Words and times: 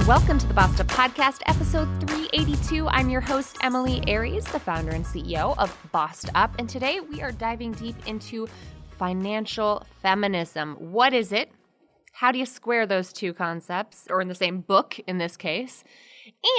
And 0.00 0.08
welcome 0.08 0.38
to 0.38 0.46
the 0.46 0.54
Up 0.54 0.70
Podcast, 0.70 1.42
episode 1.44 1.86
382. 2.08 2.88
I'm 2.88 3.10
your 3.10 3.20
host, 3.20 3.58
Emilie 3.60 4.02
Aries, 4.06 4.46
the 4.46 4.58
founder 4.58 4.92
and 4.92 5.04
CEO 5.04 5.54
of 5.58 5.76
Bossed 5.92 6.30
Up. 6.34 6.54
And 6.58 6.66
today 6.66 7.00
we 7.00 7.20
are 7.20 7.32
diving 7.32 7.72
deep 7.72 7.96
into 8.06 8.48
financial 8.98 9.86
feminism. 10.00 10.76
What 10.76 11.12
is 11.12 11.32
it? 11.32 11.52
How 12.12 12.32
do 12.32 12.38
you 12.38 12.46
square 12.46 12.86
those 12.86 13.12
two 13.12 13.34
concepts, 13.34 14.06
or 14.08 14.22
in 14.22 14.28
the 14.28 14.34
same 14.34 14.62
book 14.62 14.98
in 15.06 15.18
this 15.18 15.36
case? 15.36 15.84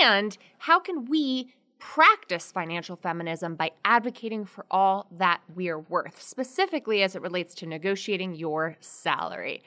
And 0.03 0.37
how 0.59 0.79
can 0.79 1.05
we 1.05 1.51
practice 1.79 2.51
financial 2.51 2.95
feminism 2.95 3.55
by 3.55 3.71
advocating 3.83 4.45
for 4.45 4.67
all 4.69 5.07
that 5.17 5.41
we 5.55 5.67
are 5.67 5.79
worth, 5.79 6.21
specifically 6.21 7.01
as 7.01 7.15
it 7.15 7.23
relates 7.23 7.55
to 7.55 7.65
negotiating 7.65 8.35
your 8.35 8.77
salary? 8.81 9.63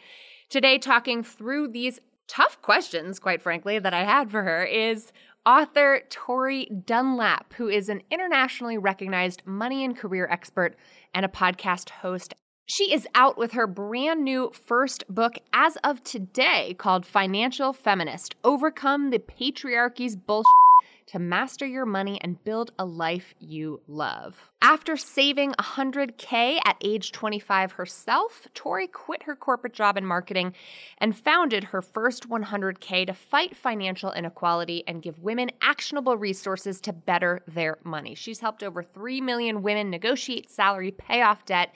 Today, 0.49 0.79
talking 0.79 1.25
through 1.25 1.69
these 1.69 1.99
tough 2.29 2.61
questions, 2.63 3.19
quite 3.19 3.43
frankly, 3.43 3.79
that 3.79 3.95
I 3.95 4.05
had 4.05 4.31
for 4.31 4.43
her 4.43 4.65
is 4.65 5.13
author 5.47 6.03
Tori 6.09 6.67
Dunlap, 6.67 7.55
who 7.55 7.69
is 7.69 7.89
an 7.89 8.03
internationally 8.11 8.79
recognized 8.79 9.43
money 9.47 9.85
and 9.85 9.97
career 9.97 10.27
expert 10.31 10.77
and 11.15 11.25
a 11.25 11.29
podcast 11.29 11.91
host. 11.91 12.35
She 12.67 12.95
is 12.95 13.07
out 13.15 13.37
with 13.37 13.53
her 13.53 13.67
brand 13.67 14.25
new 14.25 14.51
first 14.55 15.05
book 15.09 15.35
as 15.53 15.77
of 15.85 16.03
today 16.03 16.75
called 16.79 17.05
Financial 17.05 17.75
Feminist 17.75 18.37
Overcome 18.43 19.11
the 19.11 19.19
Patriarchy's 19.19 20.17
Bullshit 20.17 20.64
to 21.07 21.19
master 21.19 21.67
your 21.67 21.87
money 21.87 22.19
and 22.23 22.43
build 22.45 22.73
a 22.79 22.85
life 22.85 23.35
you 23.39 23.81
love. 23.87 24.51
After 24.63 24.97
saving 24.97 25.53
100K 25.53 26.59
at 26.65 26.77
age 26.83 27.13
25 27.13 27.73
herself, 27.73 28.49
Tori 28.55 28.87
quit 28.87 29.25
her 29.25 29.37
corporate 29.37 29.75
job 29.75 29.97
in 29.97 30.07
marketing 30.07 30.55
and 30.99 31.17
founded 31.17 31.65
her 31.65 31.83
first 31.83 32.29
100K 32.29 33.07
to 33.07 33.13
fight 33.15 33.57
financial 33.57 34.13
inequality 34.13 34.83
and 34.87 35.03
give 35.03 35.19
women 35.19 35.51
actionable 35.61 36.17
resources 36.17 36.81
to 36.81 36.93
better 36.93 37.43
their 37.47 37.79
money. 37.85 38.15
She's 38.15 38.41
helped 38.41 38.63
over 38.63 38.83
3 38.83 39.21
million 39.21 39.63
women 39.63 39.91
negotiate 39.91 40.51
salary, 40.51 40.91
pay 40.91 41.21
off 41.21 41.45
debt, 41.45 41.75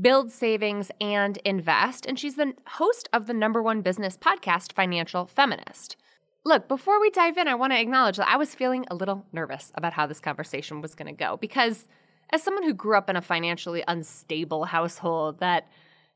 build 0.00 0.30
savings, 0.30 0.90
and 1.00 1.38
invest. 1.38 2.06
And 2.06 2.18
she's 2.18 2.36
the 2.36 2.54
host 2.66 3.08
of 3.12 3.26
the 3.26 3.34
number 3.34 3.62
one 3.62 3.82
business 3.82 4.16
podcast, 4.16 4.72
Financial 4.72 5.26
Feminist. 5.26 5.96
Look, 6.44 6.68
before 6.68 7.00
we 7.00 7.10
dive 7.10 7.36
in, 7.36 7.48
I 7.48 7.54
want 7.54 7.72
to 7.72 7.80
acknowledge 7.80 8.16
that 8.16 8.28
I 8.28 8.36
was 8.36 8.54
feeling 8.54 8.86
a 8.90 8.94
little 8.94 9.26
nervous 9.32 9.72
about 9.74 9.92
how 9.92 10.06
this 10.06 10.20
conversation 10.20 10.80
was 10.80 10.94
going 10.94 11.06
to 11.06 11.12
go 11.12 11.36
because, 11.36 11.86
as 12.30 12.42
someone 12.42 12.62
who 12.62 12.74
grew 12.74 12.96
up 12.96 13.10
in 13.10 13.16
a 13.16 13.22
financially 13.22 13.82
unstable 13.86 14.64
household 14.64 15.40
that 15.40 15.68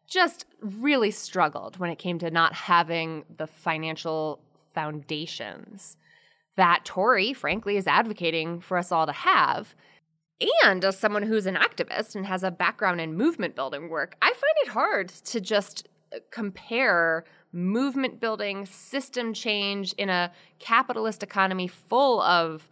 just 0.09 0.47
really 0.61 1.11
struggled 1.11 1.79
when 1.79 1.91
it 1.91 1.99
came 1.99 2.19
to 2.19 2.31
not 2.31 2.55
having 2.55 3.25
the 3.37 3.47
financial 3.47 4.41
foundations 4.75 5.97
that 6.57 6.85
Tori, 6.85 7.33
frankly, 7.33 7.77
is 7.77 7.87
advocating 7.87 8.61
for 8.61 8.77
us 8.77 8.93
all 8.93 9.07
to 9.07 9.13
have, 9.13 9.75
and 10.63 10.85
as 10.85 10.99
someone 10.99 11.23
who's 11.23 11.47
an 11.47 11.55
activist 11.55 12.15
and 12.15 12.27
has 12.27 12.43
a 12.43 12.51
background 12.51 13.01
in 13.01 13.17
movement 13.17 13.55
building 13.55 13.89
work, 13.89 14.17
I 14.21 14.27
find 14.27 14.55
it 14.65 14.69
hard 14.69 15.09
to 15.09 15.41
just 15.41 15.89
uh, 16.13 16.19
compare 16.31 17.25
movement 17.53 18.21
building, 18.21 18.67
system 18.67 19.35
change 19.35 19.93
in 19.99 20.09
a 20.09 20.33
capitalist 20.59 21.23
economy 21.23 21.69
full 21.69 22.21
of 22.23 22.69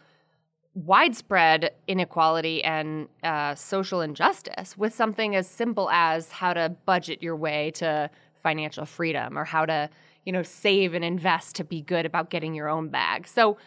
widespread 0.74 1.72
inequality 1.88 2.62
and 2.62 3.08
uh, 3.22 3.54
social 3.54 4.00
injustice 4.00 4.78
with 4.78 4.94
something 4.94 5.34
as 5.34 5.46
simple 5.46 5.90
as 5.90 6.30
how 6.30 6.52
to 6.52 6.74
budget 6.86 7.22
your 7.22 7.36
way 7.36 7.70
to 7.72 8.08
financial 8.42 8.86
freedom 8.86 9.36
or 9.36 9.44
how 9.44 9.66
to 9.66 9.90
you 10.24 10.32
know 10.32 10.42
save 10.42 10.94
and 10.94 11.04
invest 11.04 11.56
to 11.56 11.64
be 11.64 11.82
good 11.82 12.06
about 12.06 12.30
getting 12.30 12.54
your 12.54 12.68
own 12.68 12.88
bag. 12.88 13.26
So 13.26 13.58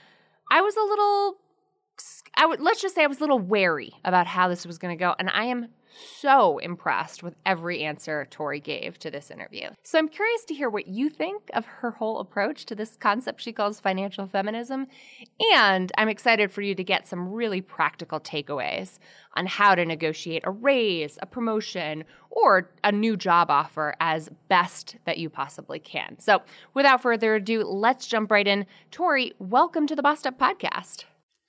i 0.49 0.61
was 0.61 0.75
a 0.75 0.81
little 0.81 1.37
I 2.35 2.45
would 2.45 2.59
let's 2.59 2.81
just 2.81 2.95
say 2.95 3.03
I 3.03 3.07
was 3.07 3.17
a 3.17 3.21
little 3.21 3.39
wary 3.39 3.93
about 4.03 4.25
how 4.25 4.47
this 4.47 4.65
was 4.65 4.77
going 4.77 4.97
to 4.97 4.99
go, 4.99 5.13
and 5.19 5.29
I 5.29 5.45
am 5.45 5.67
so 5.93 6.57
impressed 6.59 7.23
with 7.23 7.35
every 7.45 7.83
answer 7.83 8.27
Tori 8.29 8.59
gave 8.59 8.97
to 8.99 9.11
this 9.11 9.31
interview. 9.31 9.69
So 9.83 9.99
I'm 9.99 10.09
curious 10.09 10.43
to 10.45 10.53
hear 10.53 10.69
what 10.69 10.87
you 10.87 11.09
think 11.09 11.49
of 11.53 11.65
her 11.65 11.91
whole 11.91 12.19
approach 12.19 12.65
to 12.65 12.75
this 12.75 12.95
concept 12.95 13.41
she 13.41 13.51
calls 13.51 13.79
financial 13.79 14.27
feminism, 14.27 14.87
and 15.53 15.91
I'm 15.97 16.09
excited 16.09 16.51
for 16.51 16.61
you 16.61 16.75
to 16.75 16.83
get 16.83 17.07
some 17.07 17.31
really 17.31 17.61
practical 17.61 18.19
takeaways 18.19 18.99
on 19.35 19.45
how 19.45 19.75
to 19.75 19.85
negotiate 19.85 20.43
a 20.45 20.51
raise, 20.51 21.17
a 21.21 21.25
promotion, 21.25 22.03
or 22.29 22.69
a 22.83 22.91
new 22.91 23.15
job 23.15 23.49
offer 23.49 23.95
as 23.99 24.29
best 24.47 24.97
that 25.05 25.17
you 25.17 25.29
possibly 25.29 25.79
can. 25.79 26.17
So 26.19 26.41
without 26.73 27.01
further 27.01 27.35
ado, 27.35 27.63
let's 27.63 28.07
jump 28.07 28.31
right 28.31 28.47
in. 28.47 28.65
Tori, 28.91 29.33
welcome 29.39 29.87
to 29.87 29.95
the 29.95 30.03
Bossed 30.03 30.27
Up 30.27 30.39
Podcast. 30.39 31.05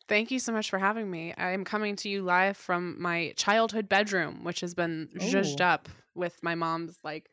Thank 0.09 0.31
you 0.31 0.39
so 0.39 0.53
much 0.53 0.69
for 0.69 0.79
having 0.79 1.11
me. 1.11 1.33
I'm 1.37 1.65
coming 1.65 1.97
to 1.97 2.09
you 2.09 2.23
live 2.23 2.57
from 2.57 3.01
my 3.01 3.33
childhood 3.37 3.89
bedroom, 3.89 4.45
which 4.45 4.61
has 4.61 4.75
been 4.75 5.09
Ooh. 5.15 5.19
zhuzhed 5.19 5.61
up 5.61 5.89
with 6.15 6.43
my 6.43 6.55
mom's 6.55 6.97
like 7.03 7.31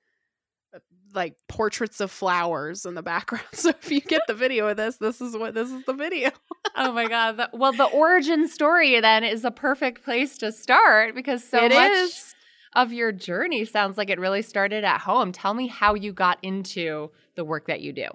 uh, 0.73 0.79
like 1.13 1.35
portraits 1.49 1.99
of 1.99 2.11
flowers 2.11 2.85
in 2.85 2.95
the 2.95 3.03
background. 3.03 3.43
So 3.53 3.69
if 3.69 3.91
you 3.91 3.99
get 3.99 4.21
the 4.27 4.33
video 4.33 4.67
of 4.67 4.77
this, 4.77 4.95
this 4.97 5.19
is 5.19 5.35
what 5.35 5.53
this 5.53 5.69
is 5.69 5.83
the 5.85 5.93
video. 5.93 6.31
oh 6.77 6.93
my 6.93 7.07
god. 7.07 7.37
The, 7.37 7.49
well, 7.51 7.73
the 7.73 7.85
origin 7.85 8.47
story 8.47 8.99
then 9.01 9.25
is 9.25 9.43
a 9.43 9.51
perfect 9.51 10.05
place 10.05 10.38
to 10.38 10.51
start 10.53 11.13
because 11.13 11.43
so 11.43 11.65
it 11.65 11.73
much 11.73 11.91
is. 11.91 12.35
of 12.73 12.93
your 12.93 13.11
journey 13.11 13.65
sounds 13.65 13.97
like 13.97 14.09
it 14.09 14.19
really 14.19 14.41
started 14.41 14.85
at 14.85 15.01
home. 15.01 15.33
Tell 15.33 15.53
me 15.53 15.67
how 15.67 15.93
you 15.93 16.13
got 16.13 16.39
into 16.41 17.11
the 17.35 17.43
work 17.43 17.67
that 17.67 17.81
you 17.81 17.91
do. 17.91 18.07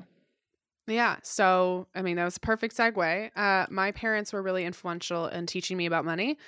Yeah. 0.87 1.17
So, 1.23 1.89
I 1.95 2.03
mean, 2.03 2.17
that 2.17 2.25
was 2.25 2.37
a 2.37 2.41
perfect 2.41 2.77
segue. 2.77 3.31
Uh, 3.37 3.67
my 3.71 3.91
parents 3.93 4.33
were 4.33 4.43
really 4.43 4.65
influential 4.65 5.27
in 5.27 5.47
teaching 5.47 5.77
me 5.77 5.87
about 5.87 6.05
money. 6.05 6.39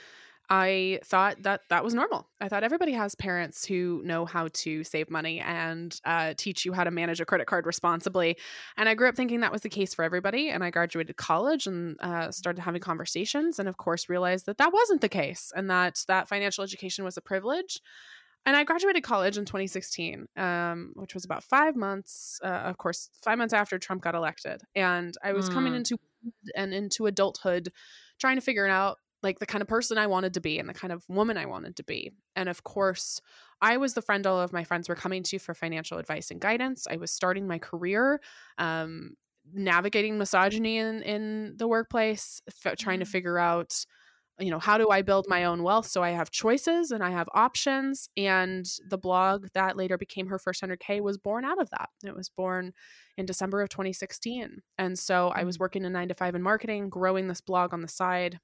I 0.50 1.00
thought 1.04 1.42
that 1.42 1.62
that 1.68 1.84
was 1.84 1.92
normal. 1.92 2.26
I 2.40 2.48
thought 2.48 2.64
everybody 2.64 2.92
has 2.92 3.14
parents 3.14 3.66
who 3.66 4.00
know 4.04 4.24
how 4.24 4.48
to 4.54 4.82
save 4.82 5.10
money 5.10 5.40
and 5.40 6.00
uh, 6.06 6.32
teach 6.38 6.64
you 6.64 6.72
how 6.72 6.84
to 6.84 6.90
manage 6.90 7.20
a 7.20 7.26
credit 7.26 7.46
card 7.46 7.66
responsibly. 7.66 8.38
And 8.78 8.88
I 8.88 8.94
grew 8.94 9.08
up 9.08 9.14
thinking 9.14 9.40
that 9.40 9.52
was 9.52 9.60
the 9.60 9.68
case 9.68 9.92
for 9.92 10.04
everybody. 10.04 10.48
And 10.48 10.64
I 10.64 10.70
graduated 10.70 11.16
college 11.18 11.66
and 11.66 11.96
uh, 12.00 12.30
started 12.30 12.62
having 12.62 12.80
conversations, 12.80 13.58
and 13.58 13.68
of 13.68 13.76
course 13.76 14.08
realized 14.08 14.46
that 14.46 14.56
that 14.56 14.72
wasn't 14.72 15.02
the 15.02 15.08
case, 15.10 15.52
and 15.54 15.68
that 15.68 16.02
that 16.08 16.28
financial 16.28 16.64
education 16.64 17.04
was 17.04 17.18
a 17.18 17.22
privilege 17.22 17.82
and 18.48 18.56
I 18.56 18.64
graduated 18.64 19.02
college 19.02 19.36
in 19.36 19.44
2016, 19.44 20.26
um, 20.38 20.92
which 20.94 21.12
was 21.12 21.26
about 21.26 21.44
five 21.44 21.76
months, 21.76 22.40
uh, 22.42 22.46
of 22.46 22.78
course, 22.78 23.10
five 23.22 23.36
months 23.36 23.52
after 23.52 23.78
Trump 23.78 24.00
got 24.00 24.14
elected. 24.14 24.62
And 24.74 25.14
I 25.22 25.34
was 25.34 25.50
mm. 25.50 25.52
coming 25.52 25.74
into 25.74 25.98
and 26.56 26.72
into 26.72 27.04
adulthood, 27.04 27.68
trying 28.18 28.36
to 28.36 28.40
figure 28.40 28.66
out 28.66 28.96
like 29.22 29.38
the 29.38 29.44
kind 29.44 29.60
of 29.60 29.68
person 29.68 29.98
I 29.98 30.06
wanted 30.06 30.32
to 30.32 30.40
be 30.40 30.58
and 30.58 30.66
the 30.66 30.72
kind 30.72 30.94
of 30.94 31.04
woman 31.10 31.36
I 31.36 31.44
wanted 31.44 31.76
to 31.76 31.84
be. 31.84 32.12
And 32.36 32.48
of 32.48 32.64
course, 32.64 33.20
I 33.60 33.76
was 33.76 33.92
the 33.92 34.00
friend 34.00 34.26
all 34.26 34.40
of 34.40 34.50
my 34.50 34.64
friends 34.64 34.88
were 34.88 34.94
coming 34.94 35.24
to 35.24 35.38
for 35.38 35.52
financial 35.52 35.98
advice 35.98 36.30
and 36.30 36.40
guidance. 36.40 36.86
I 36.90 36.96
was 36.96 37.10
starting 37.10 37.46
my 37.46 37.58
career, 37.58 38.18
um, 38.56 39.10
navigating 39.52 40.16
misogyny 40.16 40.78
in 40.78 41.02
in 41.02 41.54
the 41.58 41.68
workplace, 41.68 42.40
f- 42.64 42.78
trying 42.78 43.00
to 43.00 43.04
mm. 43.04 43.08
figure 43.08 43.38
out 43.38 43.84
you 44.38 44.50
know 44.50 44.58
how 44.58 44.78
do 44.78 44.90
i 44.90 45.02
build 45.02 45.26
my 45.28 45.44
own 45.44 45.62
wealth 45.62 45.86
so 45.86 46.02
i 46.02 46.10
have 46.10 46.30
choices 46.30 46.90
and 46.90 47.02
i 47.02 47.10
have 47.10 47.28
options 47.34 48.08
and 48.16 48.66
the 48.88 48.98
blog 48.98 49.46
that 49.54 49.76
later 49.76 49.98
became 49.98 50.26
her 50.28 50.38
first 50.38 50.62
100k 50.62 51.00
was 51.00 51.18
born 51.18 51.44
out 51.44 51.60
of 51.60 51.68
that 51.70 51.88
it 52.04 52.14
was 52.14 52.28
born 52.28 52.72
in 53.16 53.26
december 53.26 53.60
of 53.60 53.68
2016 53.68 54.62
and 54.78 54.98
so 54.98 55.28
i 55.34 55.44
was 55.44 55.56
mm. 55.56 55.60
working 55.60 55.84
a 55.84 55.90
9 55.90 56.08
to 56.08 56.14
5 56.14 56.34
in 56.34 56.42
marketing 56.42 56.88
growing 56.88 57.28
this 57.28 57.40
blog 57.40 57.72
on 57.72 57.82
the 57.82 57.88
side 57.88 58.38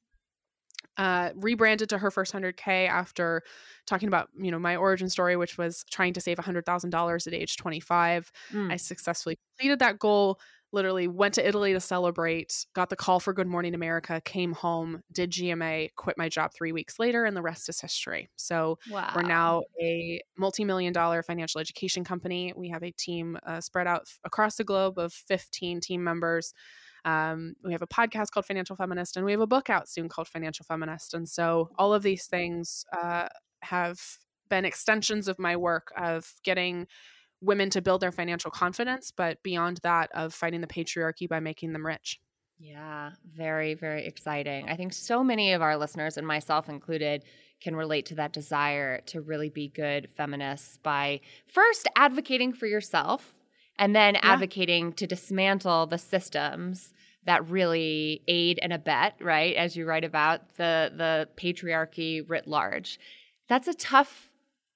uh, 0.97 1.31
rebranded 1.35 1.89
to 1.89 1.99
her 1.99 2.11
first 2.11 2.33
100k 2.33 2.89
after 2.89 3.43
talking 3.87 4.07
about 4.07 4.29
you 4.39 4.51
know 4.51 4.59
my 4.59 4.77
origin 4.77 5.09
story 5.09 5.37
which 5.37 5.59
was 5.59 5.85
trying 5.91 6.13
to 6.13 6.21
save 6.21 6.39
$100000 6.39 7.27
at 7.27 7.35
age 7.35 7.57
25 7.57 8.33
mm. 8.53 8.73
i 8.73 8.77
successfully 8.77 9.37
completed 9.57 9.81
that 9.81 9.99
goal 9.99 10.39
literally 10.75 11.09
went 11.09 11.35
to 11.35 11.47
italy 11.47 11.73
to 11.73 11.81
celebrate 11.81 12.67
got 12.75 12.91
the 12.91 12.97
call 12.97 13.21
for 13.21 13.33
good 13.33 13.47
morning 13.47 13.75
america 13.75 14.21
came 14.25 14.53
home 14.53 15.03
did 15.13 15.31
gma 15.31 15.89
quit 15.97 16.19
my 16.19 16.29
job 16.29 16.51
three 16.55 16.73
weeks 16.73 16.99
later 16.99 17.25
and 17.25 17.37
the 17.37 17.43
rest 17.43 17.69
is 17.69 17.81
history 17.81 18.29
so 18.37 18.79
wow. 18.91 19.11
we're 19.15 19.23
now 19.23 19.63
a 19.81 20.21
multi-million 20.37 20.93
dollar 20.93 21.23
financial 21.23 21.61
education 21.61 22.05
company 22.05 22.53
we 22.57 22.69
have 22.69 22.83
a 22.83 22.91
team 22.93 23.39
uh, 23.47 23.61
spread 23.61 23.87
out 23.87 24.07
across 24.25 24.57
the 24.57 24.65
globe 24.65 24.99
of 24.99 25.13
15 25.13 25.81
team 25.81 26.03
members 26.03 26.53
um, 27.05 27.55
we 27.63 27.73
have 27.73 27.83
a 27.83 27.87
podcast 27.87 28.31
called 28.31 28.47
Financial 28.47 28.77
Feminist, 28.77 29.17
and 29.17 29.27
we 29.27 29.33
have 29.33 29.41
a 29.43 29.47
book 29.47 29.69
out 29.69 29.89
soon 29.89 30.09
called 30.09 30.27
Financial 30.27 30.65
Feminist. 30.65 31.13
And 31.13 31.29
so 31.29 31.69
all 31.77 31.93
of 31.93 32.03
these 32.03 32.27
things 32.27 32.85
uh, 32.97 33.29
have 33.61 34.01
been 34.49 34.65
extensions 34.65 35.29
of 35.29 35.39
my 35.39 35.57
work 35.57 35.93
of 35.97 36.33
getting 36.45 36.87
women 37.45 37.71
to 37.71 37.83
build 37.83 38.01
their 38.01 38.13
financial 38.13 38.51
confidence, 38.51 39.13
but 39.15 39.43
beyond 39.43 39.81
that, 39.83 40.11
of 40.13 40.35
fighting 40.35 40.61
the 40.61 40.67
patriarchy 40.67 41.29
by 41.29 41.41
making 41.41 41.73
them 41.73 41.87
rich. 41.87 42.21
Yeah, 42.59 43.11
very, 43.37 43.75
very 43.75 44.07
exciting. 44.07 44.69
I 44.69 44.77
think 44.77 44.93
so 44.93 45.25
many 45.25 45.53
of 45.53 45.63
our 45.63 45.77
listeners, 45.77 46.17
and 46.17 46.27
myself 46.27 46.69
included, 46.69 47.25
can 47.61 47.75
relate 47.75 48.07
to 48.07 48.15
that 48.17 48.33
desire 48.33 49.01
to 49.07 49.21
really 49.21 49.49
be 49.49 49.69
good 49.69 50.09
feminists 50.17 50.79
by 50.83 51.21
first 51.47 51.89
advocating 51.97 52.53
for 52.53 52.67
yourself 52.67 53.35
and 53.79 53.95
then 53.95 54.15
yeah. 54.15 54.21
advocating 54.23 54.93
to 54.93 55.07
dismantle 55.07 55.87
the 55.87 55.99
systems 55.99 56.93
that 57.27 57.49
really 57.49 58.23
aid 58.29 58.59
and 58.63 58.73
abet, 58.73 59.15
right? 59.21 59.57
As 59.57 59.77
you 59.77 59.87
write 59.87 60.05
about 60.05 60.57
the 60.57 60.93
the 60.95 61.29
patriarchy 61.37 62.23
writ 62.27 62.47
large. 62.47 62.99
That's 63.49 63.69
a 63.69 63.75
tough 63.75 64.31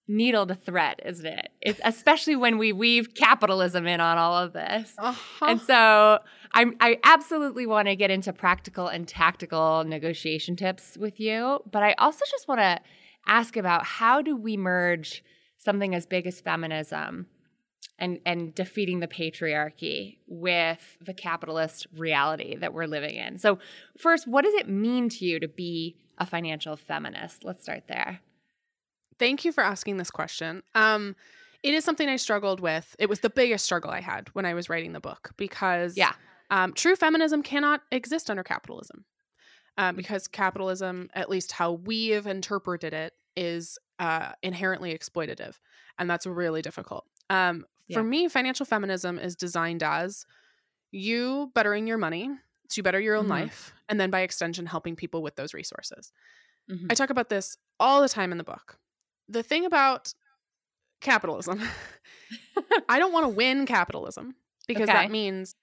needle 0.08 0.46
to 0.46 0.54
thread, 0.54 1.00
isn't 1.04 1.26
it? 1.26 1.50
It's 1.60 1.80
especially 1.84 2.34
when 2.34 2.58
we 2.58 2.72
weave 2.72 3.14
capitalism 3.14 3.86
in 3.86 4.00
on 4.00 4.16
all 4.16 4.36
of 4.36 4.54
this. 4.54 4.94
Uh-huh. 4.98 5.46
And 5.46 5.60
so 5.60 6.18
I'm, 6.52 6.76
I 6.80 6.98
absolutely 7.04 7.66
want 7.66 7.88
to 7.88 7.94
get 7.94 8.10
into 8.10 8.32
practical 8.32 8.88
and 8.88 9.06
tactical 9.06 9.84
negotiation 9.84 10.56
tips 10.56 10.96
with 10.96 11.20
you, 11.20 11.60
but 11.70 11.82
I 11.82 11.92
also 11.98 12.24
just 12.30 12.48
want 12.48 12.60
to 12.60 12.80
ask 13.26 13.56
about 13.56 13.84
how 13.84 14.22
do 14.22 14.34
we 14.34 14.56
merge 14.56 15.22
something 15.58 15.94
as 15.94 16.06
big 16.06 16.26
as 16.26 16.40
feminism 16.40 17.26
and 17.98 18.20
and 18.24 18.54
defeating 18.54 19.00
the 19.00 19.08
patriarchy 19.08 20.18
with 20.26 20.96
the 21.00 21.12
capitalist 21.12 21.86
reality 21.96 22.56
that 22.56 22.72
we're 22.72 22.86
living 22.86 23.16
in. 23.16 23.38
So 23.38 23.58
first, 23.98 24.26
what 24.26 24.44
does 24.44 24.54
it 24.54 24.68
mean 24.68 25.08
to 25.10 25.24
you 25.24 25.40
to 25.40 25.48
be 25.48 25.96
a 26.16 26.24
financial 26.24 26.76
feminist? 26.76 27.44
Let's 27.44 27.62
start 27.62 27.84
there. 27.88 28.20
Thank 29.18 29.44
you 29.44 29.52
for 29.52 29.62
asking 29.62 29.96
this 29.96 30.10
question. 30.10 30.62
Um, 30.74 31.16
it 31.62 31.74
is 31.74 31.84
something 31.84 32.08
I 32.08 32.16
struggled 32.16 32.60
with. 32.60 32.94
It 32.98 33.08
was 33.08 33.20
the 33.20 33.30
biggest 33.30 33.64
struggle 33.64 33.90
I 33.90 34.00
had 34.00 34.28
when 34.32 34.46
I 34.46 34.54
was 34.54 34.68
writing 34.68 34.92
the 34.92 35.00
book 35.00 35.32
because 35.36 35.96
yeah. 35.96 36.12
Um, 36.50 36.72
true 36.72 36.96
feminism 36.96 37.42
cannot 37.42 37.82
exist 37.92 38.30
under 38.30 38.42
capitalism 38.42 39.04
um, 39.76 39.96
because 39.96 40.26
capitalism, 40.26 41.10
at 41.14 41.28
least 41.28 41.52
how 41.52 41.72
we 41.72 42.08
have 42.08 42.26
interpreted 42.26 42.94
it, 42.94 43.12
is 43.36 43.78
uh, 43.98 44.32
inherently 44.42 44.96
exploitative, 44.96 45.58
and 45.98 46.08
that's 46.08 46.26
really 46.26 46.62
difficult. 46.62 47.04
Um, 47.30 47.66
for 47.92 48.02
me, 48.02 48.28
financial 48.28 48.66
feminism 48.66 49.18
is 49.18 49.36
designed 49.36 49.82
as 49.82 50.26
you 50.90 51.50
bettering 51.54 51.86
your 51.86 51.98
money 51.98 52.30
to 52.70 52.82
better 52.82 53.00
your 53.00 53.16
own 53.16 53.24
mm-hmm. 53.24 53.32
life, 53.32 53.72
and 53.88 54.00
then 54.00 54.10
by 54.10 54.20
extension, 54.20 54.66
helping 54.66 54.96
people 54.96 55.22
with 55.22 55.36
those 55.36 55.54
resources. 55.54 56.12
Mm-hmm. 56.70 56.86
I 56.90 56.94
talk 56.94 57.10
about 57.10 57.28
this 57.28 57.56
all 57.78 58.02
the 58.02 58.08
time 58.08 58.32
in 58.32 58.38
the 58.38 58.44
book. 58.44 58.78
The 59.28 59.42
thing 59.42 59.64
about 59.64 60.12
capitalism, 61.00 61.62
I 62.88 62.98
don't 62.98 63.12
want 63.12 63.24
to 63.24 63.28
win 63.28 63.66
capitalism 63.66 64.34
because 64.66 64.88
okay. 64.88 64.92
that 64.92 65.10
means 65.10 65.54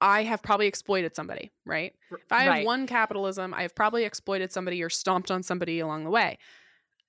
I 0.00 0.22
have 0.22 0.42
probably 0.42 0.66
exploited 0.66 1.14
somebody, 1.14 1.50
right? 1.66 1.92
If 2.10 2.32
I 2.32 2.44
have 2.44 2.64
won 2.64 2.86
capitalism, 2.86 3.52
I 3.52 3.62
have 3.62 3.74
probably 3.74 4.04
exploited 4.04 4.50
somebody 4.50 4.82
or 4.82 4.88
stomped 4.88 5.30
on 5.30 5.42
somebody 5.42 5.78
along 5.80 6.04
the 6.04 6.10
way. 6.10 6.38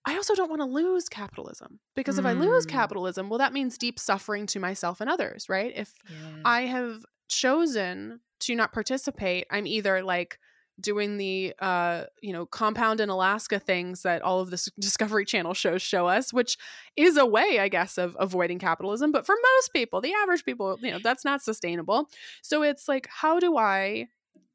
I 0.04 0.16
also 0.16 0.34
don't 0.34 0.50
want 0.50 0.62
to 0.62 0.66
lose 0.66 1.08
capitalism 1.08 1.80
because 1.96 2.18
if 2.18 2.26
I 2.26 2.34
lose 2.34 2.66
mm. 2.66 2.70
capitalism, 2.70 3.30
well, 3.30 3.38
that 3.38 3.54
means 3.54 3.78
deep 3.78 4.00
suffering 4.00 4.48
to 4.48 4.60
myself 4.60 5.00
and 5.00 5.10
others, 5.10 5.48
right? 5.48 5.72
If 5.76 5.94
yeah. 6.10 6.42
I 6.44 6.62
have 6.62 7.06
chosen 7.30 8.22
to 8.42 8.56
not 8.56 8.74
participate, 8.74 9.46
I'm 9.52 9.68
either 9.68 10.04
like 10.04 10.40
doing 10.80 11.18
the 11.18 11.54
uh 11.60 12.06
you 12.22 12.34
know 12.34 12.46
compound 12.46 13.00
in 13.00 13.10
alaska 13.10 13.60
things 13.60 14.04
that 14.04 14.22
all 14.22 14.40
of 14.40 14.50
the 14.50 14.70
discovery 14.80 15.26
channel 15.26 15.54
shows 15.54 15.82
show 15.82 16.08
us 16.08 16.34
which 16.34 16.58
is 16.96 17.18
a 17.18 17.26
way 17.26 17.60
i 17.60 17.68
guess 17.68 17.98
of 17.98 18.16
avoiding 18.20 18.58
capitalism 18.58 19.12
but 19.12 19.26
for 19.26 19.36
most 19.56 19.74
people 19.74 20.02
the 20.02 20.14
average 20.14 20.46
people 20.46 20.78
you 20.82 20.92
know 20.92 21.00
that's 21.04 21.26
not 21.26 21.42
sustainable 21.42 22.10
so 22.42 22.64
it's 22.64 22.88
like 22.88 23.08
how 23.10 23.40
do 23.40 23.58
i 23.58 24.08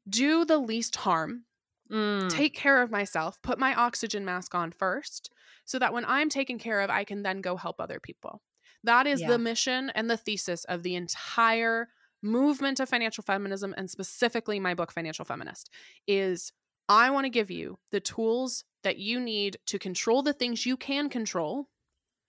do 0.09 0.43
the 0.43 0.57
least 0.57 0.97
harm 0.97 1.43
mm. 1.91 2.29
take 2.29 2.53
care 2.53 2.81
of 2.81 2.91
myself 2.91 3.41
put 3.41 3.59
my 3.59 3.73
oxygen 3.75 4.25
mask 4.25 4.55
on 4.55 4.71
first 4.71 5.29
so 5.67 5.77
that 5.79 5.93
when 5.93 6.05
I'm 6.05 6.29
taken 6.29 6.57
care 6.57 6.79
of, 6.79 6.89
I 6.89 7.03
can 7.03 7.21
then 7.21 7.41
go 7.41 7.55
help 7.57 7.79
other 7.79 7.99
people. 7.99 8.41
That 8.83 9.05
is 9.05 9.21
yeah. 9.21 9.27
the 9.27 9.37
mission 9.37 9.91
and 9.93 10.09
the 10.09 10.17
thesis 10.17 10.63
of 10.63 10.81
the 10.81 10.95
entire 10.95 11.89
movement 12.21 12.79
of 12.79 12.89
financial 12.89 13.23
feminism 13.23 13.73
and 13.77 13.89
specifically 13.89 14.59
my 14.59 14.73
book 14.73 14.91
Financial 14.91 15.25
Feminist 15.25 15.69
is 16.07 16.51
I 16.89 17.09
want 17.09 17.25
to 17.25 17.29
give 17.29 17.51
you 17.51 17.79
the 17.91 17.99
tools 17.99 18.63
that 18.83 18.97
you 18.97 19.19
need 19.19 19.57
to 19.67 19.77
control 19.77 20.21
the 20.21 20.33
things 20.33 20.65
you 20.65 20.77
can 20.77 21.09
control. 21.09 21.67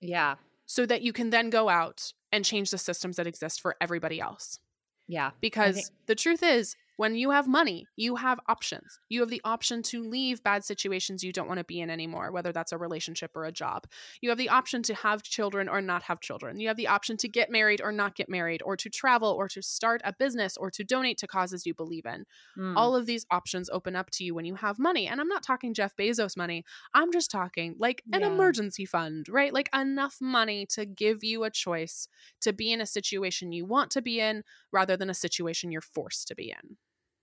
Yeah. 0.00 0.36
So 0.66 0.84
that 0.86 1.02
you 1.02 1.12
can 1.12 1.30
then 1.30 1.50
go 1.50 1.68
out 1.68 2.12
and 2.32 2.44
change 2.44 2.70
the 2.70 2.78
systems 2.78 3.16
that 3.16 3.26
exist 3.26 3.60
for 3.60 3.76
everybody 3.80 4.20
else. 4.20 4.58
Yeah. 5.06 5.30
Because 5.40 5.76
think- 5.76 5.86
the 6.06 6.14
truth 6.14 6.42
is, 6.42 6.76
when 6.98 7.14
you 7.14 7.30
have 7.30 7.46
money, 7.46 7.86
you 7.94 8.16
have 8.16 8.40
options. 8.48 8.98
You 9.08 9.20
have 9.20 9.30
the 9.30 9.40
option 9.44 9.82
to 9.84 10.02
leave 10.02 10.42
bad 10.42 10.64
situations 10.64 11.22
you 11.22 11.32
don't 11.32 11.46
want 11.46 11.58
to 11.58 11.64
be 11.64 11.80
in 11.80 11.90
anymore, 11.90 12.32
whether 12.32 12.50
that's 12.50 12.72
a 12.72 12.76
relationship 12.76 13.30
or 13.36 13.44
a 13.44 13.52
job. 13.52 13.86
You 14.20 14.30
have 14.30 14.38
the 14.38 14.48
option 14.48 14.82
to 14.82 14.94
have 14.94 15.22
children 15.22 15.68
or 15.68 15.80
not 15.80 16.02
have 16.02 16.18
children. 16.18 16.58
You 16.58 16.66
have 16.66 16.76
the 16.76 16.88
option 16.88 17.16
to 17.18 17.28
get 17.28 17.52
married 17.52 17.80
or 17.80 17.92
not 17.92 18.16
get 18.16 18.28
married, 18.28 18.62
or 18.64 18.76
to 18.76 18.90
travel, 18.90 19.28
or 19.30 19.46
to 19.46 19.62
start 19.62 20.00
a 20.04 20.12
business, 20.12 20.56
or 20.56 20.72
to 20.72 20.82
donate 20.82 21.18
to 21.18 21.28
causes 21.28 21.64
you 21.64 21.72
believe 21.72 22.04
in. 22.04 22.24
Mm. 22.58 22.74
All 22.76 22.96
of 22.96 23.06
these 23.06 23.24
options 23.30 23.70
open 23.70 23.94
up 23.94 24.10
to 24.14 24.24
you 24.24 24.34
when 24.34 24.44
you 24.44 24.56
have 24.56 24.80
money. 24.80 25.06
And 25.06 25.20
I'm 25.20 25.28
not 25.28 25.44
talking 25.44 25.74
Jeff 25.74 25.94
Bezos 25.94 26.36
money, 26.36 26.64
I'm 26.94 27.12
just 27.12 27.30
talking 27.30 27.76
like 27.78 28.02
an 28.12 28.22
yeah. 28.22 28.26
emergency 28.26 28.86
fund, 28.86 29.28
right? 29.28 29.54
Like 29.54 29.70
enough 29.72 30.16
money 30.20 30.66
to 30.70 30.84
give 30.84 31.22
you 31.22 31.44
a 31.44 31.50
choice 31.50 32.08
to 32.40 32.52
be 32.52 32.72
in 32.72 32.80
a 32.80 32.86
situation 32.86 33.52
you 33.52 33.64
want 33.64 33.92
to 33.92 34.02
be 34.02 34.18
in 34.18 34.42
rather 34.72 34.96
than 34.96 35.10
a 35.10 35.14
situation 35.14 35.70
you're 35.70 35.80
forced 35.80 36.26
to 36.26 36.34
be 36.34 36.50
in. 36.50 36.76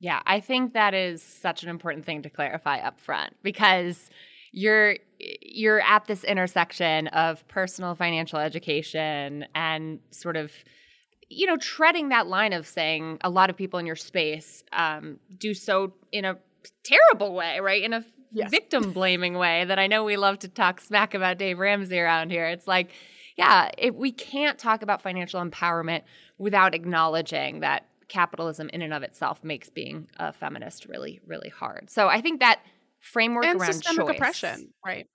Yeah, 0.05 0.21
I 0.27 0.39
think 0.39 0.73
that 0.73 0.93
is 0.93 1.23
such 1.23 1.63
an 1.63 1.69
important 1.69 2.05
thing 2.05 2.21
to 2.21 2.29
clarify 2.29 2.77
up 2.77 2.99
front 2.99 3.35
because 3.41 4.11
you're 4.51 4.97
you're 5.41 5.81
at 5.81 6.05
this 6.05 6.23
intersection 6.23 7.07
of 7.07 7.45
personal 7.47 7.95
financial 7.95 8.37
education 8.37 9.47
and 9.55 9.97
sort 10.11 10.37
of 10.37 10.51
you 11.27 11.47
know 11.47 11.57
treading 11.57 12.09
that 12.09 12.27
line 12.27 12.53
of 12.53 12.67
saying 12.67 13.17
a 13.21 13.31
lot 13.31 13.49
of 13.49 13.57
people 13.57 13.79
in 13.79 13.87
your 13.87 13.95
space 13.95 14.63
um, 14.73 15.17
do 15.39 15.55
so 15.55 15.93
in 16.11 16.23
a 16.23 16.37
terrible 16.83 17.33
way 17.33 17.59
right 17.59 17.81
in 17.81 17.91
a 17.91 18.05
yes. 18.31 18.51
victim 18.51 18.91
blaming 18.91 19.33
way 19.33 19.65
that 19.65 19.79
i 19.79 19.87
know 19.87 20.03
we 20.03 20.17
love 20.17 20.37
to 20.37 20.47
talk 20.47 20.81
smack 20.81 21.15
about 21.15 21.39
dave 21.39 21.57
ramsey 21.57 21.99
around 21.99 22.29
here 22.29 22.45
it's 22.45 22.67
like 22.67 22.91
yeah 23.37 23.71
it, 23.75 23.95
we 23.95 24.11
can't 24.11 24.59
talk 24.59 24.83
about 24.83 25.01
financial 25.01 25.43
empowerment 25.43 26.03
without 26.37 26.75
acknowledging 26.75 27.61
that 27.61 27.87
capitalism 28.07 28.69
in 28.73 28.81
and 28.81 28.93
of 28.93 29.03
itself 29.03 29.43
makes 29.43 29.69
being 29.69 30.07
a 30.17 30.33
feminist 30.33 30.85
really, 30.85 31.19
really 31.25 31.49
hard. 31.49 31.89
So 31.89 32.07
I 32.07 32.21
think 32.21 32.39
that 32.39 32.61
framework 32.99 33.45
and 33.45 33.59
around 33.59 33.73
systemic 33.73 34.07
choice, 34.07 34.15
oppression, 34.15 34.73
right? 34.85 35.07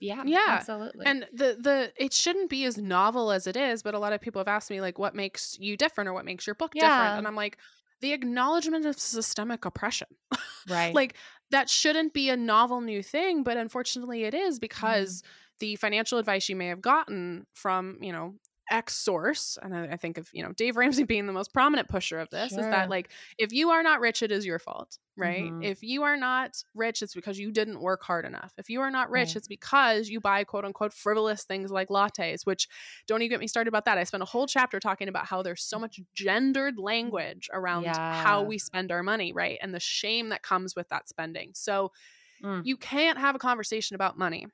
Yeah, 0.00 0.22
yeah, 0.26 0.44
absolutely. 0.48 1.06
And 1.06 1.26
the 1.32 1.56
the 1.58 1.92
it 1.96 2.12
shouldn't 2.12 2.50
be 2.50 2.64
as 2.64 2.76
novel 2.76 3.30
as 3.30 3.46
it 3.46 3.56
is, 3.56 3.82
but 3.82 3.94
a 3.94 3.98
lot 3.98 4.12
of 4.12 4.20
people 4.20 4.40
have 4.40 4.48
asked 4.48 4.70
me 4.70 4.80
like, 4.80 4.98
what 4.98 5.14
makes 5.14 5.58
you 5.58 5.76
different 5.76 6.08
or 6.08 6.12
what 6.12 6.24
makes 6.24 6.46
your 6.46 6.54
book 6.54 6.72
yeah. 6.74 6.82
different? 6.82 7.18
And 7.18 7.26
I'm 7.26 7.36
like, 7.36 7.58
the 8.00 8.12
acknowledgement 8.12 8.84
of 8.86 8.98
systemic 8.98 9.64
oppression, 9.64 10.08
right? 10.68 10.94
like 10.94 11.14
that 11.50 11.70
shouldn't 11.70 12.12
be 12.12 12.28
a 12.28 12.36
novel 12.36 12.80
new 12.80 13.02
thing, 13.02 13.42
but 13.42 13.56
unfortunately, 13.56 14.24
it 14.24 14.34
is 14.34 14.58
because. 14.58 15.22
Mm. 15.22 15.26
The 15.60 15.76
financial 15.76 16.18
advice 16.18 16.48
you 16.48 16.56
may 16.56 16.66
have 16.66 16.82
gotten 16.82 17.46
from, 17.54 17.98
you 18.02 18.10
know, 18.10 18.34
X 18.74 18.92
source, 18.96 19.56
and 19.62 19.72
I, 19.72 19.84
I, 19.92 19.96
think 19.96 20.18
of 20.18 20.28
you 20.32 20.42
know 20.42 20.52
Dave 20.52 20.76
Ramsey 20.76 21.04
being 21.14 21.26
the 21.26 21.32
most 21.32 21.52
prominent 21.52 21.88
pusher 21.88 22.18
of 22.18 22.28
this, 22.30 22.50
sure. 22.50 22.58
is 22.58 22.66
that 22.66 22.90
like 22.90 23.08
if 23.38 23.52
you 23.52 23.70
are 23.70 23.84
not 23.84 24.00
rich, 24.00 24.20
it 24.20 24.32
is 24.32 24.44
your 24.44 24.58
fault, 24.58 24.98
right? 25.16 25.44
Mm-hmm. 25.44 25.62
If 25.62 25.84
you 25.84 26.02
are 26.02 26.16
not 26.16 26.50
rich, 26.74 27.00
it's 27.00 27.14
because 27.14 27.38
you 27.38 27.52
didn't 27.52 27.80
work 27.80 28.02
hard 28.02 28.24
enough. 28.24 28.52
If 28.58 28.68
you 28.68 28.80
are 28.80 28.90
not 28.90 29.10
rich, 29.10 29.28
right. 29.28 29.36
it's 29.36 29.46
because 29.46 30.08
you 30.08 30.20
buy 30.20 30.42
quote 30.42 30.64
unquote 30.64 30.92
frivolous 30.92 31.44
things 31.44 31.70
like 31.70 31.88
lattes, 31.88 32.44
which 32.44 32.66
don't 33.06 33.22
even 33.22 33.30
get 33.30 33.40
me 33.40 33.46
started 33.46 33.68
about 33.68 33.84
that. 33.84 33.96
I 33.96 34.02
spent 34.02 34.24
a 34.24 34.26
whole 34.26 34.48
chapter 34.48 34.80
talking 34.80 35.06
about 35.06 35.26
how 35.26 35.42
there's 35.42 35.62
so 35.62 35.78
much 35.78 36.00
gendered 36.12 36.76
language 36.76 37.48
around 37.52 37.84
yeah. 37.84 38.22
how 38.24 38.42
we 38.42 38.58
spend 38.58 38.90
our 38.90 39.04
money, 39.04 39.32
right? 39.32 39.56
And 39.62 39.72
the 39.72 39.80
shame 39.80 40.30
that 40.30 40.42
comes 40.42 40.74
with 40.74 40.88
that 40.88 41.08
spending. 41.08 41.52
So 41.54 41.92
mm. 42.42 42.62
you 42.64 42.76
can't 42.76 43.18
have 43.18 43.36
a 43.36 43.38
conversation 43.38 43.94
about 43.94 44.18
money. 44.18 44.48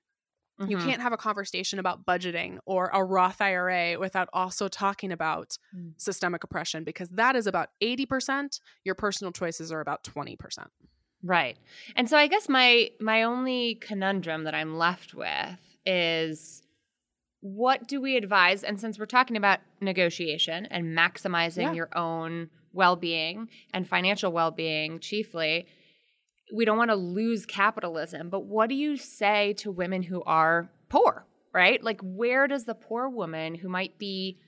Mm-hmm. 0.61 0.71
You 0.71 0.79
can't 0.79 1.01
have 1.01 1.13
a 1.13 1.17
conversation 1.17 1.79
about 1.79 2.05
budgeting 2.05 2.59
or 2.67 2.91
a 2.93 3.03
Roth 3.03 3.41
IRA 3.41 3.99
without 3.99 4.29
also 4.33 4.69
talking 4.69 5.11
about 5.11 5.57
mm. 5.75 5.93
systemic 5.97 6.45
oppression 6.45 6.85
because 6.85 7.09
that 7.11 7.35
is 7.35 7.47
about 7.47 7.71
80%. 7.83 8.61
Your 8.85 8.95
personal 8.95 9.33
choices 9.33 9.73
are 9.73 9.81
about 9.81 10.05
20%. 10.05 10.37
Right. 11.23 11.57
And 11.97 12.09
so 12.09 12.17
I 12.17 12.29
guess 12.29 12.49
my 12.49 12.91
my 12.99 13.25
only 13.25 13.75
conundrum 13.75 14.45
that 14.45 14.55
I'm 14.55 14.77
left 14.77 15.15
with 15.15 15.59
is 15.85 16.63
what 17.41 17.87
do 17.89 18.01
we 18.01 18.17
advise 18.17 18.65
and 18.65 18.81
since 18.81 18.99
we're 18.99 19.07
talking 19.07 19.37
about 19.37 19.61
negotiation 19.81 20.67
and 20.67 20.97
maximizing 20.97 21.63
yeah. 21.63 21.73
your 21.73 21.97
own 21.97 22.49
well-being 22.73 23.49
and 23.75 23.87
financial 23.87 24.33
well-being 24.33 25.01
chiefly, 25.01 25.67
we 26.53 26.65
don't 26.65 26.79
want 26.79 26.91
to 26.91 26.97
lose 26.97 27.47
capitalism, 27.47 28.31
but 28.31 28.45
what 28.45 28.69
do 28.69 28.75
you 28.75 28.97
say 28.97 29.55
to 29.55 29.71
women 29.71 30.03
who 30.03 30.23
are 30.25 30.71
poor, 30.89 31.27
right? 31.53 31.83
Like 31.83 32.01
where 32.03 32.47
does 32.47 32.65
the 32.65 32.75
poor 32.75 33.09
woman 33.09 33.55
who 33.55 33.69
might 33.69 33.99
be 33.99 34.39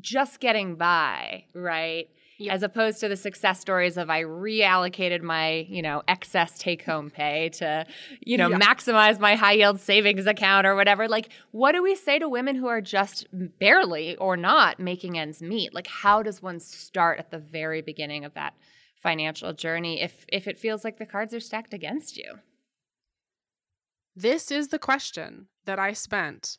just 0.00 0.40
getting 0.40 0.76
by, 0.76 1.44
right? 1.54 2.08
Yep. 2.38 2.54
As 2.54 2.62
opposed 2.62 3.00
to 3.00 3.08
the 3.08 3.16
success 3.16 3.60
stories 3.60 3.96
of 3.96 4.10
I 4.10 4.22
reallocated 4.22 5.22
my, 5.22 5.66
you 5.70 5.80
know, 5.80 6.02
excess 6.06 6.58
take 6.58 6.84
home 6.84 7.08
pay 7.08 7.48
to, 7.54 7.86
you 8.20 8.36
know, 8.36 8.50
maximize 8.50 9.18
my 9.18 9.36
high 9.36 9.52
yield 9.52 9.80
savings 9.80 10.26
account 10.26 10.66
or 10.66 10.74
whatever. 10.74 11.08
Like, 11.08 11.30
what 11.52 11.72
do 11.72 11.82
we 11.82 11.94
say 11.94 12.18
to 12.18 12.28
women 12.28 12.54
who 12.54 12.66
are 12.66 12.82
just 12.82 13.26
barely 13.32 14.16
or 14.16 14.36
not 14.36 14.78
making 14.78 15.18
ends 15.18 15.40
meet? 15.40 15.72
Like, 15.72 15.86
how 15.86 16.22
does 16.22 16.42
one 16.42 16.60
start 16.60 17.18
at 17.18 17.30
the 17.30 17.38
very 17.38 17.80
beginning 17.80 18.26
of 18.26 18.34
that 18.34 18.52
financial 19.06 19.52
journey 19.52 20.02
if 20.02 20.24
if 20.28 20.48
it 20.48 20.58
feels 20.58 20.82
like 20.82 20.98
the 20.98 21.06
cards 21.06 21.32
are 21.32 21.38
stacked 21.38 21.72
against 21.72 22.16
you? 22.16 22.40
This 24.16 24.50
is 24.50 24.68
the 24.68 24.80
question 24.80 25.46
that 25.64 25.78
I 25.78 25.92
spent 25.92 26.58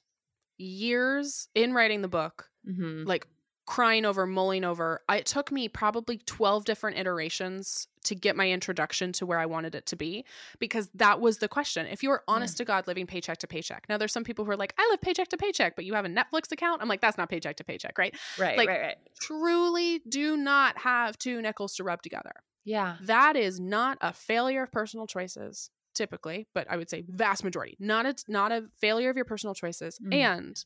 years 0.57 1.49
in 1.53 1.73
writing 1.73 2.01
the 2.01 2.07
book, 2.07 2.49
mm-hmm. 2.65 3.03
like 3.03 3.27
crying 3.67 4.05
over, 4.05 4.25
mulling 4.25 4.63
over. 4.63 5.01
It 5.09 5.25
took 5.25 5.51
me 5.51 5.67
probably 5.67 6.17
12 6.17 6.65
different 6.65 6.97
iterations 6.97 7.87
to 8.05 8.15
get 8.15 8.37
my 8.37 8.49
introduction 8.49 9.11
to 9.11 9.25
where 9.25 9.37
I 9.37 9.45
wanted 9.45 9.75
it 9.75 9.85
to 9.87 9.97
be 9.97 10.25
because 10.59 10.89
that 10.95 11.19
was 11.19 11.39
the 11.39 11.49
question. 11.49 11.85
If 11.85 12.01
you 12.01 12.09
are 12.11 12.23
honest 12.27 12.55
yeah. 12.55 12.63
to 12.63 12.65
God 12.65 12.87
living 12.87 13.05
paycheck 13.05 13.37
to 13.39 13.47
paycheck. 13.47 13.85
Now 13.89 13.97
there's 13.97 14.13
some 14.13 14.23
people 14.23 14.45
who 14.45 14.51
are 14.51 14.57
like, 14.57 14.73
I 14.77 14.87
live 14.89 15.01
paycheck 15.01 15.27
to 15.29 15.37
paycheck, 15.37 15.75
but 15.75 15.83
you 15.83 15.93
have 15.93 16.05
a 16.05 16.09
Netflix 16.09 16.51
account. 16.51 16.81
I'm 16.81 16.87
like, 16.87 17.01
that's 17.01 17.17
not 17.17 17.29
paycheck 17.29 17.57
to 17.57 17.65
paycheck, 17.65 17.97
right? 17.97 18.15
Right. 18.39 18.57
Like, 18.57 18.69
right, 18.69 18.81
right. 18.81 18.97
truly 19.21 20.01
do 20.07 20.37
not 20.37 20.77
have 20.79 21.17
two 21.17 21.41
nickels 21.41 21.75
to 21.75 21.83
rub 21.83 22.01
together. 22.01 22.31
Yeah. 22.63 22.95
That 23.03 23.35
is 23.35 23.59
not 23.59 23.97
a 23.99 24.13
failure 24.13 24.63
of 24.63 24.71
personal 24.71 25.05
choices 25.05 25.69
typically, 25.93 26.47
but 26.53 26.67
I 26.69 26.77
would 26.77 26.89
say 26.89 27.03
vast 27.07 27.43
majority. 27.43 27.75
Not 27.79 28.05
a 28.05 28.15
not 28.29 28.53
a 28.53 28.65
failure 28.79 29.09
of 29.09 29.17
your 29.17 29.25
personal 29.25 29.53
choices. 29.53 29.99
Mm. 29.99 30.13
And 30.13 30.65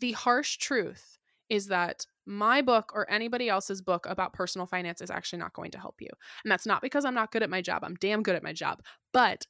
the 0.00 0.12
harsh 0.12 0.58
truth 0.58 1.18
is 1.48 1.66
that 1.68 2.06
my 2.26 2.62
book 2.62 2.92
or 2.94 3.10
anybody 3.10 3.48
else's 3.48 3.82
book 3.82 4.06
about 4.08 4.32
personal 4.32 4.66
finance 4.66 5.00
is 5.00 5.10
actually 5.10 5.40
not 5.40 5.52
going 5.52 5.70
to 5.72 5.78
help 5.78 5.96
you. 6.00 6.08
And 6.44 6.50
that's 6.50 6.66
not 6.66 6.82
because 6.82 7.04
I'm 7.04 7.14
not 7.14 7.32
good 7.32 7.42
at 7.42 7.50
my 7.50 7.60
job. 7.60 7.82
I'm 7.84 7.96
damn 7.96 8.22
good 8.22 8.36
at 8.36 8.42
my 8.42 8.52
job. 8.52 8.82
But 9.12 9.46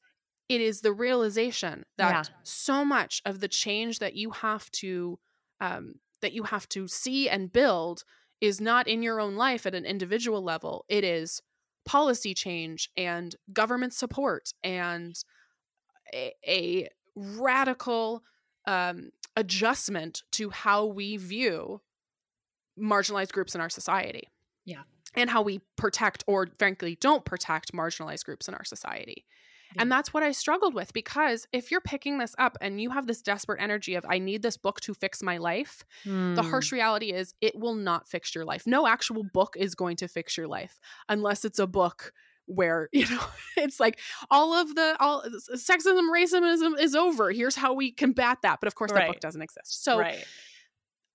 it 0.48 0.60
is 0.60 0.80
the 0.80 0.92
realization 0.92 1.84
that 1.98 2.28
yeah. 2.28 2.34
so 2.42 2.84
much 2.84 3.22
of 3.24 3.40
the 3.40 3.48
change 3.48 3.98
that 4.00 4.14
you 4.14 4.30
have 4.30 4.70
to 4.72 5.18
um, 5.60 5.94
that 6.20 6.32
you 6.32 6.44
have 6.44 6.68
to 6.70 6.88
see 6.88 7.28
and 7.28 7.52
build 7.52 8.04
is 8.40 8.60
not 8.60 8.88
in 8.88 9.02
your 9.02 9.20
own 9.20 9.36
life 9.36 9.66
at 9.66 9.74
an 9.74 9.84
individual 9.84 10.42
level. 10.42 10.84
It 10.88 11.04
is 11.04 11.40
policy 11.84 12.34
change 12.34 12.90
and 12.96 13.34
government 13.52 13.92
support 13.92 14.52
and 14.62 15.16
a, 16.12 16.32
a 16.46 16.88
radical 17.14 18.22
um, 18.66 19.10
adjustment 19.36 20.22
to 20.32 20.50
how 20.50 20.84
we 20.84 21.16
view 21.16 21.80
marginalized 22.78 23.32
groups 23.32 23.54
in 23.54 23.60
our 23.60 23.70
society. 23.70 24.28
Yeah. 24.64 24.82
And 25.14 25.28
how 25.28 25.42
we 25.42 25.60
protect 25.76 26.24
or 26.26 26.48
frankly 26.58 26.96
don't 27.00 27.24
protect 27.24 27.72
marginalized 27.72 28.24
groups 28.24 28.48
in 28.48 28.54
our 28.54 28.64
society. 28.64 29.26
Yeah. 29.74 29.82
And 29.82 29.92
that's 29.92 30.12
what 30.12 30.22
I 30.22 30.32
struggled 30.32 30.74
with 30.74 30.92
because 30.92 31.46
if 31.52 31.70
you're 31.70 31.80
picking 31.80 32.18
this 32.18 32.34
up 32.38 32.58
and 32.60 32.80
you 32.80 32.90
have 32.90 33.06
this 33.06 33.22
desperate 33.22 33.60
energy 33.60 33.94
of, 33.94 34.04
I 34.08 34.18
need 34.18 34.42
this 34.42 34.56
book 34.56 34.80
to 34.82 34.94
fix 34.94 35.22
my 35.22 35.38
life, 35.38 35.84
mm. 36.04 36.34
the 36.34 36.42
harsh 36.42 36.70
hmm. 36.70 36.76
reality 36.76 37.12
is 37.12 37.34
it 37.40 37.58
will 37.58 37.74
not 37.74 38.06
fix 38.06 38.34
your 38.34 38.44
life. 38.44 38.66
No 38.66 38.86
actual 38.86 39.24
book 39.32 39.56
is 39.58 39.74
going 39.74 39.96
to 39.96 40.08
fix 40.08 40.36
your 40.36 40.46
life 40.46 40.78
unless 41.08 41.44
it's 41.44 41.58
a 41.58 41.66
book 41.66 42.12
where 42.46 42.88
you 42.92 43.08
know 43.08 43.22
it's 43.56 43.80
like 43.80 43.98
all 44.30 44.54
of 44.54 44.74
the 44.74 44.96
all 45.00 45.24
sexism 45.54 46.10
racism 46.12 46.78
is 46.78 46.94
over 46.94 47.30
here's 47.30 47.56
how 47.56 47.72
we 47.72 47.90
combat 47.92 48.38
that 48.42 48.58
but 48.60 48.66
of 48.66 48.74
course 48.74 48.92
right. 48.92 49.00
that 49.00 49.08
book 49.08 49.20
doesn't 49.20 49.42
exist 49.42 49.84
so 49.84 49.98
right. 49.98 50.24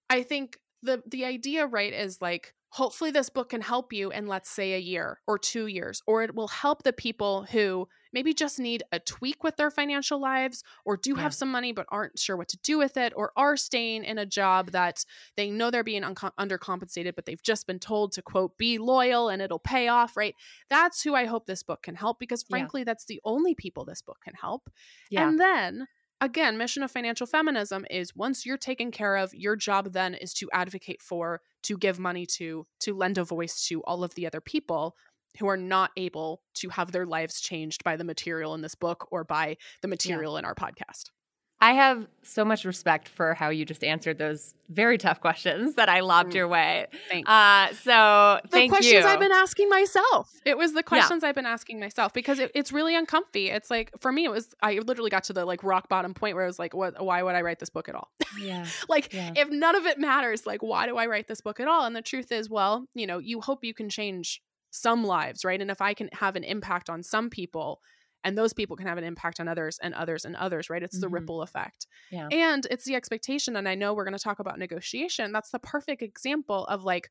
i 0.09 0.23
think 0.23 0.57
the 0.83 1.01
the 1.07 1.25
idea 1.25 1.65
right 1.65 1.93
is 1.93 2.21
like 2.21 2.53
hopefully 2.69 3.11
this 3.11 3.29
book 3.29 3.49
can 3.49 3.61
help 3.61 3.93
you 3.93 4.11
in 4.11 4.27
let's 4.27 4.49
say 4.49 4.73
a 4.73 4.79
year 4.79 5.19
or 5.27 5.37
2 5.37 5.67
years 5.67 6.01
or 6.07 6.23
it 6.23 6.35
will 6.35 6.47
help 6.47 6.83
the 6.83 6.93
people 6.93 7.43
who 7.51 7.87
maybe 8.13 8.33
just 8.33 8.59
need 8.59 8.83
a 8.91 8.99
tweak 8.99 9.43
with 9.43 9.55
their 9.57 9.71
financial 9.71 10.19
lives 10.19 10.63
or 10.85 10.97
do 10.97 11.11
yeah. 11.15 11.21
have 11.21 11.33
some 11.33 11.51
money 11.51 11.71
but 11.71 11.85
aren't 11.89 12.17
sure 12.17 12.37
what 12.37 12.47
to 12.47 12.57
do 12.63 12.77
with 12.77 12.97
it 12.97 13.13
or 13.15 13.31
are 13.35 13.57
staying 13.57 14.03
in 14.03 14.17
a 14.17 14.25
job 14.25 14.71
that 14.71 15.05
they 15.35 15.49
know 15.49 15.71
they're 15.71 15.83
being 15.83 16.03
un- 16.03 16.15
undercompensated 16.15 17.15
but 17.15 17.25
they've 17.25 17.43
just 17.43 17.67
been 17.67 17.79
told 17.79 18.11
to 18.11 18.21
quote 18.21 18.57
be 18.57 18.77
loyal 18.77 19.29
and 19.29 19.41
it'll 19.41 19.59
pay 19.59 19.87
off 19.87 20.17
right 20.17 20.35
that's 20.69 21.01
who 21.01 21.15
i 21.15 21.25
hope 21.25 21.45
this 21.45 21.63
book 21.63 21.81
can 21.83 21.95
help 21.95 22.19
because 22.19 22.43
frankly 22.43 22.81
yeah. 22.81 22.85
that's 22.85 23.05
the 23.05 23.21
only 23.23 23.55
people 23.55 23.85
this 23.85 24.01
book 24.01 24.17
can 24.23 24.33
help 24.33 24.69
yeah. 25.09 25.27
and 25.27 25.39
then 25.39 25.87
again, 26.21 26.57
mission 26.57 26.83
of 26.83 26.91
financial 26.91 27.27
feminism 27.27 27.85
is 27.89 28.15
once 28.15 28.45
you're 28.45 28.57
taken 28.57 28.91
care 28.91 29.17
of, 29.17 29.33
your 29.33 29.55
job 29.55 29.93
then 29.93 30.13
is 30.13 30.33
to 30.35 30.49
advocate 30.51 31.01
for, 31.01 31.41
to 31.63 31.77
give 31.77 31.99
money 31.99 32.25
to, 32.25 32.65
to 32.79 32.95
lend 32.95 33.17
a 33.17 33.23
voice 33.23 33.67
to 33.67 33.83
all 33.83 34.03
of 34.03 34.15
the 34.15 34.25
other 34.25 34.41
people 34.41 34.95
who 35.39 35.47
are 35.47 35.57
not 35.57 35.91
able 35.97 36.41
to 36.55 36.69
have 36.69 36.91
their 36.91 37.05
lives 37.05 37.39
changed 37.39 37.83
by 37.83 37.95
the 37.95 38.03
material 38.03 38.53
in 38.53 38.61
this 38.61 38.75
book 38.75 39.07
or 39.11 39.23
by 39.23 39.57
the 39.81 39.87
material 39.87 40.33
yeah. 40.33 40.39
in 40.39 40.45
our 40.45 40.55
podcast. 40.55 41.11
I 41.59 41.73
have 41.73 42.05
so 42.21 42.45
much 42.45 42.65
respect 42.65 43.07
for 43.07 43.33
how 43.33 43.49
you 43.49 43.65
just 43.65 43.83
answered 43.83 44.19
those 44.19 44.53
very 44.69 44.99
tough 44.99 45.21
questions 45.21 45.73
that 45.73 45.89
I 45.89 46.01
lobbed 46.01 46.33
mm. 46.33 46.35
your 46.35 46.47
way. 46.47 46.85
Thanks. 47.09 47.27
Uh, 47.27 47.73
so 47.81 48.39
the 48.51 48.69
questions 48.69 48.93
you. 48.93 48.99
I've 49.03 49.19
been 49.19 49.31
asking 49.31 49.67
myself. 49.67 50.31
It 50.45 50.55
was 50.55 50.73
the 50.73 50.83
questions 50.83 51.23
yeah. 51.23 51.29
I've 51.29 51.35
been 51.35 51.47
asking 51.47 51.79
myself 51.79 52.13
because 52.13 52.37
it, 52.37 52.51
it's 52.53 52.71
really 52.71 52.95
uncomfy. 52.95 53.49
It's 53.49 53.71
like 53.71 53.91
for 53.99 54.11
me, 54.11 54.25
it 54.25 54.31
was 54.31 54.53
I 54.61 54.73
literally 54.73 55.09
got 55.09 55.23
to 55.25 55.33
the 55.33 55.45
like 55.45 55.63
rock 55.63 55.89
bottom 55.89 56.13
point 56.13 56.35
where 56.35 56.43
I 56.43 56.47
was 56.47 56.59
like, 56.59 56.75
"What? 56.75 57.03
Why 57.03 57.23
would 57.23 57.33
I 57.33 57.41
write 57.41 57.57
this 57.57 57.69
book 57.69 57.89
at 57.89 57.95
all?" 57.95 58.11
Yeah. 58.39 58.67
like 58.89 59.11
yeah. 59.11 59.31
if 59.35 59.49
none 59.49 59.75
of 59.75 59.87
it 59.87 59.97
matters, 59.97 60.45
like 60.45 60.61
why 60.61 60.85
do 60.85 60.97
I 60.97 61.07
write 61.07 61.27
this 61.27 61.41
book 61.41 61.59
at 61.59 61.67
all? 61.67 61.85
And 61.85 61.95
the 61.95 62.03
truth 62.03 62.31
is, 62.31 62.51
well, 62.51 62.85
you 62.93 63.07
know, 63.07 63.17
you 63.17 63.41
hope 63.41 63.63
you 63.63 63.73
can 63.73 63.89
change 63.89 64.43
some 64.77 65.03
lives, 65.03 65.43
right? 65.43 65.61
And 65.61 65.71
if 65.71 65.81
I 65.81 65.93
can 65.93 66.09
have 66.13 66.35
an 66.35 66.43
impact 66.43 66.89
on 66.89 67.03
some 67.03 67.29
people, 67.29 67.81
and 68.23 68.37
those 68.37 68.51
people 68.51 68.75
can 68.75 68.87
have 68.87 68.97
an 68.97 69.03
impact 69.03 69.39
on 69.39 69.47
others 69.47 69.79
and 69.81 69.93
others 69.93 70.25
and 70.25 70.35
others 70.35 70.69
right 70.69 70.83
it's 70.83 70.95
mm-hmm. 70.95 71.01
the 71.01 71.09
ripple 71.09 71.41
effect 71.41 71.87
yeah. 72.11 72.27
and 72.31 72.67
it's 72.71 72.83
the 72.83 72.95
expectation 72.95 73.55
and 73.55 73.69
i 73.69 73.75
know 73.75 73.93
we're 73.93 74.03
going 74.03 74.17
to 74.17 74.23
talk 74.23 74.39
about 74.39 74.59
negotiation 74.59 75.31
that's 75.31 75.51
the 75.51 75.59
perfect 75.59 76.01
example 76.01 76.65
of 76.65 76.83
like 76.83 77.09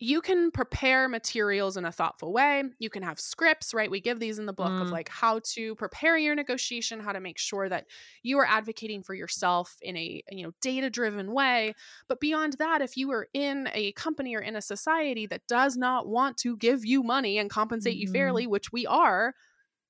you 0.00 0.20
can 0.20 0.52
prepare 0.52 1.08
materials 1.08 1.76
in 1.76 1.84
a 1.84 1.90
thoughtful 1.90 2.32
way. 2.32 2.62
You 2.78 2.88
can 2.88 3.02
have 3.02 3.18
scripts, 3.18 3.74
right? 3.74 3.90
We 3.90 4.00
give 4.00 4.20
these 4.20 4.38
in 4.38 4.46
the 4.46 4.52
book 4.52 4.68
mm. 4.68 4.80
of 4.80 4.90
like 4.90 5.08
how 5.08 5.40
to 5.54 5.74
prepare 5.74 6.16
your 6.16 6.36
negotiation, 6.36 7.00
how 7.00 7.12
to 7.12 7.20
make 7.20 7.36
sure 7.36 7.68
that 7.68 7.86
you 8.22 8.38
are 8.38 8.46
advocating 8.46 9.02
for 9.02 9.14
yourself 9.14 9.76
in 9.82 9.96
a, 9.96 10.22
you 10.30 10.44
know, 10.44 10.52
data-driven 10.60 11.32
way. 11.32 11.74
But 12.08 12.20
beyond 12.20 12.54
that, 12.60 12.80
if 12.80 12.96
you 12.96 13.10
are 13.10 13.26
in 13.34 13.68
a 13.74 13.90
company 13.92 14.36
or 14.36 14.40
in 14.40 14.54
a 14.54 14.62
society 14.62 15.26
that 15.26 15.46
does 15.48 15.76
not 15.76 16.06
want 16.06 16.36
to 16.38 16.56
give 16.56 16.84
you 16.84 17.02
money 17.02 17.38
and 17.38 17.50
compensate 17.50 17.94
mm-hmm. 17.94 18.06
you 18.06 18.12
fairly, 18.12 18.46
which 18.46 18.72
we 18.72 18.86
are, 18.86 19.34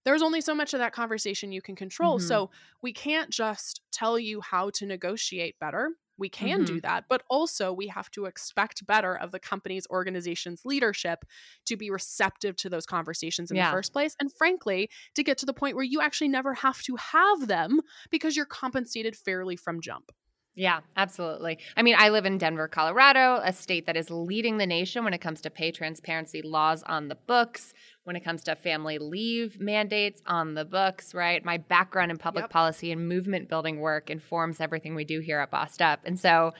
there's 0.06 0.22
only 0.22 0.40
so 0.40 0.54
much 0.54 0.72
of 0.72 0.80
that 0.80 0.94
conversation 0.94 1.52
you 1.52 1.60
can 1.60 1.76
control. 1.76 2.16
Mm-hmm. 2.16 2.28
So 2.28 2.50
we 2.82 2.94
can't 2.94 3.28
just 3.28 3.82
tell 3.92 4.18
you 4.18 4.40
how 4.40 4.70
to 4.70 4.86
negotiate 4.86 5.58
better. 5.60 5.90
We 6.18 6.28
can 6.28 6.60
mm-hmm. 6.60 6.64
do 6.64 6.80
that, 6.80 7.04
but 7.08 7.22
also 7.30 7.72
we 7.72 7.86
have 7.88 8.10
to 8.12 8.26
expect 8.26 8.86
better 8.86 9.14
of 9.14 9.30
the 9.30 9.38
company's 9.38 9.86
organization's 9.90 10.64
leadership 10.64 11.24
to 11.66 11.76
be 11.76 11.90
receptive 11.90 12.56
to 12.56 12.68
those 12.68 12.86
conversations 12.86 13.50
in 13.50 13.56
yeah. 13.56 13.70
the 13.70 13.76
first 13.76 13.92
place. 13.92 14.16
And 14.20 14.32
frankly, 14.32 14.90
to 15.14 15.22
get 15.22 15.38
to 15.38 15.46
the 15.46 15.54
point 15.54 15.76
where 15.76 15.84
you 15.84 16.00
actually 16.00 16.28
never 16.28 16.54
have 16.54 16.82
to 16.82 16.96
have 16.96 17.46
them 17.46 17.80
because 18.10 18.36
you're 18.36 18.46
compensated 18.46 19.16
fairly 19.16 19.56
from 19.56 19.80
jump. 19.80 20.10
Yeah, 20.58 20.80
absolutely. 20.96 21.60
I 21.76 21.82
mean, 21.82 21.94
I 21.96 22.08
live 22.08 22.26
in 22.26 22.36
Denver, 22.36 22.66
Colorado, 22.66 23.40
a 23.44 23.52
state 23.52 23.86
that 23.86 23.96
is 23.96 24.10
leading 24.10 24.58
the 24.58 24.66
nation 24.66 25.04
when 25.04 25.14
it 25.14 25.20
comes 25.20 25.40
to 25.42 25.50
pay 25.50 25.70
transparency 25.70 26.42
laws 26.42 26.82
on 26.82 27.06
the 27.06 27.14
books, 27.14 27.72
when 28.02 28.16
it 28.16 28.24
comes 28.24 28.42
to 28.42 28.56
family 28.56 28.98
leave 28.98 29.60
mandates 29.60 30.20
on 30.26 30.54
the 30.54 30.64
books, 30.64 31.14
right? 31.14 31.44
My 31.44 31.58
background 31.58 32.10
in 32.10 32.18
public 32.18 32.42
yep. 32.42 32.50
policy 32.50 32.90
and 32.90 33.08
movement 33.08 33.48
building 33.48 33.78
work 33.78 34.10
informs 34.10 34.60
everything 34.60 34.96
we 34.96 35.04
do 35.04 35.20
here 35.20 35.38
at 35.38 35.52
Bossed 35.52 35.80
Up. 35.80 36.00
And 36.04 36.18
so 36.18 36.54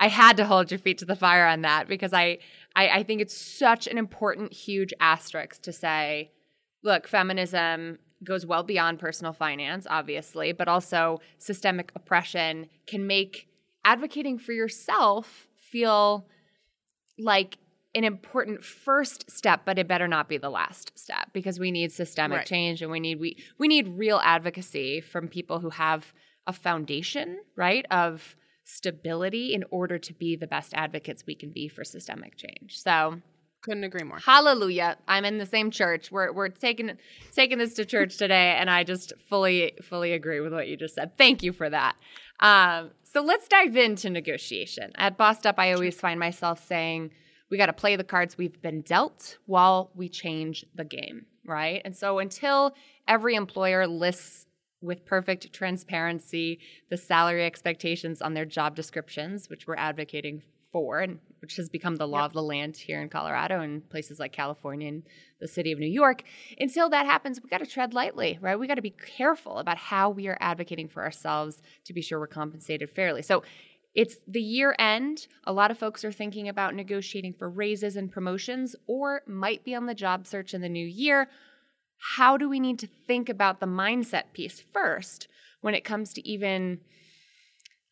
I 0.00 0.08
had 0.08 0.38
to 0.38 0.44
hold 0.44 0.72
your 0.72 0.78
feet 0.78 0.98
to 0.98 1.04
the 1.04 1.14
fire 1.14 1.46
on 1.46 1.60
that 1.60 1.86
because 1.86 2.12
I, 2.12 2.38
I, 2.74 2.88
I 2.88 3.02
think 3.04 3.20
it's 3.20 3.36
such 3.36 3.86
an 3.86 3.96
important, 3.96 4.54
huge 4.54 4.92
asterisk 4.98 5.62
to 5.62 5.72
say, 5.72 6.32
look, 6.82 7.06
feminism 7.06 8.00
goes 8.24 8.46
well 8.46 8.62
beyond 8.62 8.98
personal 8.98 9.32
finance, 9.32 9.86
obviously, 9.88 10.52
but 10.52 10.68
also 10.68 11.20
systemic 11.38 11.92
oppression 11.94 12.68
can 12.86 13.06
make 13.06 13.48
advocating 13.84 14.38
for 14.38 14.52
yourself 14.52 15.48
feel 15.54 16.26
like 17.18 17.58
an 17.94 18.04
important 18.04 18.62
first 18.62 19.30
step, 19.30 19.62
but 19.64 19.78
it 19.78 19.88
better 19.88 20.06
not 20.06 20.28
be 20.28 20.36
the 20.36 20.50
last 20.50 20.92
step 20.98 21.30
because 21.32 21.58
we 21.58 21.70
need 21.70 21.90
systemic 21.92 22.38
Right. 22.38 22.46
change 22.46 22.82
and 22.82 22.90
we 22.90 23.00
need 23.00 23.18
we 23.18 23.42
we 23.58 23.68
need 23.68 23.88
real 23.88 24.20
advocacy 24.22 25.00
from 25.00 25.28
people 25.28 25.60
who 25.60 25.70
have 25.70 26.12
a 26.46 26.52
foundation, 26.52 27.38
right, 27.56 27.86
of 27.90 28.36
stability 28.64 29.54
in 29.54 29.64
order 29.70 29.98
to 29.98 30.12
be 30.12 30.36
the 30.36 30.46
best 30.46 30.74
advocates 30.74 31.24
we 31.26 31.34
can 31.34 31.50
be 31.50 31.68
for 31.68 31.84
systemic 31.84 32.36
change. 32.36 32.78
So 32.78 33.22
Couldn't 33.66 33.82
agree 33.82 34.04
more. 34.04 34.18
Hallelujah. 34.18 34.96
I'm 35.08 35.24
in 35.24 35.38
the 35.38 35.46
same 35.46 35.72
church. 35.72 36.12
We're 36.12 36.32
we're 36.32 36.48
taking 36.48 36.92
taking 37.34 37.58
this 37.58 37.74
to 37.74 37.84
church 37.84 38.16
today 38.16 38.56
and 38.60 38.70
I 38.70 38.84
just 38.84 39.12
fully 39.28 39.72
fully 39.82 40.12
agree 40.12 40.38
with 40.38 40.52
what 40.52 40.68
you 40.68 40.76
just 40.76 40.94
said. 40.94 41.18
Thank 41.18 41.42
you 41.42 41.52
for 41.52 41.68
that. 41.68 41.96
Um, 42.38 42.92
so 43.02 43.22
let's 43.22 43.48
dive 43.48 43.76
into 43.76 44.08
negotiation. 44.08 44.92
At 44.94 45.16
Bossed 45.18 45.46
Up, 45.46 45.58
I 45.58 45.72
always 45.72 45.98
find 45.98 46.20
myself 46.20 46.64
saying 46.64 47.10
we 47.50 47.58
got 47.58 47.66
to 47.66 47.72
play 47.72 47.96
the 47.96 48.04
cards 48.04 48.38
we've 48.38 48.62
been 48.62 48.82
dealt 48.82 49.38
while 49.46 49.90
we 49.96 50.08
change 50.08 50.64
the 50.76 50.84
game, 50.84 51.26
right? 51.44 51.82
And 51.84 51.96
so 51.96 52.20
until 52.20 52.72
every 53.08 53.34
employer 53.34 53.88
lists 53.88 54.46
with 54.80 55.04
perfect 55.04 55.52
transparency 55.52 56.60
the 56.88 56.96
salary 56.96 57.44
expectations 57.44 58.22
on 58.22 58.34
their 58.34 58.44
job 58.44 58.76
descriptions, 58.76 59.50
which 59.50 59.66
we're 59.66 59.74
advocating 59.74 60.42
for, 60.70 61.00
and 61.00 61.18
which 61.40 61.56
has 61.56 61.68
become 61.68 61.96
the 61.96 62.06
law 62.08 62.22
Yep. 62.22 62.26
of 62.26 62.32
the 62.32 62.42
land 62.42 62.76
here 62.76 63.00
in 63.00 63.08
Colorado 63.08 63.60
and 63.60 63.88
places 63.88 64.18
like 64.18 64.32
California 64.32 64.88
and 64.88 65.02
the 65.40 65.48
city 65.48 65.72
of 65.72 65.78
New 65.78 65.86
York. 65.86 66.22
Until 66.58 66.88
that 66.90 67.06
happens, 67.06 67.40
we 67.42 67.48
got 67.48 67.58
to 67.58 67.66
tread 67.66 67.94
lightly, 67.94 68.38
right? 68.40 68.58
We 68.58 68.66
got 68.66 68.76
to 68.76 68.82
be 68.82 68.90
careful 68.90 69.58
about 69.58 69.76
how 69.76 70.10
we 70.10 70.28
are 70.28 70.38
advocating 70.40 70.88
for 70.88 71.02
ourselves 71.02 71.62
to 71.84 71.92
be 71.92 72.02
sure 72.02 72.18
we're 72.18 72.26
compensated 72.26 72.90
fairly. 72.90 73.22
So 73.22 73.42
it's 73.94 74.16
the 74.28 74.42
year 74.42 74.74
end. 74.78 75.26
A 75.44 75.52
lot 75.52 75.70
of 75.70 75.78
folks 75.78 76.04
are 76.04 76.12
thinking 76.12 76.48
about 76.48 76.74
negotiating 76.74 77.32
for 77.32 77.48
raises 77.48 77.96
and 77.96 78.12
promotions 78.12 78.76
or 78.86 79.22
might 79.26 79.64
be 79.64 79.74
on 79.74 79.86
the 79.86 79.94
job 79.94 80.26
search 80.26 80.52
in 80.52 80.60
the 80.60 80.68
new 80.68 80.86
year. 80.86 81.28
How 82.16 82.36
do 82.36 82.48
we 82.48 82.60
need 82.60 82.78
to 82.80 82.86
think 82.86 83.28
about 83.30 83.58
the 83.58 83.66
mindset 83.66 84.32
piece 84.34 84.60
first 84.60 85.28
when 85.62 85.74
it 85.74 85.82
comes 85.82 86.12
to 86.12 86.28
even, 86.28 86.80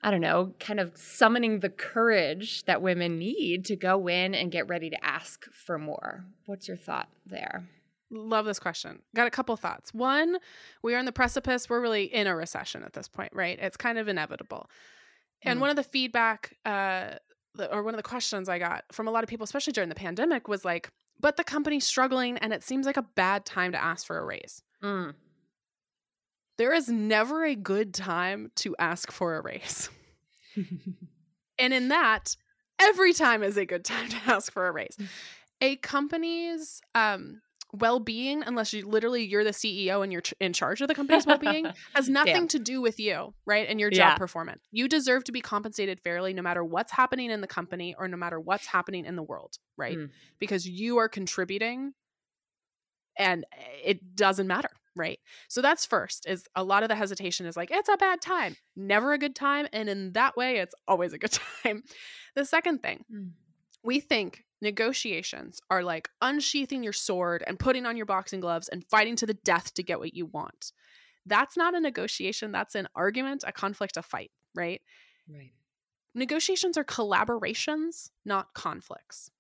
I 0.05 0.11
don't 0.11 0.21
know, 0.21 0.53
kind 0.61 0.79
of 0.81 0.93
summoning 0.97 1.61
the 1.61 1.71
courage 1.71 2.65
that 2.65 2.83
women 2.83 3.19
need 3.19 3.65
to 3.65 3.75
go 3.77 4.07
in 4.07 4.35
and 4.35 4.53
get 4.53 4.69
ready 4.69 4.91
to 4.91 5.05
ask 5.05 5.47
for 5.51 5.79
more? 5.79 6.27
What's 6.45 6.69
your 6.69 6.77
thought 6.77 7.09
there? 7.25 7.67
Love 8.11 8.45
this 8.45 8.59
question. 8.59 9.01
Got 9.17 9.27
a 9.27 9.31
couple 9.31 9.57
thoughts. 9.57 9.95
One, 9.95 10.37
we 10.83 10.95
are 10.95 10.99
in 10.99 11.07
the 11.07 11.11
precipice. 11.13 11.71
We're 11.71 11.81
really 11.81 12.05
in 12.05 12.27
a 12.27 12.37
recession 12.37 12.83
at 12.85 12.93
this 12.93 13.09
point, 13.09 13.33
right? 13.35 13.59
It's 13.59 13.79
kind 13.79 13.97
of 13.99 14.07
inevitable. 14.07 14.69
And 15.43 15.57
Mm. 15.59 15.63
one 15.63 15.71
of 15.71 15.77
the 15.77 15.83
feedback, 15.83 16.55
uh, 16.67 17.15
or 17.71 17.83
one 17.83 17.95
of 17.95 17.99
the 17.99 18.03
questions 18.09 18.49
I 18.49 18.59
got 18.59 18.85
from 18.93 19.09
a 19.09 19.11
lot 19.11 19.25
of 19.25 19.31
people, 19.31 19.45
especially 19.45 19.73
during 19.73 19.89
the 19.89 19.95
pandemic, 19.95 20.49
was 20.49 20.67
like, 20.67 20.91
but 21.19 21.39
the 21.39 21.45
company's 21.45 21.87
struggling 21.87 22.37
and 22.39 22.53
it 22.53 22.63
seems 22.63 22.85
like 22.85 22.99
a 22.99 23.03
bad 23.03 23.47
time 23.47 23.73
to 23.73 23.83
ask 23.83 24.07
for 24.07 24.19
a 24.19 24.25
raise. 24.25 24.63
Mm. 24.83 25.15
There 26.57 26.73
is 26.73 26.89
never 26.89 27.45
a 27.45 27.55
good 27.55 27.93
time 27.95 28.51
to 28.57 28.77
ask 28.79 29.11
for 29.11 29.37
a 29.37 29.43
raise. 29.43 29.89
And 31.57 31.73
in 31.73 31.89
that, 31.89 32.37
every 32.81 33.13
time 33.13 33.45
is 33.45 33.57
a 33.57 33.65
good 33.65 33.85
time 33.85 34.09
to 34.09 34.17
ask 34.27 34.53
for 34.53 34.67
a 34.67 34.73
raise. 34.73 34.97
A 35.61 35.77
company's 35.77 36.81
um, 36.97 37.43
well-being, 37.73 38.43
unless 38.45 38.73
you 38.73 38.87
literally 38.89 39.25
you're 39.25 39.45
the 39.45 39.51
CEO 39.51 40.03
and 40.03 40.11
you're 40.11 40.21
ch- 40.23 40.35
in 40.41 40.53
charge 40.53 40.81
of 40.81 40.89
the 40.89 40.97
company's 40.97 41.27
well-being, 41.27 41.67
has 41.95 42.09
nothing 42.21 42.35
Damn. 42.35 42.49
to 42.49 42.59
do 42.59 42.81
with 42.83 42.99
you, 42.99 43.35
right? 43.47 43.69
And 43.69 43.79
your 43.79 43.91
job 43.91 43.99
Yeah. 43.99 44.17
performance. 44.17 44.63
You 44.73 44.89
deserve 44.89 45.23
to 45.25 45.33
be 45.33 45.41
compensated 45.41 46.01
fairly, 46.01 46.35
no 46.35 46.43
matter 46.43 46.65
what's 46.65 46.91
happening 46.91 47.31
in 47.31 47.41
the 47.41 47.47
company 47.47 47.95
or 47.97 48.09
no 48.09 48.17
matter 48.17 48.41
what's 48.41 48.67
happening 48.67 49.05
in 49.05 49.15
the 49.15 49.23
world, 49.23 49.59
right? 49.77 49.97
Mm. 49.97 50.11
Because 50.41 50.69
you 50.69 50.97
are 50.99 51.09
contributing, 51.09 51.95
and 53.17 53.45
it 53.85 54.17
doesn't 54.17 54.49
matter, 54.49 54.71
right? 54.97 55.19
So 55.49 55.61
that's 55.63 55.85
first. 55.87 56.27
Is 56.29 56.47
a 56.55 56.65
lot 56.65 56.83
of 56.83 56.89
the 56.89 56.95
hesitation 56.95 57.47
is 57.47 57.57
like 57.57 57.71
it's 57.73 57.89
a 57.89 57.97
bad 57.97 58.21
time, 58.21 58.57
never 58.77 59.13
a 59.13 59.19
good 59.19 59.35
time, 59.35 59.67
and 59.73 59.89
in 59.89 60.13
that 60.13 60.37
way, 60.37 60.59
it's 60.59 60.75
always 60.87 61.13
a 61.13 61.19
good 61.19 61.33
time. 61.63 61.83
The 62.35 62.45
second 62.45 62.83
thing 62.83 63.05
Mm. 63.13 63.31
we 63.83 64.01
think 64.01 64.45
negotiations 64.63 65.61
are 65.71 65.83
like 65.83 66.09
unsheathing 66.23 66.83
your 66.83 66.93
sword 66.93 67.45
and 67.47 67.59
putting 67.59 67.85
on 67.87 67.97
your 67.97 68.07
boxing 68.07 68.41
gloves 68.41 68.69
and 68.69 68.85
fighting 68.89 69.15
to 69.17 69.27
the 69.27 69.35
death 69.35 69.75
to 69.75 69.83
get 69.83 69.99
what 69.99 70.15
you 70.15 70.27
want. 70.27 70.73
That's 71.27 71.57
not 71.57 71.75
a 71.75 71.81
negotiation, 71.81 72.51
that's 72.53 72.75
an 72.75 72.89
argument, 72.95 73.45
a 73.47 73.53
conflict, 73.53 73.97
a 73.97 74.03
fight, 74.03 74.31
right? 74.55 74.81
Right. 75.31 75.53
Negotiations 76.15 76.77
are 76.79 76.85
collaborations, 76.85 78.11
not 78.25 78.55
conflicts. 78.55 79.31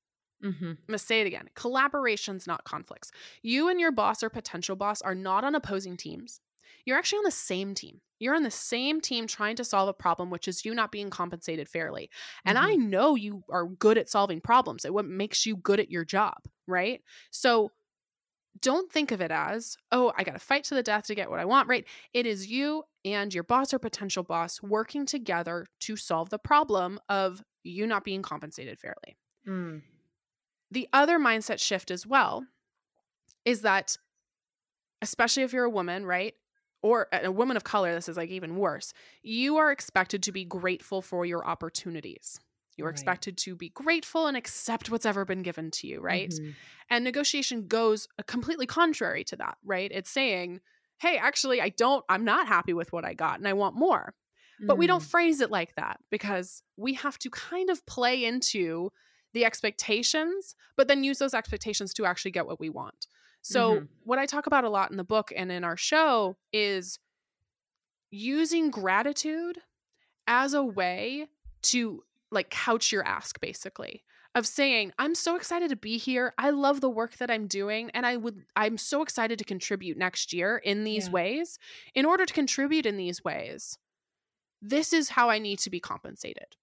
Mm-hmm. 0.42 0.64
I'm 0.64 0.78
gonna 0.86 0.98
say 0.98 1.20
it 1.20 1.26
again 1.26 1.48
collaborations, 1.54 2.46
not 2.46 2.64
conflicts. 2.64 3.10
You 3.42 3.68
and 3.68 3.80
your 3.80 3.92
boss 3.92 4.22
or 4.22 4.30
potential 4.30 4.76
boss 4.76 5.02
are 5.02 5.14
not 5.14 5.44
on 5.44 5.54
opposing 5.54 5.96
teams. 5.96 6.40
You're 6.84 6.98
actually 6.98 7.18
on 7.18 7.24
the 7.24 7.30
same 7.30 7.74
team. 7.74 8.00
You're 8.18 8.34
on 8.34 8.42
the 8.42 8.50
same 8.50 9.00
team 9.00 9.26
trying 9.26 9.56
to 9.56 9.64
solve 9.64 9.88
a 9.88 9.94
problem, 9.94 10.30
which 10.30 10.48
is 10.48 10.64
you 10.64 10.74
not 10.74 10.92
being 10.92 11.10
compensated 11.10 11.68
fairly. 11.68 12.10
And 12.44 12.58
I 12.58 12.74
know 12.74 13.16
you 13.16 13.42
are 13.50 13.66
good 13.66 13.98
at 13.98 14.08
solving 14.08 14.40
problems. 14.40 14.84
It 14.84 14.94
what 14.94 15.04
makes 15.04 15.46
you 15.46 15.56
good 15.56 15.80
at 15.80 15.90
your 15.90 16.04
job, 16.04 16.36
right? 16.66 17.02
So 17.30 17.72
don't 18.60 18.90
think 18.90 19.10
of 19.10 19.20
it 19.20 19.30
as, 19.30 19.76
oh, 19.92 20.12
I 20.16 20.24
got 20.24 20.32
to 20.32 20.38
fight 20.38 20.64
to 20.64 20.74
the 20.74 20.82
death 20.82 21.04
to 21.06 21.14
get 21.14 21.28
what 21.28 21.40
I 21.40 21.44
want, 21.44 21.68
right? 21.68 21.84
It 22.12 22.24
is 22.26 22.46
you 22.46 22.84
and 23.04 23.34
your 23.34 23.44
boss 23.44 23.74
or 23.74 23.78
potential 23.78 24.22
boss 24.22 24.62
working 24.62 25.06
together 25.06 25.66
to 25.80 25.96
solve 25.96 26.30
the 26.30 26.38
problem 26.38 27.00
of 27.08 27.42
you 27.62 27.86
not 27.86 28.04
being 28.04 28.22
compensated 28.22 28.78
fairly 28.78 29.16
Mm. 29.46 29.82
The 30.74 30.88
other 30.92 31.18
mindset 31.18 31.60
shift 31.60 31.90
as 31.90 32.06
well 32.06 32.44
is 33.44 33.62
that 33.62 33.96
especially 35.02 35.42
if 35.42 35.52
you're 35.52 35.64
a 35.64 35.70
woman 35.70 36.04
right 36.06 36.34
or 36.82 37.08
a 37.12 37.30
woman 37.32 37.56
of 37.56 37.64
color 37.64 37.94
this 37.94 38.08
is 38.08 38.16
like 38.16 38.30
even 38.30 38.56
worse 38.56 38.92
you 39.22 39.56
are 39.56 39.70
expected 39.70 40.22
to 40.22 40.32
be 40.32 40.44
grateful 40.44 41.00
for 41.02 41.24
your 41.24 41.46
opportunities 41.46 42.40
you're 42.76 42.88
Right. 42.88 42.92
expected 42.92 43.36
to 43.38 43.54
be 43.54 43.68
grateful 43.68 44.26
and 44.26 44.36
accept 44.36 44.90
what's 44.90 45.06
ever 45.06 45.24
been 45.24 45.42
given 45.42 45.70
to 45.70 45.86
you 45.86 46.00
right 46.00 46.32
Mhm. 46.32 46.54
and 46.90 47.04
negotiation 47.04 47.66
goes 47.66 48.08
uh, 48.18 48.22
completely 48.26 48.66
contrary 48.66 49.24
to 49.24 49.36
that 49.36 49.56
right 49.64 49.90
it's 49.94 50.10
saying 50.10 50.60
hey 50.98 51.16
actually 51.16 51.60
i 51.60 51.68
don't 51.68 52.04
i'm 52.08 52.24
not 52.24 52.48
happy 52.48 52.72
with 52.72 52.92
what 52.92 53.04
i 53.04 53.14
got 53.14 53.38
and 53.38 53.46
i 53.48 53.52
want 53.52 53.76
more 53.76 54.14
but 54.66 54.78
we 54.78 54.86
don't 54.86 55.02
Mm. 55.02 55.10
phrase 55.10 55.40
it 55.40 55.50
like 55.50 55.74
that 55.74 55.98
because 56.10 56.62
we 56.76 56.94
have 56.94 57.18
to 57.18 57.28
kind 57.30 57.68
of 57.70 57.84
play 57.86 58.24
into 58.24 58.90
the 59.34 59.44
expectations, 59.44 60.54
but 60.76 60.88
then 60.88 61.04
use 61.04 61.18
those 61.18 61.34
expectations 61.34 61.92
to 61.94 62.06
actually 62.06 62.30
get 62.30 62.46
what 62.46 62.58
we 62.58 62.70
want. 62.70 63.06
So, 63.42 63.80
Mhm. 63.80 63.88
what 64.04 64.18
I 64.18 64.24
talk 64.26 64.46
about 64.46 64.64
a 64.64 64.70
lot 64.70 64.90
in 64.90 64.96
the 64.96 65.04
book 65.04 65.30
and 65.36 65.52
in 65.52 65.64
our 65.64 65.76
show 65.76 66.38
is 66.52 66.98
using 68.10 68.70
gratitude 68.70 69.58
as 70.26 70.54
a 70.54 70.62
way 70.62 71.28
to 71.62 72.04
like 72.30 72.48
couch 72.50 72.92
your 72.92 73.04
ask 73.06 73.40
basically 73.40 74.04
of 74.34 74.46
saying 74.46 74.92
i'm 74.98 75.14
so 75.14 75.36
excited 75.36 75.68
to 75.68 75.76
be 75.76 75.98
here 75.98 76.32
i 76.38 76.50
love 76.50 76.80
the 76.80 76.88
work 76.88 77.16
that 77.16 77.30
i'm 77.30 77.46
doing 77.46 77.90
and 77.90 78.06
i 78.06 78.16
would 78.16 78.44
i'm 78.56 78.78
so 78.78 79.02
excited 79.02 79.38
to 79.38 79.44
contribute 79.44 79.96
next 79.98 80.32
year 80.32 80.56
in 80.58 80.84
these 80.84 81.06
Yeah. 81.06 81.12
ways 81.12 81.58
in 81.94 82.04
order 82.06 82.24
to 82.24 82.32
contribute 82.34 82.86
in 82.86 82.96
these 82.96 83.22
ways 83.24 83.78
this 84.62 84.92
is 84.92 85.10
how 85.10 85.28
i 85.28 85.38
need 85.38 85.58
to 85.60 85.70
be 85.70 85.80
compensated 85.80 86.56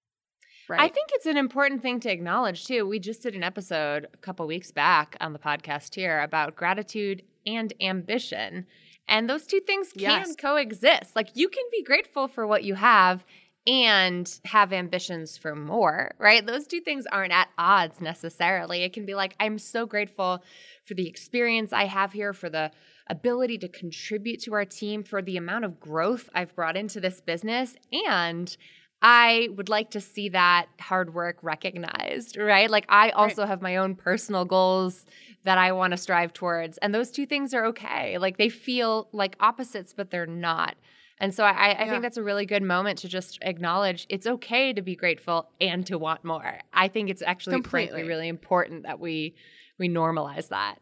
right 0.71 0.81
I 0.81 0.87
think 0.87 1.09
it's 1.13 1.25
an 1.25 1.37
important 1.37 1.81
thing 1.81 1.99
to 2.01 2.11
acknowledge 2.11 2.65
too. 2.65 2.87
We 2.87 2.99
just 2.99 3.21
did 3.21 3.35
an 3.35 3.43
episode 3.43 4.07
a 4.13 4.17
couple 4.17 4.47
weeks 4.47 4.71
back 4.71 5.15
on 5.21 5.33
the 5.33 5.39
podcast 5.39 5.93
here 5.95 6.21
about 6.21 6.55
gratitude 6.55 7.23
and 7.45 7.73
ambition. 7.81 8.65
And 9.07 9.29
those 9.29 9.45
two 9.45 9.59
things 9.59 9.91
can 9.91 10.01
Yes. 10.21 10.35
coexist. 10.35 11.15
Like 11.15 11.29
you 11.35 11.49
can 11.49 11.63
be 11.71 11.83
grateful 11.83 12.27
for 12.27 12.47
what 12.47 12.63
you 12.63 12.75
have 12.75 13.23
and 13.67 14.39
have 14.45 14.73
ambitions 14.73 15.37
for 15.37 15.55
more, 15.55 16.15
right? 16.17 16.43
Those 16.45 16.65
two 16.65 16.79
things 16.79 17.05
aren't 17.11 17.33
at 17.33 17.49
odds 17.57 18.01
necessarily. 18.01 18.83
It 18.83 18.93
can 18.93 19.05
be 19.05 19.13
like, 19.13 19.35
I'm 19.39 19.59
so 19.59 19.85
grateful 19.85 20.43
for 20.85 20.95
the 20.95 21.07
experience 21.07 21.71
I 21.71 21.85
have 21.85 22.13
here, 22.13 22.33
for 22.33 22.49
the 22.49 22.71
ability 23.07 23.59
to 23.59 23.67
contribute 23.67 24.41
to 24.43 24.53
our 24.53 24.65
team, 24.65 25.03
for 25.03 25.21
the 25.21 25.37
amount 25.37 25.65
of 25.65 25.79
growth 25.79 26.27
I've 26.33 26.55
brought 26.55 26.75
into 26.77 26.99
this 26.99 27.21
business. 27.21 27.75
And 28.07 28.55
I 29.01 29.49
would 29.55 29.69
like 29.69 29.91
to 29.91 30.01
see 30.01 30.29
that 30.29 30.67
hard 30.79 31.13
work 31.13 31.37
recognized, 31.41 32.37
right? 32.37 32.69
Like 32.69 32.85
I 32.89 33.09
also 33.11 33.45
have 33.45 33.61
my 33.61 33.77
own 33.77 33.95
personal 33.95 34.45
goals 34.45 35.05
that 35.43 35.57
I 35.57 35.71
want 35.71 35.91
to 35.91 35.97
strive 35.97 36.33
towards. 36.33 36.77
And 36.79 36.93
those 36.93 37.09
two 37.09 37.25
things 37.25 37.53
are 37.53 37.65
okay. 37.65 38.17
Like 38.19 38.37
they 38.37 38.49
feel 38.49 39.09
like 39.11 39.35
opposites, 39.39 39.93
but 39.95 40.11
they're 40.11 40.27
not. 40.27 40.75
And 41.17 41.33
so 41.33 41.43
I, 41.43 41.49
I 41.49 41.85
Yeah. 41.85 41.89
think 41.89 42.01
that's 42.03 42.17
a 42.17 42.23
really 42.23 42.45
good 42.45 42.63
moment 42.63 42.99
to 42.99 43.07
just 43.07 43.39
acknowledge 43.41 44.05
it's 44.09 44.27
okay 44.27 44.71
to 44.73 44.81
be 44.83 44.95
grateful 44.95 45.49
and 45.59 45.85
to 45.87 45.97
want 45.97 46.23
more. 46.23 46.59
I 46.73 46.87
think 46.87 47.09
it's 47.09 47.21
actually 47.23 47.53
Completely. 47.53 48.03
really 48.03 48.27
important 48.27 48.83
that 48.83 48.99
we 48.99 49.35
we 49.79 49.89
normalize 49.89 50.49
that. 50.49 50.79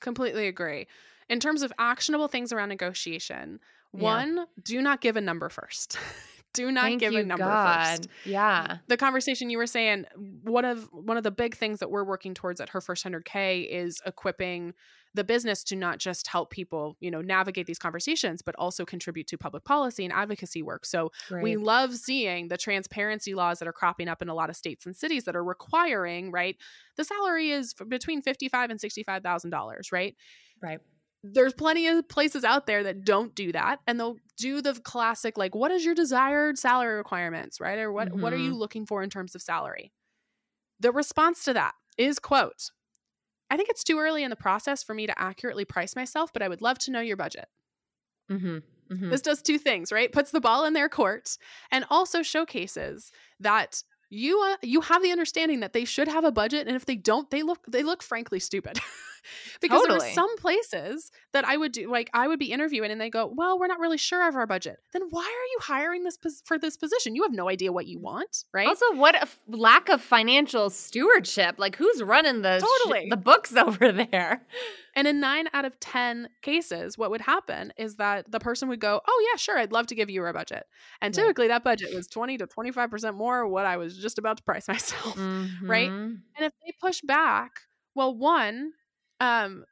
completely 0.00 0.46
agree 0.46 0.86
in 1.28 1.40
terms 1.40 1.62
of 1.62 1.72
actionable 1.78 2.28
things 2.28 2.52
around 2.52 2.68
negotiation, 2.68 3.58
Yeah. 3.94 4.00
one, 4.00 4.46
do 4.62 4.80
not 4.82 5.00
give 5.00 5.16
a 5.16 5.20
number 5.20 5.48
first. 5.48 5.96
do 6.54 6.70
not 6.70 6.84
Thank 6.84 7.00
give 7.00 7.14
a 7.14 7.22
number 7.22 7.44
God. 7.44 7.98
first. 7.98 8.08
Yeah. 8.24 8.78
The 8.88 8.96
conversation 8.96 9.50
you 9.50 9.58
were 9.58 9.66
saying, 9.66 10.06
one 10.42 10.64
of 10.64 10.88
one 10.92 11.16
of 11.16 11.24
the 11.24 11.30
big 11.30 11.56
things 11.56 11.80
that 11.80 11.90
we're 11.90 12.04
working 12.04 12.34
towards 12.34 12.60
at 12.60 12.70
her 12.70 12.80
first 12.80 13.04
100k 13.04 13.68
is 13.68 14.00
equipping 14.06 14.74
the 15.14 15.24
business 15.24 15.62
to 15.64 15.76
not 15.76 15.98
just 15.98 16.26
help 16.26 16.50
people, 16.50 16.96
you 17.00 17.10
know, 17.10 17.20
navigate 17.20 17.66
these 17.66 17.78
conversations, 17.78 18.40
but 18.40 18.54
also 18.56 18.84
contribute 18.84 19.26
to 19.26 19.36
public 19.36 19.62
policy 19.64 20.04
and 20.04 20.12
advocacy 20.12 20.62
work. 20.62 20.86
So 20.86 21.12
we 21.42 21.56
love 21.56 21.94
seeing 21.96 22.48
the 22.48 22.56
transparency 22.56 23.34
laws 23.34 23.58
that 23.58 23.68
are 23.68 23.72
cropping 23.74 24.08
up 24.08 24.22
in 24.22 24.30
a 24.30 24.34
lot 24.34 24.48
of 24.48 24.56
states 24.56 24.86
and 24.86 24.96
cities 24.96 25.24
that 25.24 25.36
are 25.36 25.44
requiring, 25.44 26.30
right? 26.30 26.56
The 26.96 27.04
salary 27.04 27.50
is 27.50 27.74
between 27.74 28.22
fifty-five 28.22 28.70
and 28.70 28.80
sixty-five 28.80 29.22
thousand 29.22 29.50
dollars, 29.50 29.92
right? 29.92 30.16
right. 30.62 30.80
There's 31.24 31.52
plenty 31.52 31.86
of 31.86 32.08
places 32.08 32.44
out 32.44 32.66
there 32.66 32.82
that 32.82 33.04
don't 33.04 33.34
do 33.34 33.52
that, 33.52 33.80
and 33.86 33.98
they'll 33.98 34.16
do 34.36 34.60
the 34.60 34.74
classic, 34.74 35.38
like, 35.38 35.54
what 35.54 35.70
is 35.70 35.84
your 35.84 35.94
desired 35.94 36.58
salary 36.58 36.96
requirements, 36.96 37.60
right? 37.60 37.78
Or 37.78 37.92
what 37.92 38.12
what 38.12 38.32
are 38.32 38.38
you 38.38 38.54
looking 38.54 38.86
for 38.86 39.02
in 39.02 39.10
terms 39.10 39.34
of 39.34 39.42
salary? 39.42 39.92
The 40.80 40.90
response 40.90 41.44
to 41.44 41.52
that 41.52 41.74
is 41.96 42.18
quote. 42.18 42.70
I 43.50 43.56
think 43.56 43.68
it's 43.68 43.84
too 43.84 43.98
early 43.98 44.24
in 44.24 44.30
the 44.30 44.36
process 44.36 44.82
for 44.82 44.94
me 44.94 45.06
to 45.06 45.20
accurately 45.20 45.64
price 45.66 45.94
myself, 45.94 46.32
but 46.32 46.42
I 46.42 46.48
would 46.48 46.62
love 46.62 46.78
to 46.80 46.90
know 46.90 47.00
your 47.00 47.18
budget. 47.18 47.46
Mm-hmm. 48.30 48.58
Mm-hmm. 48.92 49.10
This 49.10 49.20
does 49.20 49.42
two 49.42 49.58
things, 49.58 49.92
right? 49.92 50.10
Puts 50.10 50.30
the 50.30 50.40
ball 50.40 50.64
in 50.64 50.72
their 50.72 50.88
court 50.88 51.36
and 51.70 51.84
also 51.90 52.22
showcases 52.22 53.12
that 53.40 53.82
you 54.10 54.40
uh, 54.40 54.56
you 54.62 54.80
have 54.82 55.02
the 55.02 55.12
understanding 55.12 55.60
that 55.60 55.72
they 55.72 55.84
should 55.84 56.08
have 56.08 56.24
a 56.24 56.32
budget 56.32 56.66
and 56.66 56.76
if 56.76 56.84
they 56.84 56.96
don't 56.96 57.30
they 57.30 57.42
look 57.42 57.60
they 57.68 57.82
look 57.82 58.02
frankly 58.02 58.38
stupid. 58.38 58.78
because 59.60 59.80
there 59.82 59.90
Totally. 59.92 60.10
are 60.10 60.14
some 60.14 60.36
places 60.38 61.10
that 61.32 61.44
I 61.46 61.56
would 61.56 61.72
do 61.72 61.90
like 61.90 62.10
I 62.12 62.28
would 62.28 62.38
be 62.38 62.52
interviewing 62.52 62.90
and 62.90 63.00
they 63.00 63.10
go, 63.10 63.32
"Well, 63.34 63.58
we're 63.58 63.66
not 63.66 63.78
really 63.80 63.98
sure 63.98 64.26
of 64.28 64.34
our 64.36 64.46
budget." 64.46 64.78
Then 64.92 65.02
why 65.10 65.22
are 65.22 65.48
you 65.52 65.58
hiring 65.62 66.04
this 66.04 66.16
pos- 66.16 66.42
for 66.44 66.58
this 66.58 66.76
position? 66.76 67.14
You 67.14 67.22
have 67.22 67.32
no 67.32 67.48
idea 67.48 67.72
what 67.72 67.86
you 67.86 67.98
want, 67.98 68.44
right? 68.52 68.66
Also, 68.68 68.86
what 68.94 69.14
a 69.14 69.22
f- 69.22 69.38
lack 69.48 69.88
of 69.88 70.00
financial 70.00 70.70
stewardship. 70.70 71.56
Like, 71.58 71.76
who's 71.76 72.02
running 72.02 72.42
the 72.42 72.58
sh- 72.58 72.62
Totally. 72.84 73.06
the 73.10 73.16
books 73.16 73.54
over 73.56 73.92
there? 73.92 74.42
And 74.94 75.08
in 75.08 75.20
nine 75.20 75.48
out 75.54 75.64
of 75.64 75.80
10 75.80 76.28
cases, 76.42 76.98
what 76.98 77.10
would 77.10 77.22
happen 77.22 77.72
is 77.78 77.96
that 77.96 78.30
the 78.30 78.38
person 78.38 78.68
would 78.68 78.78
go, 78.80 79.00
Oh, 79.08 79.28
yeah, 79.32 79.36
sure, 79.38 79.58
I'd 79.58 79.72
love 79.72 79.86
to 79.86 79.94
give 79.94 80.10
you 80.10 80.22
a 80.26 80.32
budget. 80.34 80.64
And 81.00 81.16
Right. 81.16 81.22
typically 81.22 81.48
that 81.48 81.64
budget 81.64 81.94
was 81.94 82.06
20 82.08 82.36
to 82.38 82.46
25% 82.46 83.14
more 83.16 83.46
what 83.48 83.64
I 83.64 83.78
was 83.78 83.96
just 83.96 84.18
about 84.18 84.36
to 84.36 84.42
price 84.42 84.68
myself. 84.68 85.16
Right? 85.62 85.88
Mhm. 85.90 86.18
And 86.36 86.46
if 86.46 86.52
they 86.62 86.74
push 86.78 87.00
back, 87.00 87.52
well, 87.94 88.14
one, 88.14 88.72
um, 89.22 89.64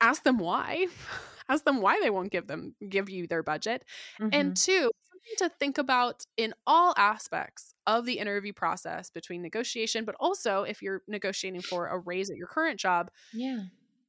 ask 0.00 0.24
them 0.24 0.38
why. 0.38 0.86
ask 1.48 1.64
them 1.64 1.80
why 1.80 1.98
they 2.00 2.10
won't 2.10 2.32
give 2.32 2.46
them 2.46 2.74
give 2.88 3.08
you 3.08 3.26
their 3.26 3.42
budget. 3.42 3.84
Mhm. 4.20 4.30
And 4.32 4.56
two, 4.56 4.90
something 5.10 5.34
to 5.38 5.48
think 5.48 5.78
about 5.78 6.24
in 6.36 6.54
all 6.66 6.94
aspects 6.96 7.74
of 7.86 8.04
the 8.04 8.18
interview 8.18 8.52
process 8.52 9.10
between 9.10 9.42
negotiation, 9.42 10.04
but 10.04 10.14
also 10.18 10.62
if 10.62 10.82
you're 10.82 11.02
negotiating 11.08 11.62
for 11.62 11.86
a 11.86 11.98
raise 11.98 12.30
at 12.30 12.36
your 12.36 12.48
current 12.48 12.78
job, 12.80 13.10
yeah. 13.32 13.60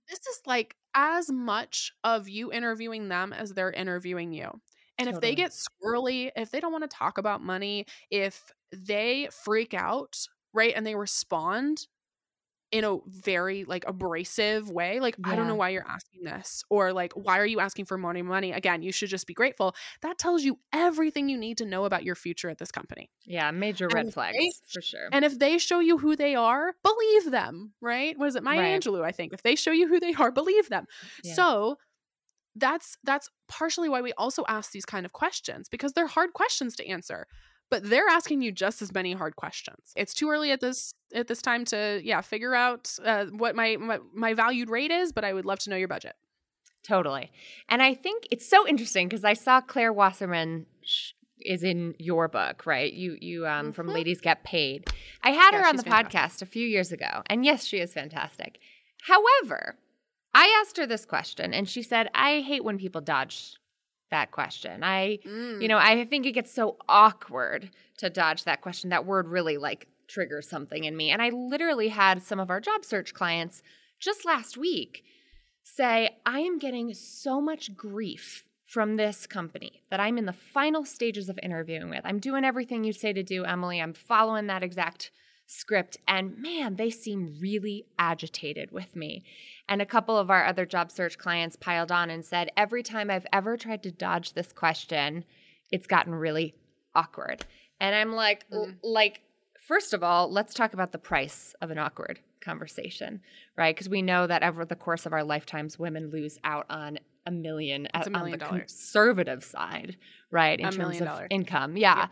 this 0.10 0.20
is 0.20 0.42
like 0.46 0.76
as 0.94 1.32
much 1.32 1.94
of 2.04 2.28
you 2.28 2.52
interviewing 2.52 3.10
them 3.10 3.32
as 3.32 3.54
they're 3.54 3.72
interviewing 3.72 4.34
you. 4.34 4.60
And 4.98 5.08
if 5.08 5.22
they 5.22 5.34
get 5.34 5.52
squirrely, 5.52 6.30
if 6.36 6.52
they 6.52 6.60
don't 6.60 6.74
want 6.74 6.84
to 6.84 6.94
talk 6.94 7.18
about 7.18 7.42
money, 7.42 7.86
if 8.12 8.52
they 8.74 9.30
freak 9.32 9.74
out, 9.74 10.18
right, 10.54 10.74
and 10.76 10.86
they 10.86 10.96
respond 10.96 11.88
in 12.72 12.84
a 12.84 12.98
very 13.08 13.64
like 13.64 13.84
abrasive 13.88 14.70
way, 14.70 15.00
like 15.00 15.16
I 15.24 15.36
don't 15.36 15.48
know 15.48 15.56
why 15.56 15.70
you're 15.70 15.88
asking 15.88 16.24
this, 16.24 16.64
or 16.70 16.94
like 16.94 17.14
why 17.14 17.40
are 17.40 17.46
you 17.46 17.60
asking 17.60 17.86
for 17.86 17.98
money? 17.98 18.22
Money 18.22 18.52
again, 18.52 18.84
you 18.84 18.92
should 18.92 19.10
just 19.10 19.26
be 19.26 19.34
grateful. 19.34 19.76
That 20.02 20.18
tells 20.20 20.44
you 20.44 20.60
everything 20.72 21.30
you 21.30 21.38
need 21.38 21.58
to 21.58 21.66
know 21.66 21.86
about 21.86 22.04
your 22.04 22.14
future 22.16 22.50
at 22.50 22.60
this 22.60 22.72
company. 22.72 23.10
Yeah. 23.26 23.50
Major 23.52 23.86
And 23.86 23.94
red 23.94 24.14
flags 24.14 24.38
they- 24.38 24.52
for 24.68 24.82
sure. 24.82 25.10
And 25.12 25.26
if 25.26 25.40
they 25.40 25.58
show 25.58 25.80
you 25.80 25.98
who 25.98 26.16
they 26.16 26.36
are, 26.36 26.74
believe 26.84 27.32
them, 27.32 27.74
right? 27.82 28.18
What 28.18 28.28
is 28.28 28.36
it? 28.36 28.44
Maya 28.44 28.60
Right. 28.60 28.80
Angelou, 28.82 29.04
I 29.04 29.12
think. 29.12 29.34
If 29.34 29.42
they 29.42 29.56
show 29.56 29.72
you 29.72 29.88
who 29.88 30.00
they 30.00 30.14
are, 30.14 30.32
believe 30.32 30.70
them. 30.70 30.86
Yeah. 31.24 31.34
So 31.34 31.78
that's 32.56 32.98
that's 33.04 33.30
partially 33.48 33.90
why 33.90 34.02
we 34.02 34.14
also 34.14 34.44
ask 34.48 34.72
these 34.72 34.86
kind 34.86 35.06
of 35.06 35.14
questions 35.14 35.70
because 35.70 35.94
they're 35.94 36.08
hard 36.08 36.34
questions 36.34 36.76
to 36.76 36.88
answer. 36.88 37.26
But 37.72 37.88
they're 37.90 38.08
asking 38.08 38.42
you 38.42 38.52
just 38.52 38.82
as 38.82 38.92
many 38.94 39.14
hard 39.14 39.36
questions. 39.36 39.92
It's 39.96 40.14
too 40.14 40.30
early 40.30 40.52
at 40.52 40.60
this 40.60 40.94
at 41.14 41.28
this 41.28 41.42
time 41.42 41.66
to 41.66 42.02
yeah 42.04 42.22
figure 42.22 42.56
out 42.56 42.96
uh, 43.06 43.26
what 43.26 43.56
my, 43.56 43.78
my 43.78 44.00
my 44.14 44.34
valued 44.34 44.70
rate 44.70 44.92
is, 44.92 45.12
but 45.12 45.24
I 45.24 45.34
would 45.34 45.46
love 45.46 45.60
to 45.60 45.70
know 45.70 45.76
your 45.76 45.88
budget. 45.88 46.16
Totally. 46.84 47.32
And 47.68 47.82
I 47.82 47.94
think 47.94 48.28
it's 48.32 48.48
so 48.50 48.68
interesting 48.68 49.08
because 49.08 49.24
I 49.26 49.34
saw 49.34 49.62
Claire 49.62 49.94
Wasserman 49.94 50.66
sh- 50.84 51.12
is 51.42 51.64
in 51.64 51.94
your 52.00 52.28
book, 52.28 52.66
right? 52.66 52.92
You 52.92 53.18
you 53.22 53.46
um 53.46 53.72
from 53.74 53.88
Mhm. 53.88 53.94
Ladies 53.94 54.22
Get 54.22 54.44
Paid. 54.44 54.90
I 55.24 55.32
had 55.32 55.52
Yeah, 55.54 55.62
her 55.62 55.68
on 55.68 55.76
the 55.76 55.84
fantastic. 55.84 56.12
podcast 56.12 56.42
a 56.42 56.46
few 56.46 56.66
years 56.66 56.92
ago. 56.92 57.22
And 57.28 57.46
yes, 57.46 57.66
she 57.66 57.78
is 57.80 57.94
fantastic. 57.94 58.60
However, 59.04 59.76
I 60.34 60.48
asked 60.62 60.78
her 60.78 60.86
this 60.88 61.06
question 61.06 61.54
and 61.54 61.68
she 61.70 61.84
said, 61.84 62.10
"I 62.16 62.42
hate 62.42 62.64
when 62.64 62.78
people 62.78 63.02
dodge 63.02 63.54
that 64.12 64.32
question. 64.32 64.84
I 64.84 65.20
Mm. 65.26 65.62
you 65.62 65.68
know, 65.68 65.78
I 65.78 66.06
think 66.06 66.26
it 66.26 66.34
gets 66.34 66.52
so 66.52 66.78
awkward 66.88 67.70
to 67.98 68.10
dodge 68.10 68.44
that 68.46 68.62
question. 68.62 68.90
That 68.90 69.06
word 69.06 69.28
really 69.28 69.58
like 69.58 69.88
triggers 70.08 70.50
something 70.50 70.84
in 70.84 70.98
me. 70.98 71.12
And 71.12 71.22
I 71.22 71.30
literally 71.30 71.90
had 71.90 72.24
some 72.24 72.40
of 72.40 72.50
our 72.50 72.60
job 72.60 72.84
search 72.84 73.14
clients 73.14 73.62
just 74.00 74.26
last 74.26 74.58
week 74.58 75.04
say, 75.64 76.18
I 76.26 76.40
am 76.40 76.58
getting 76.58 76.94
so 76.94 77.40
much 77.40 77.76
grief 77.76 78.44
from 78.66 78.98
this 78.98 79.26
company 79.28 79.84
that 79.90 80.00
I'm 80.00 80.18
in 80.18 80.26
the 80.26 80.34
final 80.34 80.86
stages 80.86 81.28
of 81.30 81.40
interviewing 81.42 81.90
with. 81.90 82.02
I'm 82.04 82.20
doing 82.20 82.46
everything 82.46 82.84
you 82.84 82.94
say 82.94 83.14
to 83.14 83.24
do, 83.24 83.44
Emily. 83.44 83.82
I'm 83.82 83.94
following 83.94 84.48
that 84.48 84.64
exact 84.64 85.12
script. 85.48 85.98
And 86.08 86.38
man, 86.38 86.76
they 86.76 86.92
seem 86.92 87.36
really 87.40 87.86
agitated 87.98 88.72
with 88.72 88.96
me. 88.96 89.24
And 89.70 89.82
a 89.82 89.86
couple 89.86 90.18
of 90.18 90.30
our 90.32 90.46
other 90.46 90.66
job 90.66 90.92
search 90.92 91.18
clients 91.20 91.56
piled 91.56 91.92
on 91.92 92.10
and 92.10 92.26
said, 92.26 92.50
every 92.58 92.82
time 92.84 93.10
I've 93.12 93.28
ever 93.32 93.56
tried 93.56 93.84
to 93.84 93.92
dodge 93.92 94.34
this 94.34 94.52
question, 94.52 95.24
it's 95.72 95.86
gotten 95.88 96.14
really 96.16 96.56
awkward. 96.96 97.46
And 97.80 97.96
I'm 97.96 98.12
like, 98.12 98.50
Mm. 98.50 98.78
like, 98.84 99.22
first 99.62 99.94
of 99.94 100.04
all, 100.04 100.30
let's 100.32 100.56
talk 100.56 100.74
about 100.74 100.92
the 100.92 100.98
price 100.98 101.56
of 101.62 101.70
an 101.70 101.78
awkward 101.78 102.20
conversation, 102.42 103.22
right? 103.56 103.76
Because 103.76 103.88
we 103.90 104.02
know 104.02 104.26
that 104.26 104.42
over 104.42 104.66
the 104.66 104.76
course 104.76 105.06
of 105.06 105.14
our 105.14 105.24
lifetimes, 105.24 105.78
women 105.78 106.10
lose 106.10 106.40
out 106.44 106.66
on 106.72 106.98
a 107.28 107.32
million, 107.32 107.88
a 107.94 108.10
million 108.10 108.16
on 108.16 108.32
the 108.32 108.38
dollars. 108.38 108.62
conservative 108.62 109.44
side, 109.44 109.98
right? 110.32 110.60
In 110.60 110.66
A 110.66 110.70
terms 110.72 110.78
million 110.80 111.04
of 111.04 111.10
dollars. 111.10 111.28
income, 111.30 111.78
yeah. 111.78 111.96
Yeah. 111.96 112.08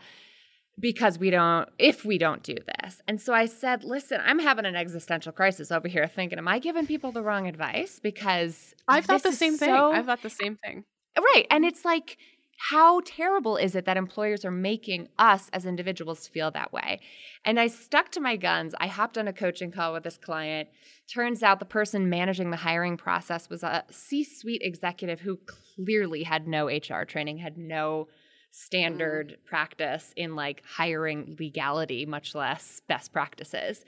Because 0.78 1.18
we 1.18 1.30
don't, 1.30 1.68
if 1.78 2.04
we 2.04 2.18
don't 2.18 2.42
do 2.42 2.54
this. 2.54 3.02
And 3.08 3.20
so 3.20 3.32
I 3.34 3.46
said, 3.46 3.82
listen, 3.82 4.20
I'm 4.24 4.38
having 4.38 4.64
an 4.64 4.76
existential 4.76 5.32
crisis 5.32 5.72
over 5.72 5.88
here 5.88 6.06
thinking, 6.06 6.38
am 6.38 6.46
I 6.46 6.58
giving 6.58 6.86
people 6.86 7.10
the 7.10 7.22
wrong 7.22 7.48
advice? 7.48 7.98
Because 8.00 8.74
I've 8.86 9.04
thought 9.04 9.22
the 9.22 9.32
same 9.32 9.56
thing. 9.56 9.70
so- 9.70 9.92
I've 9.92 10.06
thought 10.06 10.22
the 10.22 10.30
same 10.30 10.56
thing. 10.56 10.84
Right. 11.16 11.46
And 11.50 11.64
it's 11.64 11.84
like, 11.84 12.16
how 12.58 13.00
terrible 13.04 13.56
is 13.56 13.76
it 13.76 13.84
that 13.84 13.96
employers 13.96 14.44
are 14.44 14.50
making 14.50 15.08
us 15.16 15.48
as 15.52 15.64
individuals 15.64 16.26
feel 16.26 16.50
that 16.50 16.72
way? 16.72 17.00
And 17.44 17.58
I 17.58 17.68
stuck 17.68 18.10
to 18.12 18.20
my 18.20 18.36
guns. 18.36 18.74
I 18.80 18.88
hopped 18.88 19.16
on 19.16 19.28
a 19.28 19.32
coaching 19.32 19.70
call 19.70 19.92
with 19.92 20.02
this 20.02 20.18
client. 20.18 20.68
Turns 21.12 21.42
out 21.44 21.60
the 21.60 21.64
person 21.64 22.10
managing 22.10 22.50
the 22.50 22.56
hiring 22.56 22.96
process 22.96 23.48
was 23.48 23.62
a 23.62 23.84
C 23.90 24.24
suite 24.24 24.62
executive 24.64 25.20
who 25.20 25.38
clearly 25.76 26.24
had 26.24 26.48
no 26.48 26.66
HR 26.66 27.04
training, 27.04 27.38
had 27.38 27.56
no 27.56 28.08
standard 28.50 29.28
mm-hmm. 29.28 29.44
practice 29.46 30.12
in 30.16 30.34
like 30.34 30.62
hiring 30.64 31.36
legality, 31.38 32.06
much 32.06 32.34
less 32.34 32.80
best 32.88 33.12
practices. 33.12 33.84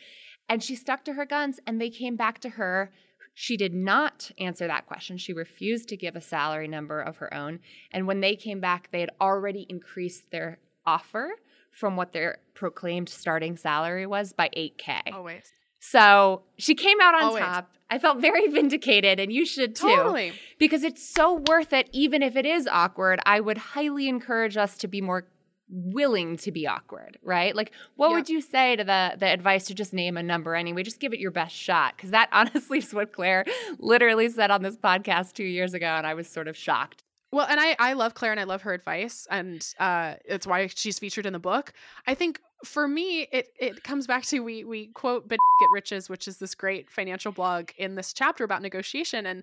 And 0.49 0.63
she 0.63 0.75
stuck 0.75 1.05
to 1.05 1.13
her 1.13 1.27
guns, 1.27 1.61
and 1.67 1.81
they 1.81 1.91
came 1.91 2.17
back 2.17 2.41
to 2.41 2.51
her 2.51 2.91
she 3.35 3.57
did 3.57 3.73
not 3.73 4.31
answer 4.39 4.67
that 4.67 4.87
question. 4.87 5.17
She 5.17 5.33
refused 5.33 5.89
to 5.89 5.97
give 5.97 6.17
a 6.17 6.21
salary 6.21 6.69
number 6.69 7.01
of 7.01 7.19
her 7.19 7.33
own. 7.33 7.61
And 7.91 8.07
when 8.07 8.21
they 8.21 8.37
came 8.37 8.61
back, 8.61 8.91
they 8.91 9.01
had 9.01 9.11
already 9.21 9.67
increased 9.69 10.31
their 10.31 10.59
offer 10.85 11.31
from 11.71 11.97
what 11.97 12.13
their 12.13 12.39
proclaimed 12.55 13.09
starting 13.09 13.57
salary 13.57 14.07
was 14.07 14.33
by 14.33 14.51
8K. 14.57 15.15
Always. 15.15 15.53
So 15.79 16.43
she 16.59 16.75
came 16.75 16.99
out 17.01 17.15
on 17.15 17.23
Always. 17.23 17.45
top. 17.45 17.71
I 17.91 17.99
felt 17.99 18.19
very 18.21 18.47
vindicated, 18.59 19.19
and 19.21 19.33
you 19.33 19.45
should 19.45 19.75
too. 19.75 19.89
Totally. 19.89 20.33
Because 20.59 20.83
it's 20.85 21.03
so 21.07 21.43
worth 21.49 21.73
it, 21.73 21.91
even 21.93 22.23
if 22.23 22.37
it 22.37 22.47
is 22.47 22.67
awkward. 22.67 23.21
I 23.27 23.41
would 23.41 23.59
highly 23.59 24.09
encourage 24.09 24.57
us 24.57 24.77
to 24.79 24.89
be 24.89 25.01
more 25.01 25.27
willing 25.69 26.37
to 26.37 26.51
be 26.51 26.67
awkward, 26.67 27.17
right? 27.23 27.55
Like, 27.55 27.71
what 27.97 28.09
Yeah. 28.11 28.17
would 28.17 28.29
you 28.29 28.41
say 28.41 28.75
to 28.77 28.83
the 28.85 29.15
the 29.19 29.27
advice 29.27 29.67
to 29.67 29.75
just 29.75 29.93
name 29.93 30.17
a 30.17 30.23
number 30.23 30.55
anyway? 30.55 30.83
Just 30.83 31.01
give 31.01 31.13
it 31.13 31.21
your 31.21 31.31
best 31.31 31.55
shot, 31.55 31.97
because 31.97 32.11
that 32.11 32.29
honestly 32.33 32.79
is 32.79 32.93
what 32.95 33.13
Claire 33.13 33.45
literally 33.79 34.29
said 34.29 34.51
on 34.51 34.63
this 34.63 34.77
podcast 34.77 35.35
two 35.35 35.45
years 35.45 35.75
ago, 35.75 35.87
and 35.87 36.07
I 36.07 36.15
was 36.15 36.29
sort 36.29 36.49
of 36.49 36.57
shocked. 36.57 37.03
Well, 37.33 37.47
and 37.49 37.61
I 37.61 37.77
I 37.79 37.93
love 37.93 38.15
Claire 38.15 38.33
and 38.33 38.41
I 38.41 38.45
love 38.45 38.63
her 38.63 38.73
advice, 38.75 39.29
and 39.31 39.65
uh, 39.79 40.15
it's 40.25 40.47
why 40.47 40.67
she's 40.67 40.99
featured 40.99 41.27
in 41.27 41.33
the 41.33 41.39
book. 41.39 41.73
I 42.07 42.15
think 42.15 42.41
for 42.65 42.87
me, 42.87 43.29
it 43.33 43.49
it 43.59 43.83
comes 43.85 44.07
back 44.07 44.25
to 44.27 44.41
we 44.41 44.65
we 44.65 44.89
quote 44.89 45.29
"Bitches 45.29 45.39
Get 45.61 45.69
Riches," 45.73 46.09
which 46.09 46.29
is 46.29 46.39
this 46.39 46.55
great 46.55 46.91
financial 46.91 47.33
blog 47.33 47.71
in 47.79 47.95
this 47.95 48.13
chapter 48.13 48.45
about 48.45 48.63
negotiation, 48.63 49.27
and 49.27 49.43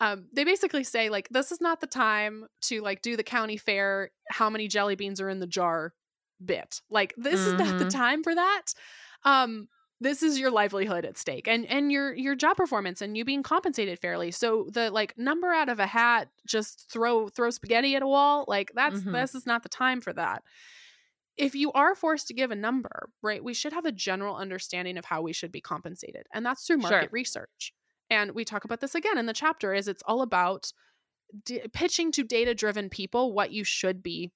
um, 0.00 0.26
they 0.32 0.44
basically 0.44 0.84
say 0.84 1.10
like 1.10 1.28
this 1.28 1.52
is 1.52 1.60
not 1.60 1.80
the 1.80 1.86
time 1.86 2.46
to 2.62 2.80
like 2.80 3.02
do 3.02 3.16
the 3.16 3.22
county 3.22 3.56
fair 3.56 4.10
how 4.28 4.50
many 4.50 4.66
jelly 4.66 4.96
beans 4.96 5.20
are 5.20 5.28
in 5.28 5.40
the 5.40 5.46
jar 5.46 5.92
bit 6.44 6.80
like 6.90 7.14
this 7.16 7.40
mm-hmm. 7.40 7.60
is 7.60 7.68
not 7.68 7.78
the 7.78 7.84
mm-hmm. 7.84 7.98
time 7.98 8.22
for 8.22 8.34
that 8.34 8.66
um 9.24 9.68
this 10.00 10.22
is 10.22 10.38
your 10.38 10.50
livelihood 10.50 11.04
at 11.04 11.18
stake 11.18 11.46
and 11.46 11.66
and 11.66 11.92
your 11.92 12.14
your 12.14 12.34
job 12.34 12.56
performance 12.56 13.02
and 13.02 13.16
you 13.16 13.24
being 13.24 13.42
compensated 13.42 13.98
fairly 13.98 14.30
so 14.30 14.66
the 14.72 14.90
like 14.90 15.16
number 15.18 15.48
out 15.48 15.68
of 15.68 15.78
a 15.78 15.86
hat 15.86 16.28
just 16.46 16.90
throw 16.90 17.28
throw 17.28 17.50
spaghetti 17.50 17.94
at 17.94 18.02
a 18.02 18.06
wall 18.06 18.46
like 18.48 18.72
that's 18.74 19.00
mm-hmm. 19.00 19.12
this 19.12 19.34
is 19.34 19.44
not 19.44 19.62
the 19.62 19.68
time 19.68 20.00
for 20.00 20.14
that 20.14 20.42
if 21.40 21.54
you 21.54 21.72
are 21.72 21.94
forced 21.94 22.28
to 22.28 22.34
give 22.34 22.50
a 22.50 22.56
number 22.56 23.08
right 23.22 23.42
we 23.42 23.54
should 23.54 23.72
have 23.72 23.84
a 23.84 23.92
general 23.92 24.36
understanding 24.36 24.96
of 24.98 25.04
how 25.04 25.22
we 25.22 25.32
should 25.32 25.50
be 25.50 25.60
compensated 25.60 26.26
and 26.34 26.44
that's 26.44 26.66
through 26.66 26.76
market 26.76 27.04
sure. 27.04 27.08
research 27.12 27.72
and 28.10 28.32
we 28.32 28.44
talk 28.44 28.64
about 28.64 28.80
this 28.80 28.94
again 28.94 29.18
in 29.18 29.26
the 29.26 29.32
chapter 29.32 29.72
is 29.72 29.88
it's 29.88 30.02
all 30.06 30.22
about 30.22 30.72
d- 31.44 31.62
pitching 31.72 32.12
to 32.12 32.22
data 32.22 32.54
driven 32.54 32.88
people 32.88 33.32
what 33.32 33.52
you 33.52 33.64
should 33.64 34.02
be 34.02 34.30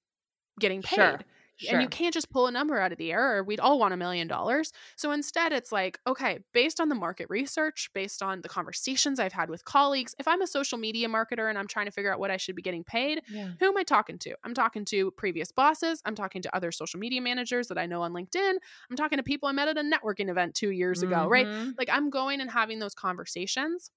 getting 0.59 0.81
paid 0.81 0.95
sure. 0.95 1.19
Sure. 1.57 1.73
And 1.73 1.81
you 1.81 1.87
can't 1.87 2.13
just 2.13 2.29
pull 2.29 2.47
a 2.47 2.51
number 2.51 2.79
out 2.79 2.91
of 2.91 2.97
the 2.97 3.11
air 3.11 3.37
or 3.37 3.43
we'd 3.43 3.59
all 3.59 3.79
want 3.79 3.93
a 3.93 3.97
million 3.97 4.27
dollars. 4.27 4.73
So 4.97 5.11
instead, 5.11 5.53
it's 5.53 5.71
like, 5.71 5.99
okay, 6.05 6.39
based 6.53 6.81
on 6.81 6.89
the 6.89 6.95
market 6.95 7.27
research, 7.29 7.89
based 7.93 8.21
on 8.21 8.41
the 8.41 8.49
conversations 8.49 9.19
I've 9.19 9.33
had 9.33 9.49
with 9.49 9.63
colleagues, 9.63 10.15
if 10.19 10.27
I'm 10.27 10.41
a 10.41 10.47
social 10.47 10.77
media 10.77 11.07
marketer 11.07 11.49
and 11.49 11.57
I'm 11.57 11.67
trying 11.67 11.85
to 11.85 11.91
figure 11.91 12.11
out 12.13 12.19
what 12.19 12.29
I 12.29 12.37
should 12.37 12.55
be 12.55 12.61
getting 12.61 12.83
paid, 12.83 13.21
yeah. 13.29 13.51
who 13.59 13.67
am 13.67 13.77
I 13.77 13.83
talking 13.83 14.17
to? 14.19 14.35
I'm 14.43 14.53
talking 14.53 14.83
to 14.85 15.11
previous 15.11 15.51
bosses. 15.51 16.01
I'm 16.05 16.15
talking 16.15 16.41
to 16.41 16.55
other 16.55 16.71
social 16.71 16.99
media 16.99 17.21
managers 17.21 17.69
that 17.69 17.77
I 17.77 17.85
know 17.85 18.01
on 18.01 18.11
LinkedIn. 18.11 18.53
I'm 18.89 18.97
talking 18.97 19.17
to 19.17 19.23
people 19.23 19.47
I 19.47 19.53
met 19.53 19.69
at 19.69 19.77
a 19.77 19.81
networking 19.81 20.29
event 20.29 20.55
two 20.55 20.71
years 20.71 21.03
ago, 21.03 21.15
mm-hmm. 21.15 21.31
right? 21.31 21.73
Like 21.77 21.89
I'm 21.91 22.09
going 22.09 22.41
and 22.41 22.51
having 22.51 22.79
those 22.79 22.93
conversations 22.93 23.91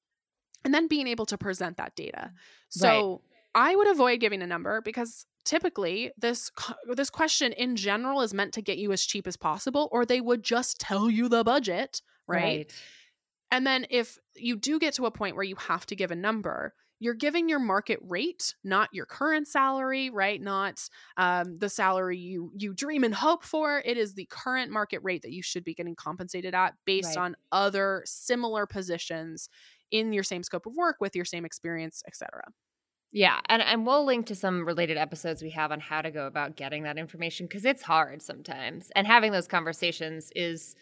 and 0.64 0.72
then 0.72 0.88
being 0.88 1.06
able 1.06 1.26
to 1.26 1.38
present 1.38 1.76
that 1.78 1.94
data. 1.96 2.30
So 2.68 3.22
right. 3.54 3.70
I 3.70 3.76
would 3.76 3.88
avoid 3.88 4.20
giving 4.20 4.42
a 4.42 4.46
number 4.46 4.80
because 4.80 5.26
typically 5.48 6.12
this 6.18 6.50
this 6.94 7.08
question 7.08 7.52
in 7.54 7.74
general 7.74 8.20
is 8.20 8.34
meant 8.34 8.52
to 8.52 8.60
get 8.60 8.76
you 8.76 8.92
as 8.92 9.06
cheap 9.06 9.26
as 9.26 9.34
possible 9.34 9.88
or 9.92 10.04
they 10.04 10.20
would 10.20 10.42
just 10.42 10.78
tell 10.78 11.08
you 11.08 11.26
the 11.26 11.42
budget 11.42 12.02
right, 12.26 12.42
right. 12.42 12.72
and 13.50 13.66
then 13.66 13.86
if 13.88 14.18
you 14.36 14.56
do 14.56 14.78
get 14.78 14.92
to 14.92 15.06
a 15.06 15.10
point 15.10 15.34
where 15.34 15.44
you 15.44 15.56
have 15.56 15.86
to 15.86 15.96
give 15.96 16.10
a 16.10 16.14
number 16.14 16.74
you're 17.00 17.14
giving 17.14 17.48
your 17.48 17.60
market 17.60 17.98
rate 18.02 18.54
not 18.62 18.90
your 18.92 19.06
current 19.06 19.48
salary 19.48 20.10
right 20.10 20.42
not 20.42 20.86
um, 21.16 21.56
the 21.58 21.70
salary 21.70 22.18
you 22.18 22.52
you 22.54 22.74
dream 22.74 23.02
and 23.02 23.14
hope 23.14 23.42
for 23.42 23.82
it 23.86 23.96
is 23.96 24.12
the 24.12 24.28
current 24.28 24.70
market 24.70 25.00
rate 25.02 25.22
that 25.22 25.32
you 25.32 25.42
should 25.42 25.64
be 25.64 25.72
getting 25.72 25.94
compensated 25.94 26.54
at 26.54 26.74
based 26.84 27.16
right. 27.16 27.24
on 27.24 27.36
other 27.52 28.02
similar 28.04 28.66
positions 28.66 29.48
in 29.90 30.12
your 30.12 30.24
same 30.24 30.42
scope 30.42 30.66
of 30.66 30.74
work 30.74 30.96
with 31.00 31.16
your 31.16 31.24
same 31.24 31.46
experience 31.46 32.02
etc 32.06 32.42
yeah, 33.10 33.40
and 33.48 33.62
and 33.62 33.86
we'll 33.86 34.04
link 34.04 34.26
to 34.26 34.34
some 34.34 34.66
related 34.66 34.96
episodes 34.96 35.42
we 35.42 35.50
have 35.50 35.72
on 35.72 35.80
how 35.80 36.02
to 36.02 36.10
go 36.10 36.26
about 36.26 36.56
getting 36.56 36.82
that 36.82 36.98
information 36.98 37.46
because 37.46 37.64
it's 37.64 37.82
hard 37.82 38.20
sometimes, 38.22 38.90
and 38.94 39.06
having 39.06 39.32
those 39.32 39.48
conversations 39.48 40.30
is 40.36 40.76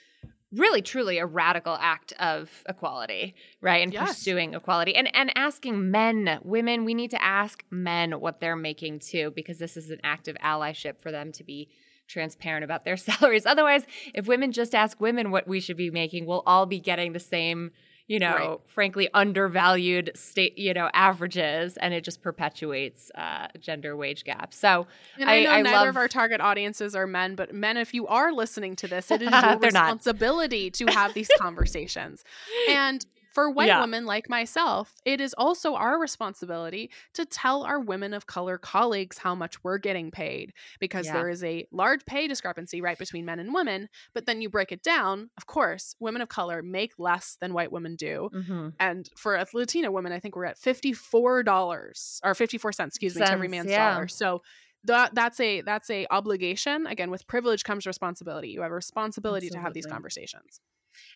really 0.53 0.83
truly 0.83 1.19
a 1.19 1.27
radical 1.27 1.77
act 1.81 2.13
of 2.19 2.65
equality, 2.69 3.35
right? 3.61 3.83
And 3.83 3.93
yes. 3.93 4.09
pursuing 4.09 4.55
equality 4.55 4.95
and 4.95 5.15
and 5.15 5.31
asking 5.37 5.91
men, 5.91 6.41
women, 6.43 6.85
we 6.85 6.95
need 6.95 7.11
to 7.13 7.23
ask 7.23 7.65
men 7.71 8.13
what 8.13 8.41
they're 8.41 8.57
making 8.57 9.01
too 9.01 9.33
because 9.35 9.59
this 9.59 9.77
is 9.77 9.91
an 9.91 10.01
act 10.03 10.29
of 10.29 10.37
allyship 10.37 11.01
for 11.01 11.13
them 11.13 11.33
to 11.33 11.45
be 11.45 11.69
transparent 12.09 12.65
about 12.65 12.85
their 12.85 12.97
salaries. 12.97 13.47
Otherwise, 13.47 13.87
if 14.15 14.27
women 14.27 14.53
just 14.53 14.75
ask 14.75 15.01
women 15.01 15.31
what 15.31 15.47
we 15.47 15.61
should 15.61 15.77
be 15.77 15.91
making, 15.91 16.27
we'll 16.27 16.43
all 16.47 16.67
be 16.67 16.81
getting 16.81 17.13
the 17.13 17.21
same 17.21 17.71
you 18.09 18.21
know, 18.21 18.37
right. 18.37 18.61
frankly 18.67 19.09
undervalued 19.15 20.13
state, 20.15 20.57
you 20.57 20.73
know, 20.73 20.89
averages, 20.95 21.77
and 21.77 21.93
it 21.93 22.05
just 22.05 22.23
perpetuates 22.23 23.11
uh, 23.17 23.49
gender 23.61 23.97
wage 23.97 24.23
gap. 24.25 24.55
So 24.55 24.87
and 25.19 25.29
I, 25.29 25.39
I 25.39 25.43
know 25.43 25.51
I 25.51 25.63
neither 25.63 25.77
love... 25.77 25.89
of 25.89 25.97
our 25.97 26.09
target 26.09 26.41
audiences 26.41 26.95
are 26.95 27.07
men, 27.07 27.35
but 27.35 27.53
men, 27.53 27.77
if 27.77 27.93
you 27.93 28.07
are 28.07 28.33
listening 28.33 28.77
to 28.77 28.87
this, 28.87 29.11
it 29.11 29.23
is 29.23 29.31
your 29.43 29.59
responsibility 29.59 30.71
to 30.71 30.87
have 30.87 31.15
these 31.15 31.29
conversations. 31.39 32.23
And 32.69 33.05
for 33.37 33.51
white 33.51 33.67
yeah. 33.67 33.83
women 33.83 34.07
like 34.07 34.31
myself, 34.31 34.95
it 35.05 35.21
is 35.21 35.35
also 35.37 35.75
our 35.75 36.01
responsibility 36.01 36.91
to 37.13 37.27
tell 37.27 37.65
our 37.65 37.79
women 37.79 38.15
of 38.15 38.27
color 38.27 38.57
colleagues 38.57 39.19
how 39.19 39.35
much 39.35 39.63
we're 39.63 39.77
getting 39.77 40.11
paid 40.11 40.55
because 40.81 41.05
yeah. 41.05 41.13
there 41.13 41.29
is 41.29 41.45
a 41.45 41.67
large 41.71 42.07
pay 42.07 42.27
discrepancy 42.29 42.81
right 42.81 42.97
between 42.97 43.27
men 43.27 43.39
and 43.39 43.53
women. 43.53 43.91
But 44.15 44.25
then 44.25 44.41
you 44.41 44.49
break 44.49 44.73
it 44.73 44.83
down, 44.83 45.29
of 45.37 45.45
course, 45.45 45.97
women 46.01 46.23
of 46.23 46.31
color 46.31 46.63
make 46.63 46.95
less 46.97 47.37
than 47.39 47.53
white 47.53 47.71
women 47.71 47.95
do. 47.95 48.31
Mm-hmm. 48.33 48.69
And 48.81 49.07
for 49.19 49.37
a 49.37 49.45
Latina 49.53 49.93
woman, 49.93 50.13
I 50.13 50.19
think 50.19 50.35
we're 50.35 50.47
at 50.47 50.59
$54 50.59 52.21
or 52.25 52.35
54 52.35 52.73
cents, 52.73 52.97
excuse 52.97 53.17
me, 53.17 53.21
to 53.21 53.31
every 53.31 53.49
man's 53.49 53.71
yeah. 53.71 53.93
dollar. 53.93 54.09
So 54.09 54.41
that 54.85 55.15
that's 55.15 55.41
a 55.41 55.61
that's 55.61 55.91
a 55.91 56.07
obligation 56.11 56.87
again 56.87 57.11
with 57.11 57.27
privilege 57.27 57.65
comes 57.65 57.87
responsibility 57.87 58.51
you 58.51 58.63
have 58.63 58.71
a 58.71 58.75
responsibility 58.75 59.49
Absolutely. 59.49 59.59
to 59.59 59.65
have 59.65 59.75
these 59.75 59.87
conversations 59.87 60.61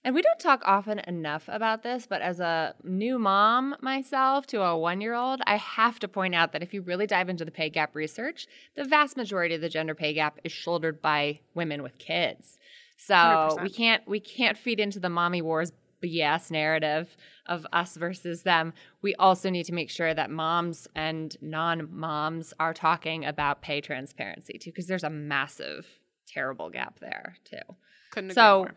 and 0.04 0.14
we 0.14 0.22
don't 0.22 0.38
talk 0.38 0.62
often 0.64 1.00
enough 1.00 1.44
about 1.48 1.82
this, 1.82 2.06
but 2.06 2.22
as 2.22 2.40
a 2.40 2.74
new 2.82 3.18
mom 3.18 3.76
myself 3.80 4.46
to 4.48 4.62
a 4.62 4.76
one 4.76 5.00
year 5.00 5.14
old, 5.14 5.40
I 5.46 5.56
have 5.56 5.98
to 6.00 6.08
point 6.08 6.34
out 6.34 6.52
that 6.52 6.62
if 6.62 6.72
you 6.74 6.82
really 6.82 7.06
dive 7.06 7.28
into 7.28 7.44
the 7.44 7.50
pay 7.50 7.70
gap 7.70 7.94
research, 7.94 8.46
the 8.76 8.84
vast 8.84 9.16
majority 9.16 9.54
of 9.54 9.60
the 9.60 9.68
gender 9.68 9.94
pay 9.94 10.12
gap 10.12 10.38
is 10.44 10.52
shouldered 10.52 11.00
by 11.00 11.40
women 11.54 11.82
with 11.82 11.98
kids. 11.98 12.58
So 12.96 13.14
100%. 13.14 13.62
we 13.62 13.70
can't 13.70 14.08
we 14.08 14.20
can't 14.20 14.58
feed 14.58 14.80
into 14.80 15.00
the 15.00 15.08
mommy 15.08 15.42
wars 15.42 15.72
BS 16.02 16.50
narrative 16.50 17.16
of 17.46 17.66
us 17.72 17.96
versus 17.96 18.42
them. 18.42 18.72
We 19.02 19.14
also 19.14 19.50
need 19.50 19.64
to 19.64 19.74
make 19.74 19.90
sure 19.90 20.14
that 20.14 20.30
moms 20.30 20.88
and 20.94 21.36
non-moms 21.40 22.54
are 22.58 22.74
talking 22.74 23.24
about 23.24 23.62
pay 23.62 23.80
transparency 23.80 24.58
too, 24.58 24.70
because 24.70 24.86
there's 24.86 25.04
a 25.04 25.10
massive, 25.10 25.86
terrible 26.26 26.70
gap 26.70 27.00
there 27.00 27.36
too. 27.44 27.76
Couldn't 28.12 28.32
so 28.32 28.68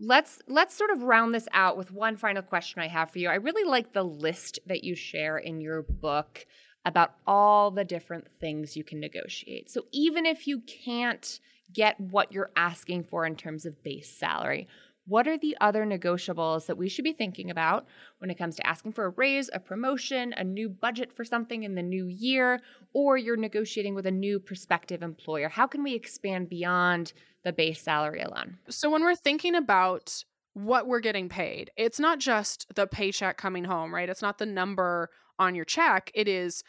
let's 0.00 0.40
let's 0.48 0.74
sort 0.74 0.90
of 0.90 1.02
round 1.02 1.34
this 1.34 1.48
out 1.52 1.76
with 1.76 1.92
one 1.92 2.16
final 2.16 2.42
question 2.42 2.82
I 2.82 2.88
have 2.88 3.10
for 3.10 3.18
you. 3.18 3.28
I 3.28 3.34
really 3.34 3.68
like 3.68 3.92
the 3.92 4.02
list 4.02 4.58
that 4.66 4.84
you 4.84 4.94
share 4.94 5.38
in 5.38 5.60
your 5.60 5.82
book 5.82 6.46
about 6.84 7.14
all 7.26 7.70
the 7.70 7.84
different 7.84 8.26
things 8.40 8.76
you 8.76 8.84
can 8.84 9.00
negotiate. 9.00 9.70
So 9.70 9.86
even 9.92 10.26
if 10.26 10.46
you 10.46 10.60
can't 10.60 11.40
get 11.72 11.98
what 11.98 12.32
you're 12.32 12.50
asking 12.56 13.04
for 13.04 13.24
in 13.24 13.36
terms 13.36 13.64
of 13.64 13.82
base 13.82 14.10
salary, 14.10 14.68
what 15.06 15.28
are 15.28 15.38
the 15.38 15.56
other 15.60 15.84
negotiables 15.84 16.66
that 16.66 16.78
we 16.78 16.88
should 16.88 17.04
be 17.04 17.12
thinking 17.12 17.50
about 17.50 17.86
when 18.18 18.30
it 18.30 18.38
comes 18.38 18.56
to 18.56 18.66
asking 18.66 18.92
for 18.92 19.04
a 19.04 19.10
raise, 19.10 19.50
a 19.52 19.60
promotion, 19.60 20.32
a 20.36 20.44
new 20.44 20.68
budget 20.68 21.12
for 21.12 21.24
something 21.24 21.62
in 21.62 21.74
the 21.74 21.82
new 21.82 22.06
year, 22.06 22.60
or 22.94 23.18
you're 23.18 23.36
negotiating 23.36 23.94
with 23.94 24.06
a 24.06 24.10
new 24.10 24.40
prospective 24.40 25.02
employer? 25.02 25.48
How 25.48 25.66
can 25.66 25.82
we 25.82 25.94
expand 25.94 26.48
beyond 26.48 27.12
the 27.44 27.52
base 27.52 27.80
salary 27.80 28.20
alone? 28.20 28.58
So, 28.68 28.90
when 28.90 29.02
we're 29.02 29.14
thinking 29.14 29.54
about 29.54 30.24
what 30.54 30.86
we're 30.86 31.00
getting 31.00 31.28
paid, 31.28 31.70
it's 31.76 31.98
not 31.98 32.18
just 32.18 32.66
the 32.74 32.86
paycheck 32.86 33.36
coming 33.36 33.64
home, 33.64 33.94
right? 33.94 34.08
It's 34.08 34.22
not 34.22 34.38
the 34.38 34.46
number 34.46 35.10
on 35.38 35.54
your 35.54 35.64
check. 35.64 36.10
It 36.14 36.28
is 36.28 36.62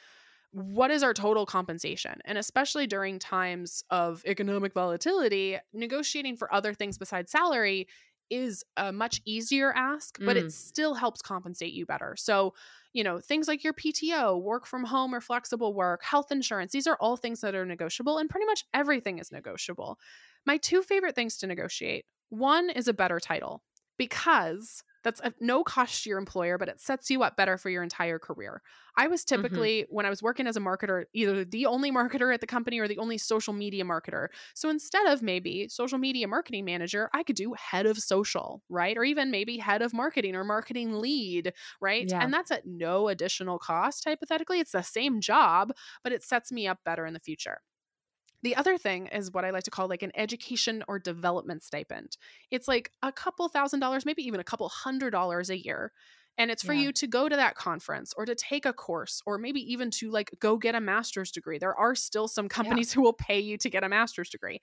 what 0.51 0.89
is 0.89 1.03
our 1.03 1.13
total 1.13 1.45
compensation? 1.45 2.13
And 2.23 2.37
especially 2.37 2.87
during 2.87 3.19
times 3.19 3.83
of 3.89 4.23
economic 4.25 4.73
volatility, 4.73 5.57
negotiating 5.73 6.37
for 6.37 6.53
other 6.53 6.73
things 6.73 6.97
besides 6.97 7.29
salary 7.29 7.89
is 8.29 8.63
a 8.77 8.91
much 8.91 9.21
easier 9.25 9.73
ask, 9.73 10.17
but 10.19 10.37
mm. 10.37 10.45
it 10.45 10.53
still 10.53 10.93
helps 10.93 11.21
compensate 11.21 11.73
you 11.73 11.85
better. 11.85 12.15
So, 12.17 12.53
you 12.93 13.03
know, 13.03 13.19
things 13.19 13.49
like 13.49 13.63
your 13.63 13.73
PTO, 13.73 14.41
work 14.41 14.65
from 14.65 14.85
home 14.85 15.13
or 15.13 15.19
flexible 15.19 15.73
work, 15.73 16.03
health 16.03 16.31
insurance, 16.31 16.71
these 16.71 16.87
are 16.87 16.97
all 17.01 17.17
things 17.17 17.41
that 17.41 17.53
are 17.53 17.65
negotiable, 17.65 18.17
and 18.17 18.29
pretty 18.29 18.45
much 18.45 18.63
everything 18.73 19.19
is 19.19 19.33
negotiable. 19.33 19.99
My 20.45 20.57
two 20.57 20.81
favorite 20.81 21.15
things 21.15 21.37
to 21.37 21.47
negotiate 21.47 22.05
one 22.29 22.69
is 22.69 22.87
a 22.87 22.93
better 22.93 23.19
title 23.19 23.61
because 23.97 24.83
that's 25.05 25.21
a 25.21 25.31
no 25.39 25.63
cost 25.63 26.03
to 26.03 26.09
your 26.09 26.17
employer, 26.17 26.57
but 26.57 26.67
it 26.67 26.81
sets 26.81 27.11
you 27.11 27.21
up 27.21 27.37
better 27.37 27.57
for 27.59 27.69
your 27.69 27.83
entire 27.83 28.17
career. 28.17 28.61
I 28.97 29.07
was 29.07 29.23
mm-hmm. 29.23 29.35
typically, 29.35 29.83
mm-hmm. 29.83 29.95
when 29.95 30.05
I 30.05 30.09
was 30.09 30.23
working 30.23 30.47
as 30.47 30.57
a 30.57 30.59
marketer, 30.59 31.03
either 31.13 31.45
the 31.45 31.67
only 31.67 31.91
marketer 31.91 32.33
at 32.33 32.41
the 32.41 32.47
company 32.47 32.79
or 32.79 32.87
the 32.87 32.97
only 32.97 33.19
social 33.19 33.53
media 33.53 33.83
marketer. 33.85 34.27
So 34.55 34.67
instead 34.69 35.05
of 35.05 35.21
maybe 35.21 35.67
social 35.69 35.99
media 35.99 36.27
marketing 36.27 36.65
manager, 36.65 37.09
I 37.13 37.21
could 37.21 37.35
do 37.35 37.53
head 37.53 37.85
of 37.85 37.99
social, 37.99 38.63
right? 38.67 38.97
Or 38.97 39.03
even 39.03 39.29
maybe 39.29 39.57
head 39.57 39.83
of 39.83 39.93
marketing 39.93 40.35
or 40.35 40.43
marketing 40.43 40.99
lead, 40.99 41.53
right? 41.79 42.07
Yeah. 42.09 42.23
And 42.23 42.33
that's 42.33 42.49
at 42.49 42.65
no 42.65 43.07
additional 43.07 43.59
cost, 43.59 44.05
hypothetically. 44.05 44.59
It's 44.59 44.71
the 44.71 44.81
same 44.81 45.21
job, 45.21 45.71
but 46.03 46.13
it 46.13 46.23
sets 46.23 46.51
me 46.51 46.67
up 46.67 46.79
better 46.83 47.05
in 47.05 47.13
the 47.13 47.19
future. 47.19 47.59
The 48.45 48.55
other 48.55 48.77
thing 48.77 49.07
is 49.07 49.31
what 49.31 49.43
I 49.43 49.49
like 49.49 49.63
to 49.63 49.71
call 49.71 49.87
like 49.87 50.03
an 50.03 50.11
education 50.13 50.83
or 50.87 50.99
development 50.99 51.63
stipend. 51.63 52.15
It's 52.51 52.67
like 52.67 52.91
a 53.01 53.11
couple 53.11 53.49
thousand 53.49 53.79
dollars, 53.79 54.05
maybe 54.05 54.21
even 54.21 54.39
a 54.39 54.43
couple 54.43 54.69
hundred 54.69 55.09
dollars 55.09 55.49
a 55.49 55.57
year. 55.57 55.91
And 56.37 56.51
it's 56.51 56.61
for 56.61 56.73
yeah. 56.73 56.81
you 56.81 56.91
to 56.91 57.07
go 57.07 57.27
to 57.27 57.35
that 57.35 57.55
conference 57.55 58.13
or 58.15 58.23
to 58.23 58.35
take 58.35 58.67
a 58.67 58.71
course 58.71 59.19
or 59.25 59.39
maybe 59.39 59.61
even 59.61 59.89
to 59.99 60.11
like 60.11 60.29
go 60.39 60.57
get 60.57 60.75
a 60.75 60.79
master's 60.79 61.31
degree. 61.31 61.57
There 61.57 61.73
are 61.73 61.95
still 61.95 62.27
some 62.27 62.47
companies 62.47 62.91
yeah. 62.91 62.93
who 62.97 63.01
will 63.01 63.13
pay 63.13 63.39
you 63.39 63.57
to 63.57 63.67
get 63.67 63.83
a 63.83 63.89
master's 63.89 64.29
degree. 64.29 64.61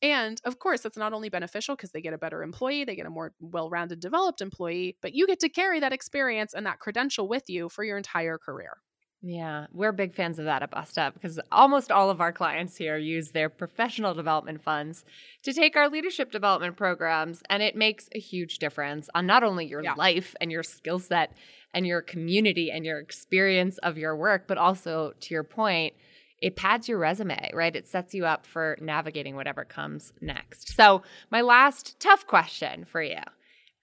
And 0.00 0.40
of 0.44 0.60
course, 0.60 0.82
that's 0.82 0.96
not 0.96 1.12
only 1.12 1.30
beneficial 1.30 1.74
because 1.74 1.90
they 1.90 2.00
get 2.00 2.14
a 2.14 2.18
better 2.18 2.44
employee, 2.44 2.84
they 2.84 2.94
get 2.94 3.06
a 3.06 3.10
more 3.10 3.32
well 3.40 3.70
rounded, 3.70 3.98
developed 3.98 4.40
employee, 4.40 4.96
but 5.02 5.14
you 5.14 5.26
get 5.26 5.40
to 5.40 5.48
carry 5.48 5.80
that 5.80 5.92
experience 5.92 6.54
and 6.54 6.64
that 6.64 6.78
credential 6.78 7.26
with 7.26 7.50
you 7.50 7.70
for 7.70 7.82
your 7.82 7.96
entire 7.96 8.38
career. 8.38 8.76
Yeah, 9.22 9.66
we're 9.74 9.92
big 9.92 10.14
fans 10.14 10.38
of 10.38 10.46
that 10.46 10.62
at 10.62 10.70
Bossed 10.70 10.96
Up 10.96 11.12
because 11.12 11.38
almost 11.52 11.92
all 11.92 12.08
of 12.08 12.22
our 12.22 12.32
clients 12.32 12.76
here 12.76 12.96
use 12.96 13.32
their 13.32 13.50
professional 13.50 14.14
development 14.14 14.62
funds 14.62 15.04
to 15.42 15.52
take 15.52 15.76
our 15.76 15.90
leadership 15.90 16.32
development 16.32 16.76
programs. 16.76 17.42
And 17.50 17.62
it 17.62 17.76
makes 17.76 18.08
a 18.14 18.18
huge 18.18 18.58
difference 18.58 19.10
on 19.14 19.26
not 19.26 19.42
only 19.42 19.66
your 19.66 19.82
yeah. 19.82 19.92
life 19.94 20.34
and 20.40 20.50
your 20.50 20.62
skill 20.62 20.98
set 20.98 21.34
and 21.74 21.86
your 21.86 22.00
community 22.00 22.70
and 22.70 22.86
your 22.86 22.98
experience 22.98 23.76
of 23.78 23.98
your 23.98 24.16
work, 24.16 24.44
but 24.46 24.56
also 24.56 25.12
to 25.20 25.34
your 25.34 25.44
point, 25.44 25.92
it 26.40 26.56
pads 26.56 26.88
your 26.88 26.98
resume, 26.98 27.50
right? 27.52 27.76
It 27.76 27.86
sets 27.86 28.14
you 28.14 28.24
up 28.24 28.46
for 28.46 28.78
navigating 28.80 29.36
whatever 29.36 29.66
comes 29.66 30.14
next. 30.22 30.74
So, 30.74 31.02
my 31.30 31.42
last 31.42 32.00
tough 32.00 32.26
question 32.26 32.86
for 32.86 33.02
you 33.02 33.20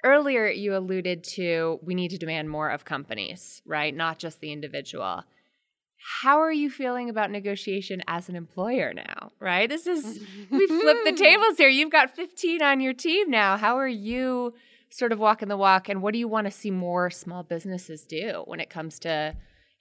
earlier 0.04 0.48
you 0.48 0.76
alluded 0.76 1.24
to 1.24 1.80
we 1.82 1.96
need 1.96 2.10
to 2.10 2.18
demand 2.18 2.50
more 2.50 2.70
of 2.70 2.86
companies, 2.86 3.62
right? 3.66 3.96
Not 3.96 4.20
just 4.20 4.40
the 4.40 4.52
individual. 4.52 5.24
How 6.22 6.40
are 6.40 6.52
you 6.52 6.70
feeling 6.70 7.10
about 7.10 7.32
negotiation 7.32 8.02
as 8.08 8.30
an 8.30 8.36
employer 8.36 8.94
now, 8.94 9.32
right? 9.40 9.68
This 9.68 9.88
is, 9.88 10.22
we 10.50 10.68
flipped 10.68 11.06
the 11.06 11.12
tables 11.18 11.58
here. 11.58 11.68
You've 11.68 11.92
got 11.92 12.16
15 12.16 12.62
on 12.62 12.80
your 12.80 12.94
team 12.94 13.30
now. 13.30 13.58
How 13.58 13.78
are 13.78 13.88
you 13.88 14.54
sort 14.90 15.12
of 15.12 15.20
walking 15.20 15.50
the 15.50 15.58
walk? 15.58 15.90
And 15.90 16.02
what 16.02 16.14
do 16.14 16.20
you 16.20 16.28
want 16.28 16.46
to 16.46 16.52
see 16.52 16.72
more 16.72 17.10
small 17.10 17.44
businesses 17.44 18.04
do 18.04 18.44
when 18.46 18.60
it 18.60 18.70
comes 18.70 19.00
to 19.00 19.36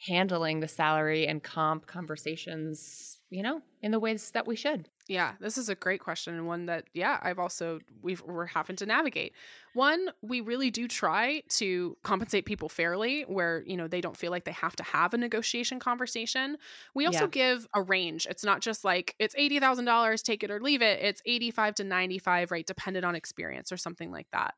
handling 0.08 0.60
the 0.60 0.68
salary 0.68 1.26
and 1.26 1.42
comp 1.42 1.86
conversations, 1.86 3.18
you 3.30 3.42
know, 3.42 3.62
in 3.82 3.92
the 3.92 4.00
ways 4.00 4.30
that 4.32 4.46
we 4.46 4.56
should? 4.56 4.88
Yeah, 5.08 5.34
this 5.40 5.56
is 5.56 5.68
a 5.68 5.76
great 5.76 6.00
question 6.00 6.34
and 6.34 6.48
one 6.48 6.66
that 6.66 6.86
yeah, 6.92 7.20
I've 7.22 7.38
also 7.38 7.78
we've 8.02 8.20
we're 8.22 8.46
having 8.46 8.74
to 8.76 8.86
navigate. 8.86 9.34
One, 9.72 10.10
we 10.20 10.40
really 10.40 10.70
do 10.70 10.88
try 10.88 11.42
to 11.50 11.96
compensate 12.02 12.44
people 12.44 12.68
fairly 12.68 13.22
where, 13.22 13.62
you 13.66 13.76
know, 13.76 13.86
they 13.86 14.00
don't 14.00 14.16
feel 14.16 14.32
like 14.32 14.44
they 14.44 14.52
have 14.52 14.74
to 14.76 14.82
have 14.82 15.14
a 15.14 15.16
negotiation 15.16 15.78
conversation. 15.78 16.56
We 16.94 17.06
also 17.06 17.24
yeah. 17.24 17.28
give 17.28 17.68
a 17.72 17.82
range. 17.82 18.26
It's 18.28 18.42
not 18.42 18.62
just 18.62 18.84
like 18.84 19.14
it's 19.20 19.34
$80,000, 19.36 20.22
take 20.24 20.42
it 20.42 20.50
or 20.50 20.60
leave 20.60 20.82
it. 20.82 21.00
It's 21.00 21.22
85 21.24 21.76
to 21.76 21.84
95, 21.84 22.50
right, 22.50 22.66
dependent 22.66 23.04
on 23.04 23.14
experience 23.14 23.70
or 23.70 23.76
something 23.76 24.10
like 24.10 24.26
that. 24.32 24.54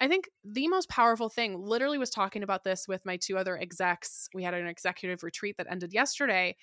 I 0.00 0.08
think 0.08 0.28
the 0.44 0.68
most 0.68 0.88
powerful 0.88 1.28
thing, 1.28 1.58
literally 1.58 1.98
was 1.98 2.10
talking 2.10 2.42
about 2.42 2.64
this 2.64 2.86
with 2.88 3.04
my 3.06 3.16
two 3.16 3.38
other 3.38 3.56
execs. 3.56 4.28
We 4.34 4.42
had 4.42 4.52
an 4.52 4.66
executive 4.66 5.22
retreat 5.22 5.56
that 5.58 5.68
ended 5.70 5.92
yesterday 5.92 6.56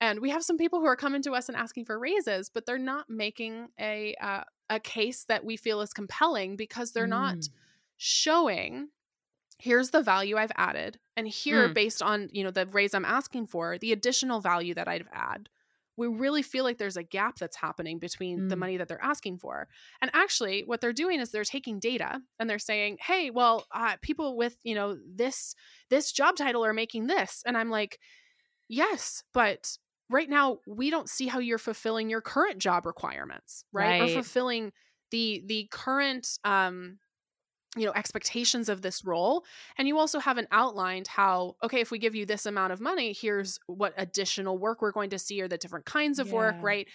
and 0.00 0.20
we 0.20 0.30
have 0.30 0.42
some 0.42 0.56
people 0.56 0.80
who 0.80 0.86
are 0.86 0.96
coming 0.96 1.22
to 1.22 1.32
us 1.32 1.48
and 1.48 1.56
asking 1.56 1.84
for 1.84 1.98
raises 1.98 2.50
but 2.50 2.66
they're 2.66 2.78
not 2.78 3.08
making 3.08 3.68
a 3.78 4.14
uh, 4.20 4.42
a 4.68 4.80
case 4.80 5.24
that 5.24 5.44
we 5.44 5.56
feel 5.56 5.80
is 5.80 5.92
compelling 5.92 6.56
because 6.56 6.92
they're 6.92 7.06
mm. 7.06 7.10
not 7.10 7.36
showing 7.96 8.88
here's 9.58 9.90
the 9.90 10.02
value 10.02 10.36
i've 10.36 10.52
added 10.56 10.98
and 11.16 11.28
here 11.28 11.68
mm. 11.68 11.74
based 11.74 12.02
on 12.02 12.28
you 12.32 12.42
know 12.42 12.50
the 12.50 12.66
raise 12.66 12.94
i'm 12.94 13.04
asking 13.04 13.46
for 13.46 13.78
the 13.78 13.92
additional 13.92 14.40
value 14.40 14.74
that 14.74 14.88
i've 14.88 15.08
added 15.12 15.48
we 15.96 16.06
really 16.06 16.40
feel 16.40 16.64
like 16.64 16.78
there's 16.78 16.96
a 16.96 17.02
gap 17.02 17.38
that's 17.38 17.56
happening 17.56 17.98
between 17.98 18.40
mm. 18.40 18.48
the 18.48 18.56
money 18.56 18.78
that 18.78 18.88
they're 18.88 19.02
asking 19.02 19.36
for 19.36 19.68
and 20.00 20.10
actually 20.14 20.62
what 20.64 20.80
they're 20.80 20.94
doing 20.94 21.20
is 21.20 21.30
they're 21.30 21.44
taking 21.44 21.78
data 21.78 22.20
and 22.38 22.48
they're 22.48 22.58
saying 22.58 22.96
hey 23.00 23.30
well 23.30 23.66
uh, 23.72 23.96
people 24.00 24.36
with 24.36 24.56
you 24.62 24.74
know 24.74 24.96
this 25.14 25.54
this 25.90 26.10
job 26.10 26.36
title 26.36 26.64
are 26.64 26.72
making 26.72 27.06
this 27.06 27.42
and 27.44 27.56
i'm 27.56 27.68
like 27.68 27.98
yes 28.68 29.22
but 29.34 29.76
right 30.10 30.28
now 30.28 30.58
we 30.66 30.90
don't 30.90 31.08
see 31.08 31.26
how 31.26 31.38
you're 31.38 31.58
fulfilling 31.58 32.10
your 32.10 32.20
current 32.20 32.58
job 32.58 32.84
requirements 32.84 33.64
right, 33.72 34.00
right. 34.00 34.10
or 34.10 34.14
fulfilling 34.14 34.72
the 35.10 35.42
the 35.46 35.68
current 35.70 36.38
um 36.44 36.98
you 37.76 37.86
know 37.86 37.92
expectations 37.94 38.68
of 38.68 38.82
this 38.82 39.04
role 39.04 39.44
and 39.78 39.86
you 39.86 39.96
also 39.96 40.18
haven't 40.18 40.48
outlined 40.50 41.06
how 41.06 41.54
okay 41.62 41.80
if 41.80 41.90
we 41.90 41.98
give 41.98 42.14
you 42.14 42.26
this 42.26 42.46
amount 42.46 42.72
of 42.72 42.80
money 42.80 43.12
here's 43.12 43.58
what 43.66 43.94
additional 43.96 44.58
work 44.58 44.82
we're 44.82 44.90
going 44.90 45.10
to 45.10 45.18
see 45.18 45.40
or 45.40 45.48
the 45.48 45.58
different 45.58 45.84
kinds 45.84 46.18
of 46.18 46.28
yeah. 46.28 46.34
work 46.34 46.56
right 46.60 46.88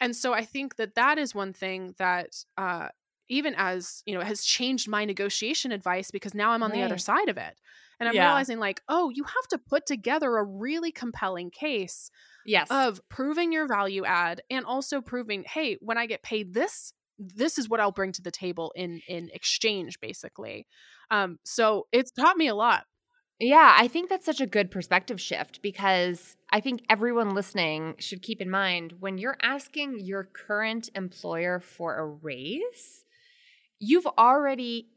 and 0.00 0.14
so 0.14 0.32
i 0.32 0.44
think 0.44 0.76
that 0.76 0.94
that 0.94 1.18
is 1.18 1.34
one 1.34 1.52
thing 1.52 1.94
that 1.98 2.44
uh 2.56 2.88
even 3.28 3.54
as 3.56 4.02
you 4.06 4.14
know 4.14 4.20
has 4.20 4.44
changed 4.44 4.88
my 4.88 5.04
negotiation 5.04 5.72
advice 5.72 6.12
because 6.12 6.34
now 6.34 6.50
i'm 6.50 6.62
on 6.62 6.70
right. 6.70 6.78
the 6.78 6.84
other 6.84 6.98
side 6.98 7.28
of 7.28 7.36
it 7.36 7.56
and 8.00 8.08
i'm 8.08 8.14
yeah. 8.14 8.26
realizing 8.26 8.58
like 8.58 8.80
oh 8.88 9.10
you 9.14 9.22
have 9.22 9.48
to 9.48 9.58
put 9.58 9.86
together 9.86 10.36
a 10.36 10.44
really 10.44 10.90
compelling 10.90 11.50
case 11.50 12.10
yes. 12.44 12.66
of 12.70 13.00
proving 13.08 13.52
your 13.52 13.68
value 13.68 14.04
add 14.04 14.42
and 14.50 14.64
also 14.64 15.00
proving 15.00 15.44
hey 15.46 15.76
when 15.80 15.98
i 15.98 16.06
get 16.06 16.22
paid 16.22 16.54
this 16.54 16.92
this 17.20 17.58
is 17.58 17.68
what 17.68 17.80
i'll 17.80 17.92
bring 17.92 18.12
to 18.12 18.22
the 18.22 18.30
table 18.30 18.72
in 18.74 19.00
in 19.06 19.30
exchange 19.32 20.00
basically. 20.00 20.66
Um 21.10 21.38
so 21.44 21.86
it's 21.92 22.10
taught 22.10 22.36
me 22.36 22.48
a 22.48 22.54
lot. 22.54 22.84
Yeah, 23.38 23.74
I 23.78 23.88
think 23.88 24.10
that's 24.10 24.26
such 24.26 24.42
a 24.42 24.46
good 24.46 24.70
perspective 24.70 25.18
shift 25.18 25.62
because 25.62 26.36
I 26.50 26.60
think 26.60 26.82
everyone 26.90 27.34
listening 27.34 27.94
should 27.98 28.20
keep 28.20 28.42
in 28.42 28.50
mind 28.50 28.94
when 29.00 29.16
you're 29.16 29.38
asking 29.42 30.00
your 30.00 30.24
current 30.24 30.90
employer 30.94 31.58
for 31.58 31.96
a 31.96 32.06
raise, 32.06 33.04
you've 33.78 34.06
already 34.18 34.88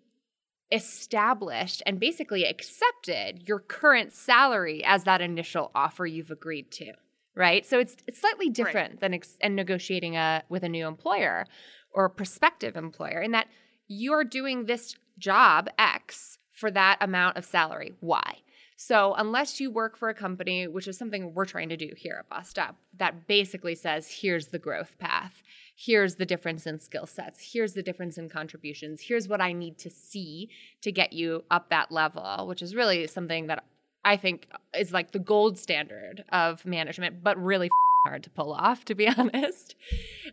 established 0.73 1.81
and 1.85 1.99
basically 1.99 2.43
accepted 2.43 3.47
your 3.47 3.59
current 3.59 4.11
salary 4.11 4.83
as 4.83 5.03
that 5.03 5.21
initial 5.21 5.71
offer 5.73 6.05
you've 6.05 6.31
agreed 6.31 6.71
to 6.71 6.93
right? 7.35 7.65
So 7.65 7.79
it's 7.79 7.95
it's 8.07 8.19
slightly 8.19 8.49
different 8.49 8.91
right. 8.91 8.99
than 8.99 9.13
ex- 9.15 9.37
and 9.41 9.55
negotiating 9.55 10.15
a 10.15 10.43
with 10.49 10.63
a 10.63 10.69
new 10.69 10.87
employer 10.87 11.47
or 11.91 12.05
a 12.05 12.09
prospective 12.09 12.75
employer 12.75 13.21
in 13.21 13.31
that 13.31 13.47
you're 13.87 14.23
doing 14.23 14.65
this 14.65 14.95
job 15.17 15.69
X 15.77 16.37
for 16.51 16.71
that 16.71 16.97
amount 17.01 17.37
of 17.37 17.45
salary 17.45 17.93
Y. 18.01 18.37
So 18.75 19.13
unless 19.15 19.59
you 19.59 19.71
work 19.71 19.97
for 19.97 20.09
a 20.09 20.13
company, 20.13 20.67
which 20.67 20.87
is 20.87 20.97
something 20.97 21.33
we're 21.33 21.45
trying 21.45 21.69
to 21.69 21.77
do 21.77 21.91
here 21.95 22.17
at 22.19 22.29
Bossed 22.29 22.59
Up, 22.59 22.75
that 22.97 23.27
basically 23.27 23.75
says 23.75 24.09
here's 24.09 24.47
the 24.47 24.59
growth 24.59 24.97
path. 24.97 25.41
Here's 25.75 26.15
the 26.15 26.25
difference 26.25 26.67
in 26.67 26.79
skill 26.79 27.07
sets. 27.07 27.53
Here's 27.53 27.73
the 27.73 27.83
difference 27.83 28.17
in 28.17 28.29
contributions. 28.29 29.01
Here's 29.01 29.27
what 29.27 29.41
I 29.41 29.53
need 29.53 29.77
to 29.79 29.89
see 29.89 30.49
to 30.81 30.91
get 30.91 31.13
you 31.13 31.43
up 31.49 31.69
that 31.69 31.91
level, 31.91 32.47
which 32.47 32.61
is 32.61 32.75
really 32.75 33.07
something 33.07 33.47
that 33.47 33.63
I 34.05 34.17
think 34.17 34.47
is 34.77 34.91
like 34.91 35.11
the 35.11 35.19
gold 35.19 35.57
standard 35.57 36.23
of 36.31 36.65
management, 36.65 37.23
but 37.23 37.41
really 37.41 37.69
hard 38.05 38.23
to 38.23 38.29
pull 38.29 38.53
off, 38.53 38.85
to 38.85 38.95
be 38.95 39.07
honest. 39.17 39.75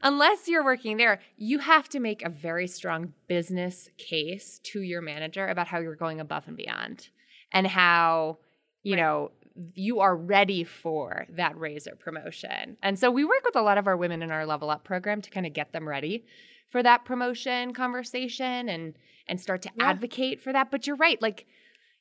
Unless 0.03 0.49
you're 0.49 0.65
working 0.65 0.97
there, 0.97 1.21
you 1.37 1.61
have 1.61 1.89
to 1.91 2.01
make 2.01 2.23
a 2.23 2.29
very 2.29 2.67
strong 2.67 3.15
business 3.29 3.89
case 3.97 4.61
to 4.65 4.83
your 4.83 5.01
manager 5.01 5.47
about 5.47 5.69
how 5.69 5.79
you're 5.79 5.95
going 5.95 6.21
above 6.21 6.49
and 6.49 6.57
beyond 6.57 7.09
and 7.53 7.67
how, 7.67 8.39
you 8.83 8.95
right. 8.95 9.03
know, 9.03 9.31
you 9.75 10.01
are 10.01 10.17
ready 10.17 10.65
for 10.65 11.27
that 11.31 11.59
raise 11.59 11.87
or 11.87 11.97
promotion. 11.97 12.77
And 12.83 12.99
so 12.99 13.11
we 13.11 13.25
work 13.25 13.45
with 13.45 13.57
a 13.57 13.63
lot 13.63 13.79
of 13.79 13.87
our 13.87 13.97
women 13.97 14.23
in 14.23 14.31
our 14.31 14.47
level 14.47 14.71
up 14.71 14.85
program 14.85 15.21
to 15.23 15.31
kind 15.31 15.47
of 15.47 15.53
get 15.53 15.73
them 15.73 15.89
ready 15.89 16.25
for 16.71 16.83
that 16.83 17.05
promotion 17.05 17.75
conversation 17.75 18.69
and 18.69 18.95
and 19.27 19.41
start 19.41 19.63
to 19.63 19.71
yeah. 19.77 19.91
advocate 19.91 20.41
for 20.41 20.53
that. 20.53 20.71
But 20.71 20.87
you're 20.87 20.97
right, 20.97 21.21
like 21.21 21.47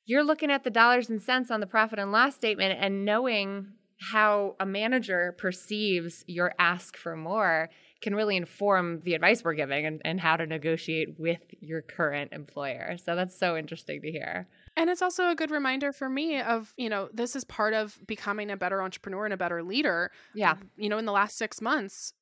you're 0.05 0.23
looking 0.23 0.49
at 0.49 0.63
the 0.63 0.69
dollars 0.69 1.09
and 1.09 1.21
cents 1.21 1.51
on 1.51 1.59
the 1.59 1.67
profit 1.67 1.99
and 1.99 2.11
loss 2.11 2.35
statement 2.35 2.79
and 2.79 3.05
knowing 3.05 3.67
how 3.99 4.55
a 4.59 4.65
manager 4.65 5.35
perceives 5.37 6.23
your 6.27 6.53
ask 6.57 6.95
for 6.95 7.15
more 7.15 7.69
can 8.01 8.15
really 8.15 8.37
inform 8.37 9.01
the 9.01 9.13
advice 9.13 9.43
we're 9.43 9.53
giving 9.53 9.85
and, 9.85 10.01
and 10.05 10.21
how 10.21 10.37
to 10.37 10.47
negotiate 10.47 11.19
with 11.19 11.41
your 11.59 11.81
current 11.81 12.31
employer. 12.31 12.97
So 12.97 13.15
that's 13.15 13.37
so 13.37 13.57
interesting 13.57 14.01
to 14.01 14.11
hear. 14.11 14.47
And 14.79 14.89
it's 14.89 15.01
also 15.01 15.29
a 15.29 15.35
good 15.35 15.51
reminder 15.51 15.91
for 15.91 16.07
me 16.09 16.39
of, 16.39 16.73
you 16.77 16.89
know, 16.89 17.09
this 17.13 17.35
is 17.35 17.43
part 17.43 17.73
of 17.73 17.99
becoming 18.07 18.49
a 18.49 18.55
better 18.55 18.81
entrepreneur 18.81 19.25
and 19.25 19.33
a 19.33 19.37
better 19.37 19.61
leader. 19.61 20.09
Yeah. 20.33 20.55
You 20.77 20.87
know, 20.87 20.97
in 20.97 21.03
the 21.03 21.11
last 21.11 21.37
six 21.37 21.59
months, 21.59 22.13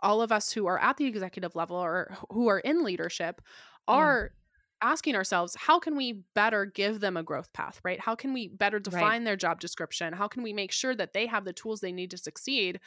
all 0.00 0.22
of 0.22 0.30
us 0.30 0.52
who 0.52 0.66
are 0.66 0.78
at 0.78 0.96
the 0.96 1.06
executive 1.06 1.56
level 1.56 1.76
or 1.76 2.16
who 2.30 2.46
are 2.46 2.60
in 2.60 2.84
leadership 2.84 3.42
are 3.88 4.30
yeah 4.32 4.40
asking 4.84 5.16
ourselves 5.16 5.56
how 5.58 5.78
can 5.78 5.96
we 5.96 6.20
better 6.34 6.66
give 6.66 7.00
them 7.00 7.16
a 7.16 7.22
growth 7.22 7.50
path 7.54 7.80
right 7.84 8.00
how 8.00 8.14
can 8.14 8.34
we 8.34 8.48
better 8.48 8.78
define 8.78 9.02
right. 9.02 9.24
their 9.24 9.36
job 9.36 9.58
description 9.58 10.12
how 10.12 10.28
can 10.28 10.42
we 10.42 10.52
make 10.52 10.70
sure 10.70 10.94
that 10.94 11.14
they 11.14 11.26
have 11.26 11.44
the 11.44 11.52
tools 11.54 11.80
they 11.80 11.92
need 11.92 12.10
to 12.10 12.18
succeed 12.18 12.78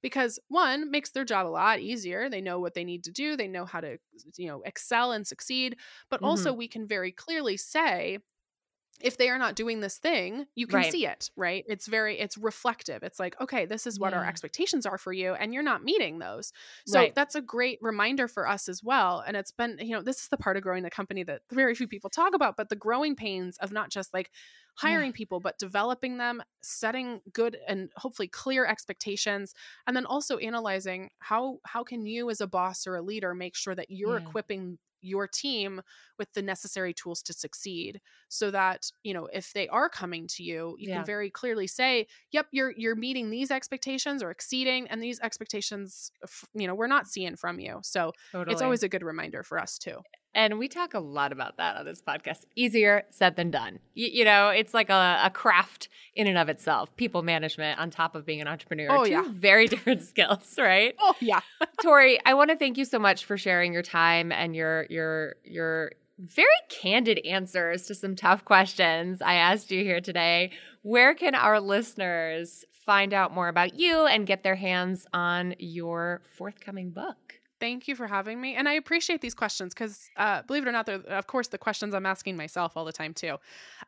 because 0.00 0.38
one 0.48 0.90
makes 0.90 1.10
their 1.10 1.24
job 1.24 1.46
a 1.46 1.48
lot 1.48 1.78
easier 1.78 2.30
they 2.30 2.40
know 2.40 2.58
what 2.58 2.72
they 2.74 2.84
need 2.84 3.04
to 3.04 3.10
do 3.10 3.36
they 3.36 3.48
know 3.48 3.66
how 3.66 3.80
to 3.80 3.98
you 4.36 4.46
know 4.46 4.62
excel 4.64 5.12
and 5.12 5.26
succeed 5.26 5.76
but 6.08 6.18
mm-hmm. 6.18 6.26
also 6.26 6.52
we 6.54 6.68
can 6.68 6.86
very 6.86 7.12
clearly 7.12 7.56
say 7.56 8.18
if 9.02 9.18
they 9.18 9.28
are 9.28 9.38
not 9.38 9.54
doing 9.56 9.80
this 9.80 9.98
thing, 9.98 10.46
you 10.54 10.66
can 10.66 10.82
Right. 10.82 10.84
see 10.84 11.06
it, 11.06 11.30
right? 11.36 11.64
It's 11.68 11.86
very 11.86 12.18
it's 12.18 12.38
reflective. 12.38 13.02
It's 13.02 13.18
like, 13.20 13.40
okay, 13.40 13.66
this 13.66 13.86
is 13.86 13.98
what 14.00 14.14
our 14.14 14.24
expectations 14.24 14.86
are 14.86 14.98
for 14.98 15.12
you 15.12 15.34
and 15.34 15.52
you're 15.52 15.62
not 15.62 15.84
meeting 15.84 16.18
those. 16.18 16.52
So 16.86 17.10
Right. 17.10 17.14
that's 17.14 17.34
a 17.34 17.42
great 17.42 17.78
reminder 17.82 18.28
for 18.28 18.48
us 18.48 18.68
as 18.68 18.82
well. 18.82 19.20
And 19.26 19.36
it's 19.36 19.50
been, 19.50 19.78
you 19.80 19.92
know, 19.96 20.02
this 20.02 20.22
is 20.22 20.28
the 20.28 20.36
part 20.36 20.56
of 20.56 20.62
growing 20.62 20.82
the 20.82 20.90
company 20.90 21.22
that 21.24 21.42
very 21.50 21.74
few 21.74 21.88
people 21.88 22.10
talk 22.10 22.34
about, 22.34 22.56
but 22.56 22.68
the 22.68 22.76
growing 22.76 23.16
pains 23.16 23.58
of 23.58 23.72
not 23.72 23.90
just 23.90 24.14
like 24.14 24.30
hiring 24.76 25.12
people, 25.12 25.40
but 25.40 25.58
developing 25.58 26.16
them, 26.16 26.42
setting 26.62 27.20
good 27.32 27.58
and 27.68 27.90
hopefully 27.96 28.28
clear 28.28 28.64
expectations, 28.66 29.54
and 29.86 29.96
then 29.96 30.06
also 30.06 30.38
analyzing 30.38 31.10
how 31.18 31.58
how 31.64 31.84
can 31.84 32.06
you 32.06 32.30
as 32.30 32.40
a 32.40 32.46
boss 32.46 32.86
or 32.86 32.96
a 32.96 33.02
leader 33.02 33.34
make 33.34 33.54
sure 33.54 33.74
that 33.74 33.90
you're 33.90 34.16
Yeah. 34.16 34.18
equipping 34.18 34.78
your 35.02 35.26
team 35.28 35.82
with 36.18 36.32
the 36.32 36.42
necessary 36.42 36.94
tools 36.94 37.22
to 37.22 37.32
succeed 37.32 38.00
so 38.28 38.50
that 38.50 38.90
you 39.02 39.12
know 39.12 39.26
if 39.32 39.52
they 39.52 39.68
are 39.68 39.88
coming 39.88 40.26
to 40.28 40.42
you 40.42 40.76
you 40.78 40.88
Yeah. 40.88 40.96
can 40.96 41.04
very 41.04 41.30
clearly 41.30 41.66
say 41.66 42.06
yep 42.30 42.46
you're 42.52 42.72
you're 42.76 42.94
meeting 42.96 43.30
these 43.30 43.50
expectations 43.50 44.22
or 44.22 44.30
exceeding 44.30 44.86
and 44.88 45.02
these 45.02 45.20
expectations 45.20 46.10
uh, 46.24 46.28
you 46.54 46.66
know 46.66 46.74
we're 46.74 46.86
not 46.86 47.06
seeing 47.06 47.36
from 47.36 47.58
you 47.60 47.78
so 47.82 48.12
Totally. 48.32 48.52
it's 48.52 48.62
always 48.62 48.82
a 48.82 48.88
good 48.88 49.02
reminder 49.02 49.42
for 49.42 49.58
us 49.58 49.78
too 49.78 49.98
And 50.34 50.58
we 50.58 50.66
talk 50.68 50.94
a 50.94 50.98
lot 50.98 51.30
about 51.32 51.58
that 51.58 51.76
on 51.76 51.84
this 51.84 52.00
podcast. 52.00 52.44
Easier 52.56 53.02
said 53.10 53.36
than 53.36 53.50
done. 53.50 53.80
Y- 53.96 54.10
you 54.12 54.24
know, 54.24 54.48
it's 54.48 54.72
like 54.72 54.88
a, 54.88 55.20
a 55.24 55.30
craft 55.30 55.88
in 56.14 56.26
and 56.26 56.38
of 56.38 56.48
itself. 56.48 56.94
People 56.96 57.22
management 57.22 57.78
on 57.78 57.90
top 57.90 58.14
of 58.14 58.24
being 58.24 58.40
an 58.40 58.48
entrepreneur. 58.48 58.88
Oh, 58.90 59.04
Two 59.04 59.10
yeah. 59.10 59.24
very 59.30 59.66
different 59.74 60.02
skills, 60.02 60.54
right? 60.58 60.94
oh 60.98 61.14
yeah 61.20 61.40
Tori, 61.82 62.18
I 62.24 62.34
want 62.34 62.50
to 62.50 62.56
thank 62.56 62.78
you 62.78 62.84
so 62.84 62.98
much 62.98 63.24
for 63.24 63.36
sharing 63.36 63.72
your 63.72 63.82
time 63.82 64.32
and 64.32 64.56
your 64.56 64.86
your 64.88 65.34
your 65.44 65.92
very 66.18 66.48
candid 66.68 67.18
answers 67.26 67.86
to 67.86 67.94
some 67.94 68.14
tough 68.14 68.44
questions 68.44 69.20
I 69.22 69.34
asked 69.34 69.70
you 69.70 69.82
here 69.82 70.00
today. 70.00 70.52
Where 70.82 71.14
can 71.14 71.34
our 71.34 71.60
listeners 71.60 72.64
find 72.86 73.12
out 73.14 73.32
more 73.34 73.48
about 73.48 73.74
you 73.78 74.06
and 74.06 74.26
get 74.26 74.42
their 74.42 74.54
hands 74.56 75.06
on 75.12 75.54
your 75.58 76.22
forthcoming 76.36 76.90
book? 76.90 77.34
Thank 77.62 77.86
you 77.86 77.94
for 77.94 78.08
having 78.08 78.40
me. 78.40 78.56
And 78.56 78.68
I 78.68 78.72
appreciate 78.72 79.20
these 79.20 79.36
questions 79.36 79.72
because, 79.72 80.10
uh, 80.16 80.42
believe 80.42 80.64
it 80.64 80.68
or 80.68 80.72
not, 80.72 80.84
they're, 80.84 80.96
of 80.96 81.28
course, 81.28 81.46
the 81.46 81.58
questions 81.58 81.94
I'm 81.94 82.06
asking 82.06 82.36
myself 82.36 82.72
all 82.76 82.84
the 82.84 82.90
time, 82.90 83.14
too. 83.14 83.36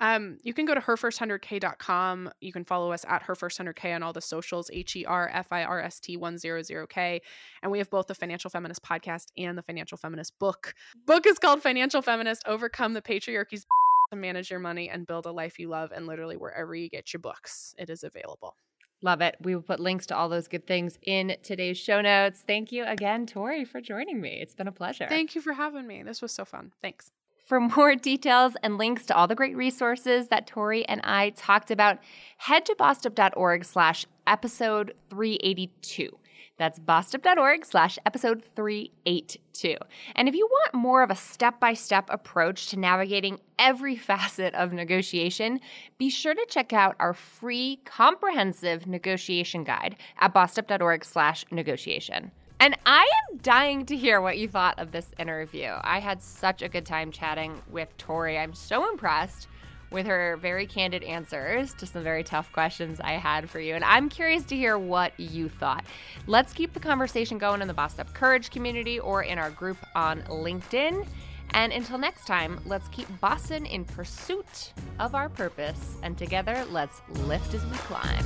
Um, 0.00 0.38
you 0.44 0.54
can 0.54 0.64
go 0.64 0.76
to 0.76 0.80
herfirst100k.com. 0.80 2.30
You 2.40 2.52
can 2.52 2.64
follow 2.64 2.92
us 2.92 3.04
at 3.08 3.24
herfirst100k 3.24 3.92
on 3.92 4.04
all 4.04 4.12
the 4.12 4.20
socials, 4.20 4.70
H 4.72 4.94
E 4.94 5.04
R 5.04 5.28
F 5.32 5.48
I 5.50 5.64
R 5.64 5.80
S 5.80 5.98
T 5.98 6.16
100k. 6.16 7.20
And 7.64 7.72
we 7.72 7.78
have 7.78 7.90
both 7.90 8.06
the 8.06 8.14
Financial 8.14 8.48
Feminist 8.48 8.80
podcast 8.84 9.32
and 9.36 9.58
the 9.58 9.62
Financial 9.62 9.98
Feminist 9.98 10.38
book. 10.38 10.74
Book 11.04 11.26
is 11.26 11.40
called 11.40 11.60
Financial 11.60 12.00
Feminist 12.00 12.44
Overcome 12.46 12.92
the 12.94 13.02
Patriarchy's 13.02 13.66
to 14.10 14.16
manage 14.16 14.52
your 14.52 14.60
money 14.60 14.88
and 14.88 15.04
build 15.04 15.26
a 15.26 15.32
life 15.32 15.58
you 15.58 15.68
love. 15.68 15.90
And 15.90 16.06
literally, 16.06 16.36
wherever 16.36 16.76
you 16.76 16.88
get 16.88 17.12
your 17.12 17.20
books, 17.20 17.74
it 17.76 17.90
is 17.90 18.04
available. 18.04 18.54
Love 19.02 19.20
it. 19.20 19.36
We 19.40 19.54
will 19.54 19.62
put 19.62 19.80
links 19.80 20.06
to 20.06 20.16
all 20.16 20.28
those 20.28 20.48
good 20.48 20.66
things 20.66 20.98
in 21.02 21.36
today's 21.42 21.76
show 21.76 22.00
notes. 22.00 22.42
Thank 22.46 22.72
you 22.72 22.84
again, 22.84 23.26
Tori, 23.26 23.64
for 23.64 23.80
joining 23.80 24.20
me. 24.20 24.38
It's 24.40 24.54
been 24.54 24.68
a 24.68 24.72
pleasure. 24.72 25.06
Thank 25.08 25.34
you 25.34 25.40
for 25.40 25.52
having 25.52 25.86
me. 25.86 26.02
This 26.02 26.22
was 26.22 26.32
so 26.32 26.44
fun. 26.44 26.72
Thanks. 26.80 27.12
For 27.46 27.60
more 27.60 27.94
details 27.94 28.54
and 28.62 28.78
links 28.78 29.04
to 29.06 29.14
all 29.14 29.28
the 29.28 29.34
great 29.34 29.54
resources 29.54 30.28
that 30.28 30.46
Tori 30.46 30.88
and 30.88 31.02
I 31.04 31.30
talked 31.30 31.70
about, 31.70 31.98
head 32.38 32.64
to 32.66 32.74
bossedup.org 32.74 33.66
slash 33.66 34.06
episode 34.26 34.94
382. 35.10 36.18
That's 36.56 36.78
bossedup.org 36.78 37.64
slash 37.64 37.98
episode 38.06 38.44
382. 38.54 39.76
And 40.14 40.28
if 40.28 40.36
you 40.36 40.46
want 40.46 40.74
more 40.74 41.02
of 41.02 41.10
a 41.10 41.16
step-by-step 41.16 42.08
approach 42.08 42.68
to 42.68 42.78
navigating 42.78 43.40
every 43.58 43.96
facet 44.10 44.54
of 44.54 44.72
negotiation, 44.72 45.60
be 45.98 46.10
sure 46.10 46.34
to 46.34 46.46
check 46.48 46.72
out 46.72 46.94
our 47.00 47.12
free 47.12 47.80
comprehensive 47.84 48.86
negotiation 48.86 49.64
guide 49.64 49.96
at 50.20 50.32
bossedup.org 50.32 51.04
slash 51.04 51.44
negotiation. 51.50 52.30
And 52.60 52.78
I 52.86 53.02
am 53.02 53.38
dying 53.38 53.84
to 53.86 53.96
hear 53.96 54.20
what 54.20 54.38
you 54.38 54.48
thought 54.48 54.78
of 54.78 54.92
this 54.92 55.12
interview. 55.18 55.72
I 55.82 55.98
had 55.98 56.22
such 56.22 56.62
a 56.62 56.68
good 56.68 56.86
time 56.86 57.10
chatting 57.10 57.60
with 57.68 57.94
Tori. 57.98 58.38
I'm 58.38 58.54
so 58.54 58.88
impressed 58.90 59.48
with 59.90 60.06
her 60.06 60.36
very 60.36 60.66
candid 60.66 61.02
answers 61.02 61.74
to 61.74 61.86
some 61.86 62.02
very 62.02 62.24
tough 62.24 62.52
questions 62.52 63.00
I 63.00 63.12
had 63.12 63.48
for 63.48 63.60
you. 63.60 63.74
And 63.74 63.84
I'm 63.84 64.08
curious 64.08 64.44
to 64.44 64.56
hear 64.56 64.78
what 64.78 65.18
you 65.18 65.48
thought. 65.48 65.84
Let's 66.26 66.52
keep 66.52 66.72
the 66.72 66.80
conversation 66.80 67.38
going 67.38 67.62
in 67.62 67.68
the 67.68 67.74
Bossed 67.74 68.00
Up 68.00 68.12
Courage 68.14 68.50
community 68.50 68.98
or 68.98 69.22
in 69.22 69.38
our 69.38 69.50
group 69.50 69.78
on 69.94 70.22
LinkedIn. 70.22 71.06
And 71.50 71.72
until 71.72 71.98
next 71.98 72.26
time, 72.26 72.60
let's 72.64 72.88
keep 72.88 73.06
bossing 73.20 73.66
in 73.66 73.84
pursuit 73.84 74.72
of 74.98 75.14
our 75.14 75.28
purpose. 75.28 75.96
And 76.02 76.18
together, 76.18 76.64
let's 76.70 77.00
lift 77.26 77.54
as 77.54 77.64
we 77.66 77.76
climb. 77.78 78.24